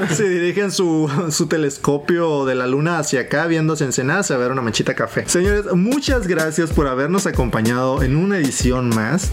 Se 0.11 0.28
dirigen 0.28 0.70
su, 0.70 1.11
su 1.30 1.47
telescopio 1.47 2.45
de 2.45 2.55
la 2.55 2.66
luna 2.66 2.99
hacia 2.99 3.22
acá, 3.22 3.47
viendo 3.47 3.72
hacia 3.72 3.87
Ensenada, 3.87 4.22
a 4.22 4.37
ver 4.37 4.53
una 4.53 4.62
manchita 4.62 4.95
café. 4.95 5.24
Señores, 5.26 5.64
muchas 5.74 6.26
gracias 6.26 6.70
por 6.70 6.87
habernos 6.87 7.26
acompañado 7.26 8.03
en 8.03 8.16
una 8.16 8.37
edición 8.37 8.91
más. 8.91 9.30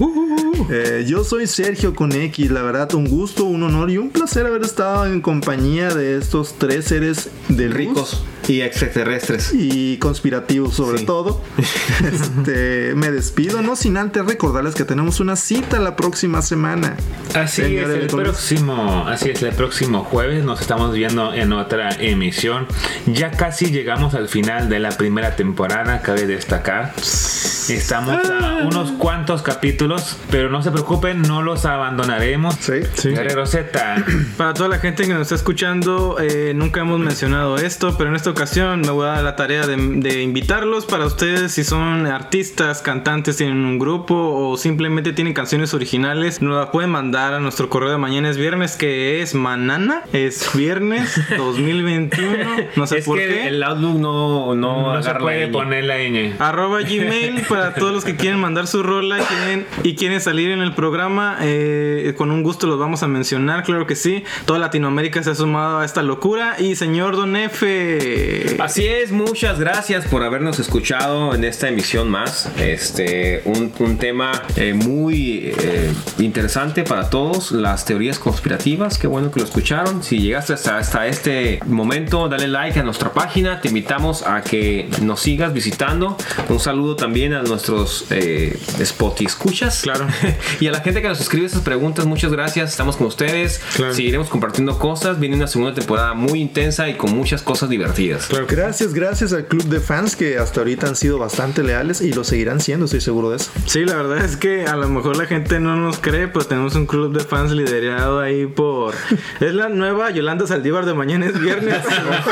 Eh, 0.69 1.05
yo 1.07 1.23
soy 1.23 1.47
Sergio 1.47 1.93
con 1.93 2.11
X, 2.11 2.49
la 2.51 2.61
verdad, 2.61 2.93
un 2.93 3.07
gusto, 3.07 3.45
un 3.45 3.63
honor 3.63 3.89
y 3.89 3.97
un 3.97 4.09
placer 4.09 4.45
haber 4.45 4.63
estado 4.63 5.05
en 5.05 5.21
compañía 5.21 5.89
de 5.93 6.17
estos 6.17 6.55
tres 6.57 6.85
seres 6.85 7.29
de 7.49 7.67
luz 7.67 7.77
Ricos 7.77 8.23
y 8.49 8.61
extraterrestres. 8.61 9.51
y 9.53 9.97
conspirativos 9.97 10.73
sobre 10.75 10.99
Sí. 10.99 11.05
todo. 11.05 11.41
Este, 11.99 12.93
me 12.95 13.11
despido, 13.11 13.61
no 13.61 13.75
sin 13.75 13.97
antes 13.97 14.25
recordarles 14.25 14.73
que 14.75 14.85
tenemos 14.85 15.19
una 15.19 15.35
cita 15.35 15.79
la 15.79 15.95
próxima 15.95 16.41
semana. 16.41 16.95
Así 17.35 17.61
Señor 17.63 17.91
es, 17.91 17.97
el 18.03 18.07
próximo, 18.07 19.05
así 19.07 19.29
es, 19.31 19.41
el 19.43 19.53
próximo 19.53 20.03
jueves 20.05 20.43
nos 20.43 20.61
estamos 20.61 20.93
viendo 20.93 21.33
en 21.33 21.51
otra 21.53 21.89
emisión. 21.99 22.67
Ya 23.05 23.31
casi 23.31 23.67
llegamos 23.71 24.13
al 24.13 24.29
final 24.29 24.69
de 24.69 24.79
la 24.79 24.89
primera 24.91 25.35
temporada, 25.35 26.01
cabe 26.01 26.25
destacar. 26.25 26.93
Estamos 26.95 28.17
a 28.29 28.63
unos 28.65 28.91
cuantos 28.93 29.41
capítulos, 29.43 30.17
pero 30.31 30.49
no 30.49 30.63
se 30.63 30.71
preocupen, 30.71 31.21
no 31.21 31.41
los 31.43 31.65
abandonaremos. 31.65 32.55
Sí, 32.59 32.73
Sí. 32.95 33.09
Guerrero 33.09 33.45
Z, 33.45 34.03
Para 34.37 34.53
toda 34.53 34.69
la 34.69 34.79
gente 34.79 35.03
que 35.05 35.13
nos 35.13 35.23
está 35.23 35.35
escuchando, 35.35 36.17
eh, 36.19 36.53
nunca 36.55 36.79
hemos 36.81 36.99
mencionado 36.99 37.57
esto, 37.57 37.95
pero 37.97 38.09
en 38.09 38.15
esta 38.15 38.31
ocasión 38.39 38.79
me 38.79 38.91
voy 38.91 39.05
a 39.05 39.09
dar 39.09 39.23
la 39.23 39.35
tarea 39.35 39.67
de, 39.67 39.75
de 39.75 40.21
invitarlos 40.23 40.85
para 40.85 41.05
ustedes 41.05 41.51
si 41.51 41.65
son 41.65 42.05
artistas, 42.07 42.81
cantantes, 42.81 43.35
tienen 43.35 43.65
un 43.65 43.77
grupo 43.79 44.15
o 44.15 44.55
simplemente 44.55 45.11
tienen 45.11 45.33
canciones 45.33 45.73
originales, 45.73 46.41
nos 46.41 46.55
la 46.57 46.71
pueden 46.71 46.89
mandar 46.89 47.33
a 47.33 47.41
nuestro 47.41 47.69
correo 47.69 47.91
de 47.91 47.97
mañana 47.97 48.29
es 48.29 48.37
viernes 48.37 48.77
que 48.77 49.21
es 49.21 49.35
manana, 49.35 50.03
es 50.13 50.49
viernes 50.55 51.19
2021, 51.37 52.37
no 52.77 52.87
sé 52.87 52.99
Es 52.99 53.05
por 53.05 53.17
que 53.17 53.27
qué. 53.27 53.47
el 53.49 53.61
Outlook 53.61 53.99
no, 53.99 54.55
no, 54.55 54.93
no 54.93 55.03
se 55.03 55.09
agarra 55.09 55.25
puede 55.25 55.47
la 55.47 55.51
poner 55.51 55.83
la 55.83 55.97
ñ. 55.97 56.35
Arroba 56.39 56.79
Gmail 56.79 57.41
para 57.41 57.49
para 57.49 57.73
todos 57.73 57.91
los 57.91 58.05
que 58.05 58.15
quieren 58.15 58.39
mandar 58.39 58.67
su 58.67 58.83
rola 58.83 59.17
quieren, 59.17 59.65
y 59.83 59.95
quieren 59.95 60.21
salir 60.21 60.51
en 60.51 60.61
el 60.61 60.73
programa. 60.73 61.39
eh, 61.41 62.13
con 62.15 62.31
un 62.31 62.41
gusto 62.41 62.67
los 62.67 62.79
vamos 62.79 63.03
a 63.03 63.07
mencionar, 63.09 63.63
claro 63.63 63.85
que 63.85 63.95
sí. 63.97 64.23
Toda 64.45 64.59
Latinoamérica 64.59 65.21
se 65.23 65.31
ha 65.31 65.35
sumado 65.35 65.79
a 65.79 65.85
esta 65.85 66.03
locura. 66.03 66.55
Y 66.57 66.75
señor 66.77 67.17
Don 67.17 67.35
F. 67.35 68.28
Así 68.59 68.85
es, 68.85 69.11
muchas 69.11 69.59
gracias 69.59 70.05
por 70.05 70.23
habernos 70.23 70.59
escuchado 70.59 71.33
en 71.33 71.43
esta 71.43 71.69
emisión 71.69 72.09
más. 72.09 72.49
Este, 72.59 73.41
un, 73.45 73.71
un 73.79 73.97
tema 73.97 74.31
eh, 74.55 74.73
muy 74.73 75.53
eh, 75.57 75.91
interesante 76.17 76.83
para 76.83 77.09
todos, 77.09 77.51
las 77.51 77.85
teorías 77.85 78.19
conspirativas. 78.19 78.97
Qué 78.97 79.07
bueno 79.07 79.31
que 79.31 79.39
lo 79.39 79.45
escucharon. 79.45 80.03
Si 80.03 80.19
llegaste 80.19 80.53
hasta, 80.53 80.77
hasta 80.77 81.07
este 81.07 81.59
momento, 81.65 82.27
dale 82.29 82.47
like 82.47 82.79
a 82.79 82.83
nuestra 82.83 83.13
página. 83.13 83.61
Te 83.61 83.69
invitamos 83.69 84.23
a 84.23 84.41
que 84.41 84.89
nos 85.01 85.21
sigas 85.21 85.53
visitando. 85.53 86.17
Un 86.49 86.59
saludo 86.59 86.95
también 86.95 87.33
a 87.33 87.41
nuestros 87.43 88.05
eh, 88.09 88.57
Spotify 88.79 89.25
escuchas. 89.25 89.81
Claro. 89.81 90.07
y 90.59 90.67
a 90.67 90.71
la 90.71 90.81
gente 90.81 91.01
que 91.01 91.07
nos 91.07 91.19
escribe 91.21 91.45
esas 91.45 91.61
preguntas, 91.61 92.05
muchas 92.05 92.31
gracias. 92.31 92.71
Estamos 92.71 92.97
con 92.97 93.07
ustedes. 93.07 93.61
Claro. 93.75 93.93
Seguiremos 93.93 94.29
compartiendo 94.29 94.77
cosas. 94.77 95.19
Viene 95.19 95.35
una 95.35 95.47
segunda 95.47 95.73
temporada 95.73 96.13
muy 96.13 96.41
intensa 96.41 96.89
y 96.89 96.95
con 96.95 97.15
muchas 97.15 97.41
cosas 97.41 97.69
divertidas. 97.69 98.18
Claro 98.27 98.45
Gracias, 98.49 98.93
gracias 98.93 99.33
al 99.33 99.45
club 99.45 99.63
de 99.65 99.79
fans 99.79 100.15
que 100.15 100.37
hasta 100.37 100.61
ahorita 100.61 100.87
han 100.87 100.95
sido 100.95 101.17
bastante 101.17 101.63
leales 101.63 102.01
y 102.01 102.13
lo 102.13 102.23
seguirán 102.23 102.59
siendo, 102.59 102.85
estoy 102.85 103.01
seguro 103.01 103.29
de 103.29 103.37
eso. 103.37 103.51
Sí, 103.65 103.85
la 103.85 103.95
verdad 103.95 104.23
es 104.23 104.37
que 104.37 104.65
a 104.65 104.75
lo 104.75 104.87
mejor 104.89 105.17
la 105.17 105.25
gente 105.25 105.59
no 105.59 105.75
nos 105.75 105.99
cree, 105.99 106.27
pero 106.27 106.45
tenemos 106.45 106.75
un 106.75 106.85
club 106.85 107.13
de 107.17 107.23
fans 107.23 107.51
liderado 107.51 108.19
ahí 108.19 108.45
por... 108.45 108.93
Es 109.39 109.53
la 109.53 109.69
nueva 109.69 110.11
Yolanda 110.11 110.45
Saldívar 110.47 110.85
de 110.85 110.93
mañana 110.93 111.25
es 111.27 111.39
viernes. 111.39 111.77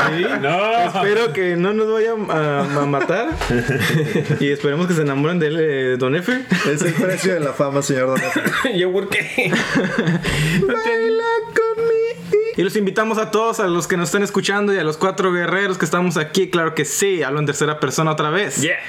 Sí. 0.08 0.24
No. 0.40 0.84
Espero 0.86 1.32
que 1.32 1.56
no 1.56 1.72
nos 1.72 1.90
vayan 1.90 2.30
a, 2.30 2.82
a 2.82 2.86
matar. 2.86 3.28
y 4.40 4.48
esperemos 4.48 4.86
que 4.86 4.94
se 4.94 5.02
enamoren 5.02 5.38
de 5.38 5.46
él, 5.48 5.56
eh, 5.60 5.96
Don 5.98 6.14
F. 6.14 6.44
Es 6.70 6.82
el 6.82 6.92
precio 6.94 7.34
de 7.34 7.40
la 7.40 7.52
fama, 7.52 7.82
señor 7.82 8.08
Don 8.08 8.18
F. 8.18 8.78
¿Yo 8.78 8.92
por 8.92 9.08
qué? 9.08 9.52
Y 12.58 12.64
los 12.64 12.74
invitamos 12.74 13.18
a 13.18 13.30
todos, 13.30 13.60
a 13.60 13.68
los 13.68 13.86
que 13.86 13.96
nos 13.96 14.08
están 14.08 14.24
escuchando 14.24 14.74
y 14.74 14.78
a 14.78 14.82
los 14.82 14.96
cuatro 14.96 15.32
guerreros 15.32 15.78
que 15.78 15.84
estamos 15.84 16.16
aquí, 16.16 16.50
claro 16.50 16.74
que 16.74 16.84
sí, 16.84 17.22
hablo 17.22 17.38
en 17.38 17.46
tercera 17.46 17.78
persona 17.78 18.10
otra 18.10 18.30
vez. 18.30 18.60
Yeah. 18.60 18.80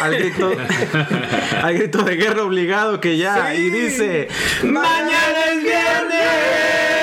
Al 0.00 0.16
grito, 0.16 0.52
al 1.62 1.74
grito 1.74 2.04
de 2.04 2.14
guerra 2.14 2.44
obligado 2.44 3.00
que 3.00 3.16
ya. 3.16 3.52
Y 3.56 3.68
dice: 3.68 4.28
¡Mañana 4.62 5.44
es 5.50 5.60
viernes! 5.60 6.95